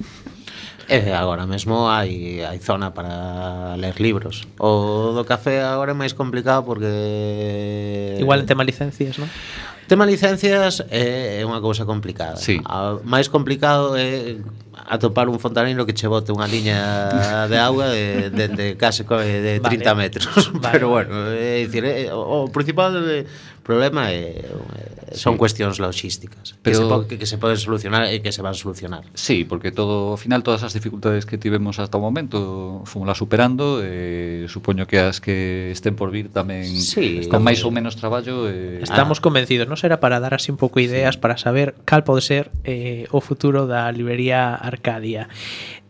Eh, 0.90 1.14
agora 1.14 1.46
mesmo 1.46 1.86
hai, 1.86 2.42
hai 2.42 2.58
zona 2.58 2.90
para 2.90 3.78
ler 3.78 4.02
libros. 4.02 4.44
O 4.58 5.14
do 5.14 5.22
café 5.22 5.62
agora 5.62 5.94
é 5.94 5.96
máis 5.96 6.12
complicado 6.12 6.66
porque... 6.66 8.18
Igual 8.18 8.42
en 8.42 8.46
tema 8.50 8.66
licencias, 8.66 9.22
non? 9.22 9.30
Tema 9.86 10.02
licencias 10.02 10.82
é, 10.90 11.38
é 11.38 11.42
unha 11.46 11.62
cousa 11.62 11.86
complicada. 11.86 12.36
Sí. 12.36 12.58
A, 12.66 12.98
máis 13.06 13.30
complicado 13.30 13.94
é 13.94 14.42
atopar 14.74 15.28
un 15.28 15.38
fontaneiro 15.38 15.86
que 15.86 15.94
che 15.94 16.08
bote 16.08 16.32
unha 16.32 16.48
liña 16.48 17.46
de 17.48 17.58
auga 17.58 17.92
eh, 17.92 18.26
eh, 18.26 18.30
de, 18.30 18.48
de, 18.48 18.56
de 18.56 18.66
case 18.76 19.04
de 19.04 19.60
30 19.60 19.62
vale. 19.62 19.94
metros 19.94 20.26
vale. 20.52 20.68
pero 20.72 20.88
bueno, 20.88 21.12
é 21.32 21.64
dicir, 21.64 21.84
é, 21.84 22.12
o, 22.12 22.46
o 22.46 22.50
principal 22.50 22.96
eh, 22.96 23.26
problema 23.62 24.10
é, 24.10 24.42
son 25.14 25.34
sí. 25.34 25.38
cuestións 25.38 25.78
logísticas 25.78 26.58
pero... 26.62 26.78
que, 26.78 26.82
se, 26.82 26.88
po, 26.88 27.06
que, 27.06 27.18
que 27.18 27.26
se 27.26 27.38
poden 27.38 27.56
solucionar 27.56 28.10
e 28.10 28.20
que 28.20 28.32
se 28.32 28.42
van 28.42 28.52
a 28.52 28.58
solucionar 28.58 29.06
Sí, 29.14 29.44
porque 29.44 29.70
todo, 29.70 30.12
ao 30.12 30.20
final 30.20 30.42
todas 30.42 30.66
as 30.66 30.74
dificultades 30.74 31.24
que 31.24 31.38
tivemos 31.38 31.78
hasta 31.78 31.96
o 31.96 32.02
momento 32.02 32.82
fomos 32.84 33.08
superando 33.16 33.80
e 33.80 34.48
supoño 34.50 34.88
que 34.88 34.98
as 34.98 35.22
que 35.22 35.70
estén 35.70 35.94
por 35.94 36.10
vir 36.10 36.28
tamén 36.32 36.66
sí, 36.66 37.24
con 37.30 37.44
máis 37.44 37.62
ou 37.62 37.70
menos 37.70 37.94
traballo 37.94 38.50
e... 38.50 38.82
Estamos 38.82 39.20
ah. 39.20 39.24
convencidos, 39.24 39.70
non 39.70 39.78
será 39.78 40.02
para 40.02 40.18
dar 40.18 40.34
así 40.34 40.50
un 40.50 40.58
pouco 40.58 40.82
ideas 40.82 41.16
sí. 41.16 41.20
para 41.22 41.38
saber 41.38 41.78
cal 41.86 42.02
pode 42.02 42.24
ser 42.24 42.50
eh, 42.66 43.06
o 43.14 43.22
futuro 43.22 43.70
da 43.70 43.88
librería 43.94 44.58
Arcadia. 44.62 45.26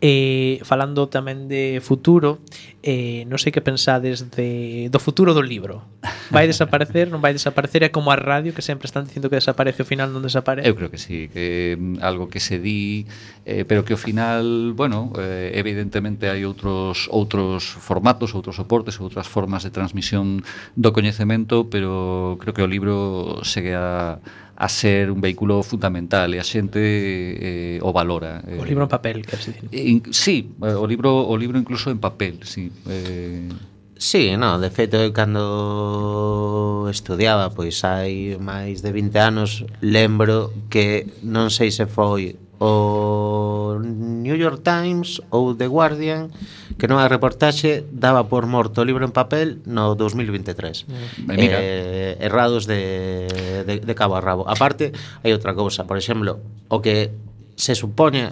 Eh, 0.01 0.59
falando 0.67 1.07
tamén 1.07 1.47
de 1.47 1.79
futuro, 1.79 2.43
eh, 2.83 3.23
non 3.31 3.39
sei 3.39 3.55
que 3.55 3.63
pensades 3.63 4.27
de, 4.35 4.91
do 4.91 4.99
futuro 4.99 5.31
do 5.31 5.39
libro. 5.39 5.87
Vai 6.27 6.43
desaparecer, 6.43 7.07
non 7.07 7.23
vai 7.23 7.31
desaparecer? 7.31 7.87
É 7.87 7.89
como 7.93 8.11
a 8.11 8.19
radio 8.19 8.51
que 8.51 8.59
sempre 8.59 8.91
están 8.91 9.07
dicindo 9.07 9.31
que 9.31 9.39
desaparece, 9.39 9.85
ao 9.85 9.87
final 9.87 10.11
non 10.11 10.19
desaparece? 10.19 10.67
Eu 10.67 10.75
creo 10.75 10.91
que 10.91 10.99
sí, 10.99 11.31
que 11.31 11.79
mm, 11.79 12.03
algo 12.03 12.27
que 12.27 12.43
se 12.43 12.59
di, 12.59 13.07
eh, 13.47 13.63
pero 13.63 13.87
que 13.87 13.95
ao 13.95 14.01
final, 14.01 14.75
bueno, 14.75 15.15
eh, 15.15 15.55
evidentemente 15.55 16.27
hai 16.27 16.43
outros 16.43 17.07
outros 17.07 17.63
formatos, 17.63 18.35
outros 18.35 18.59
soportes, 18.59 18.99
outras 18.99 19.31
formas 19.31 19.63
de 19.63 19.71
transmisión 19.71 20.43
do 20.75 20.91
coñecemento, 20.91 21.71
pero 21.71 22.35
creo 22.43 22.51
que 22.51 22.63
o 22.63 22.67
libro 22.67 23.39
segue 23.47 23.71
a 23.71 24.19
a 24.55 24.69
ser 24.69 25.11
un 25.11 25.21
vehículo 25.21 25.63
fundamental 25.63 26.33
e 26.33 26.39
a 26.39 26.45
xente 26.45 26.79
eh, 26.79 27.79
o 27.81 27.89
valora. 27.91 28.45
Eh. 28.45 28.61
O 28.61 28.65
libro 28.65 28.85
en 28.85 28.91
papel, 28.91 29.25
queres 29.25 29.49
dicir? 29.49 29.65
In, 29.73 30.05
sí, 30.13 30.53
eh, 30.61 30.77
o 30.77 30.85
libro 30.85 31.09
o 31.25 31.33
libro 31.37 31.57
incluso 31.57 31.89
en 31.89 31.97
papel, 31.97 32.39
sí. 32.45 32.71
Eh. 32.87 33.49
Sí, 33.97 34.35
no, 34.35 34.59
de 34.59 34.69
feito 34.69 34.97
eu 34.99 35.15
cando 35.15 36.89
estudiaba, 36.91 37.55
pois 37.55 37.79
hai 37.87 38.35
máis 38.35 38.83
de 38.83 38.91
20 38.91 39.15
anos, 39.17 39.63
lembro 39.79 40.51
que 40.67 41.07
non 41.23 41.47
sei 41.47 41.71
se 41.71 41.87
foi 41.87 42.35
o 42.63 43.75
New 43.83 44.39
York 44.39 44.63
Times 44.63 45.19
ou 45.27 45.51
The 45.51 45.67
Guardian 45.67 46.31
que 46.79 46.87
nunha 46.87 47.11
reportaxe 47.11 47.83
daba 47.91 48.31
por 48.31 48.47
morto 48.47 48.79
o 48.79 48.87
libro 48.87 49.03
en 49.03 49.11
papel 49.11 49.59
no 49.67 49.99
2023 49.99 50.87
mm. 50.87 51.27
eh, 51.27 52.15
errados 52.23 52.63
de, 52.63 53.27
de, 53.67 53.83
de 53.83 53.93
cabo 53.99 54.15
a 54.15 54.23
rabo 54.23 54.47
aparte, 54.47 54.95
hai 55.27 55.35
outra 55.35 55.51
cousa, 55.51 55.83
por 55.83 55.99
exemplo 55.99 56.39
o 56.71 56.79
que 56.79 57.11
se 57.59 57.75
supoña 57.75 58.31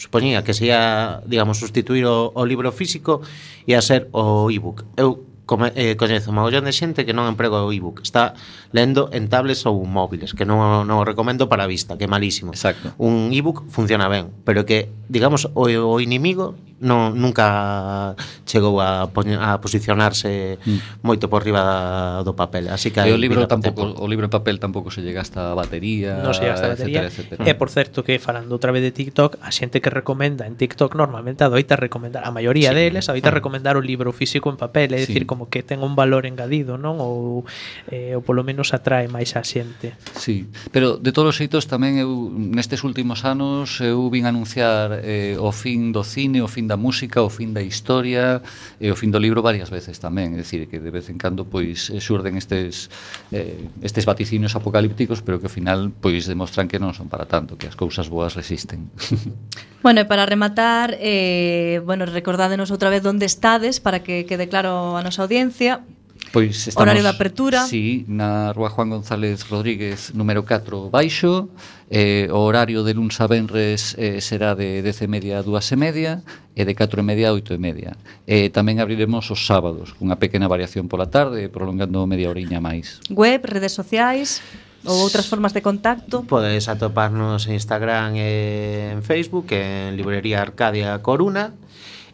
supoñía 0.00 0.40
que 0.40 0.56
se 0.56 0.72
ia, 0.72 1.20
digamos, 1.28 1.60
sustituir 1.60 2.08
o, 2.08 2.32
o 2.32 2.42
libro 2.48 2.72
físico 2.72 3.20
e 3.68 3.76
a 3.76 3.80
ser 3.84 4.08
o 4.12 4.48
ebook. 4.48 4.84
Eu 4.96 5.33
come, 5.46 5.72
eh, 5.76 5.96
coñezo 5.96 6.32
unha 6.32 6.44
ollón 6.44 6.64
de 6.64 6.72
xente 6.72 7.04
que 7.04 7.12
non 7.12 7.28
emprega 7.28 7.60
o 7.60 7.70
ebook, 7.70 8.00
está 8.00 8.32
lendo 8.72 9.12
en 9.12 9.28
tablets 9.28 9.68
ou 9.68 9.84
móviles, 9.84 10.32
que 10.32 10.48
non, 10.48 10.88
non 10.88 10.96
o 11.00 11.04
recomendo 11.04 11.48
para 11.48 11.64
a 11.64 11.70
vista, 11.70 11.96
que 12.00 12.04
é 12.04 12.10
malísimo. 12.10 12.52
Exacto. 12.52 12.96
Un 12.96 13.30
ebook 13.32 13.68
funciona 13.68 14.08
ben, 14.08 14.32
pero 14.44 14.64
que, 14.64 14.88
digamos, 15.08 15.52
o, 15.52 15.68
o 15.68 15.94
inimigo 16.00 16.56
non 16.82 17.14
nunca 17.14 18.14
chegou 18.44 18.82
a 18.82 19.06
poñer, 19.10 19.38
a 19.38 19.62
posicionarse 19.62 20.58
mm. 20.58 21.06
moito 21.06 21.30
por 21.30 21.46
riba 21.46 22.22
do 22.26 22.34
papel, 22.34 22.66
así 22.66 22.90
que 22.90 23.02
e 23.02 23.14
o 23.14 23.18
libro 23.18 23.46
tampouco 23.46 23.94
o 23.94 24.06
libro 24.10 24.26
en 24.26 24.32
papel 24.32 24.58
tampouco 24.58 24.90
se 24.90 25.02
llega 25.02 25.22
hasta 25.22 25.52
a 25.52 25.54
batería, 25.54 26.18
non 26.20 26.34
se 26.34 26.50
hasta 26.50 26.70
a 26.70 26.74
batería. 26.74 27.06
Etcétera, 27.06 27.38
etcétera. 27.38 27.50
E 27.50 27.52
por 27.54 27.70
certo 27.70 28.02
que 28.02 28.18
falando 28.18 28.52
outra 28.58 28.74
vez 28.74 28.82
de 28.82 28.90
TikTok, 28.90 29.38
a 29.38 29.54
xente 29.54 29.78
que 29.78 29.90
recomenda 29.90 30.50
en 30.50 30.58
TikTok 30.58 30.98
normalmente 30.98 31.46
adoita 31.46 31.78
recomendar 31.78 32.26
a 32.26 32.30
maioría 32.34 32.74
sí. 32.74 32.76
deles 32.76 33.06
adoita 33.06 33.30
mm. 33.30 33.38
recomendar 33.38 33.74
o 33.78 33.82
libro 33.82 34.10
físico 34.10 34.50
en 34.50 34.58
papel, 34.58 34.92
é 34.94 34.98
dicir 34.98 35.24
sí. 35.24 35.28
como 35.28 35.46
que 35.46 35.62
ten 35.62 35.80
un 35.80 35.94
valor 35.94 36.26
engadido, 36.26 36.74
non? 36.74 36.98
Ou 36.98 37.46
eh, 37.90 38.18
ou 38.18 38.22
polo 38.26 38.42
menos 38.42 38.74
atrae 38.74 39.06
máis 39.06 39.38
a 39.38 39.42
xente. 39.46 39.94
Sí, 40.18 40.50
pero 40.74 40.98
de 40.98 41.14
todos 41.14 41.32
os 41.32 41.36
xeitos 41.38 41.70
tamén 41.70 42.02
eu 42.02 42.28
nestes 42.34 42.82
últimos 42.82 43.22
anos 43.22 43.78
eu 43.78 44.10
vin 44.10 44.26
anunciar 44.26 45.00
eh, 45.06 45.38
o 45.38 45.54
fin 45.54 45.94
do 45.94 46.02
cine, 46.02 46.42
o 46.42 46.48
fin 46.48 46.63
fin 46.64 46.68
da 46.72 46.80
música, 46.80 47.20
o 47.20 47.28
fin 47.28 47.52
da 47.52 47.60
historia 47.60 48.40
e 48.80 48.88
o 48.88 48.96
fin 48.96 49.12
do 49.12 49.20
libro 49.20 49.44
varias 49.44 49.68
veces 49.68 50.00
tamén, 50.00 50.32
é 50.32 50.40
dicir 50.40 50.64
que 50.64 50.80
de 50.80 50.88
vez 50.88 51.12
en 51.12 51.20
cando 51.20 51.44
pois 51.44 51.92
eh, 51.92 52.00
xurden 52.00 52.40
estes 52.40 52.88
eh, 53.28 53.68
estes 53.84 54.08
vaticinios 54.08 54.56
apocalípticos, 54.56 55.20
pero 55.20 55.36
que 55.36 55.52
ao 55.52 55.52
final 55.52 55.92
pois 55.92 56.24
demostran 56.24 56.64
que 56.64 56.80
non 56.80 56.96
son 56.96 57.12
para 57.12 57.28
tanto, 57.28 57.60
que 57.60 57.68
as 57.68 57.76
cousas 57.76 58.08
boas 58.08 58.32
resisten. 58.32 58.88
Bueno, 59.84 60.00
e 60.00 60.08
para 60.08 60.24
rematar, 60.24 60.96
eh, 60.96 61.84
bueno, 61.84 62.08
recordádenos 62.08 62.72
outra 62.72 62.88
vez 62.88 63.04
onde 63.04 63.28
estades 63.28 63.84
para 63.84 64.00
que 64.00 64.24
quede 64.24 64.48
claro 64.48 64.96
a 64.96 65.04
nosa 65.04 65.20
audiencia. 65.20 65.84
Pois 66.32 66.68
estamos, 66.68 66.82
Horario 66.82 67.02
de 67.02 67.08
apertura. 67.08 67.66
Sí, 67.66 68.04
na 68.08 68.52
Rúa 68.52 68.70
Juan 68.70 68.90
González 68.90 69.48
Rodríguez 69.48 70.14
número 70.14 70.44
4 70.44 70.90
baixo, 70.90 71.48
eh, 71.90 72.28
o 72.30 72.46
horario 72.46 72.82
de 72.82 72.94
luns 72.94 73.20
a 73.20 73.26
venres 73.26 73.94
eh, 73.98 74.20
será 74.20 74.54
de 74.54 74.82
10 74.82 75.02
e 75.02 75.08
media 75.08 75.38
a 75.38 75.42
2 75.42 75.72
e 75.72 75.76
media 75.76 76.12
e 76.56 76.62
de 76.64 76.74
4 76.74 77.00
e 77.00 77.04
media 77.04 77.28
a 77.30 77.36
8 77.36 77.54
e 77.54 77.58
media. 77.58 77.90
Eh, 78.26 78.50
tamén 78.50 78.80
abriremos 78.80 79.30
os 79.30 79.46
sábados, 79.46 79.94
cunha 79.94 80.18
pequena 80.18 80.50
variación 80.50 80.90
pola 80.90 81.06
tarde, 81.06 81.50
prolongando 81.50 82.02
media 82.06 82.30
horiña 82.30 82.58
máis. 82.58 82.98
Web, 83.10 83.46
redes 83.46 83.74
sociais 83.74 84.42
ou 84.84 85.00
outras 85.00 85.24
formas 85.26 85.56
de 85.56 85.64
contacto? 85.64 86.28
Podes 86.28 86.68
atoparnos 86.68 87.48
en 87.48 87.56
Instagram 87.56 88.20
e 88.20 88.92
en 88.92 89.00
Facebook, 89.00 89.48
en 89.50 89.96
Librería 89.96 90.44
Arcadia 90.44 91.00
Coruna, 91.00 91.56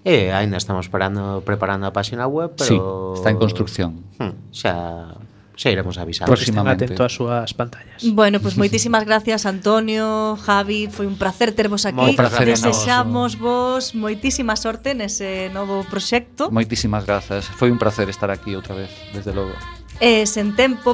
E 0.04 0.32
aínda 0.32 0.56
estamos 0.56 0.88
parando, 0.88 1.44
preparando 1.44 1.84
a 1.84 1.92
página 1.92 2.24
web, 2.24 2.56
pero... 2.56 2.64
Sí, 2.64 2.76
está 3.20 3.28
en 3.28 3.36
construcción. 3.36 3.90
Hmm, 4.16 4.48
xa 4.50 5.20
xa 5.60 5.68
iremos 5.68 5.98
avisando. 5.98 6.32
Próximamente. 6.32 6.88
Atento 6.88 7.04
ás 7.04 7.12
súas 7.12 7.52
pantallas. 7.52 8.00
Bueno, 8.16 8.40
pois 8.40 8.56
pues, 8.56 8.64
moitísimas 8.64 9.04
gracias 9.04 9.44
Antonio, 9.44 10.40
Javi, 10.40 10.88
foi 10.88 11.04
un 11.04 11.20
placer 11.20 11.52
tervos 11.52 11.84
aquí. 11.84 12.00
Moi 12.00 12.16
placer 12.16 12.48
Desexamos 12.48 13.36
vos 13.36 13.92
moitísima 13.92 14.56
sorte 14.56 14.96
nese 14.96 15.52
novo 15.52 15.84
proxecto. 15.84 16.48
Moitísimas 16.48 17.04
grazas, 17.04 17.44
foi 17.60 17.68
un 17.68 17.76
placer 17.76 18.08
estar 18.08 18.32
aquí 18.32 18.56
outra 18.56 18.72
vez, 18.72 18.88
desde 19.12 19.36
logo. 19.36 19.52
Eh, 20.00 20.24
sen 20.24 20.56
tempo 20.56 20.88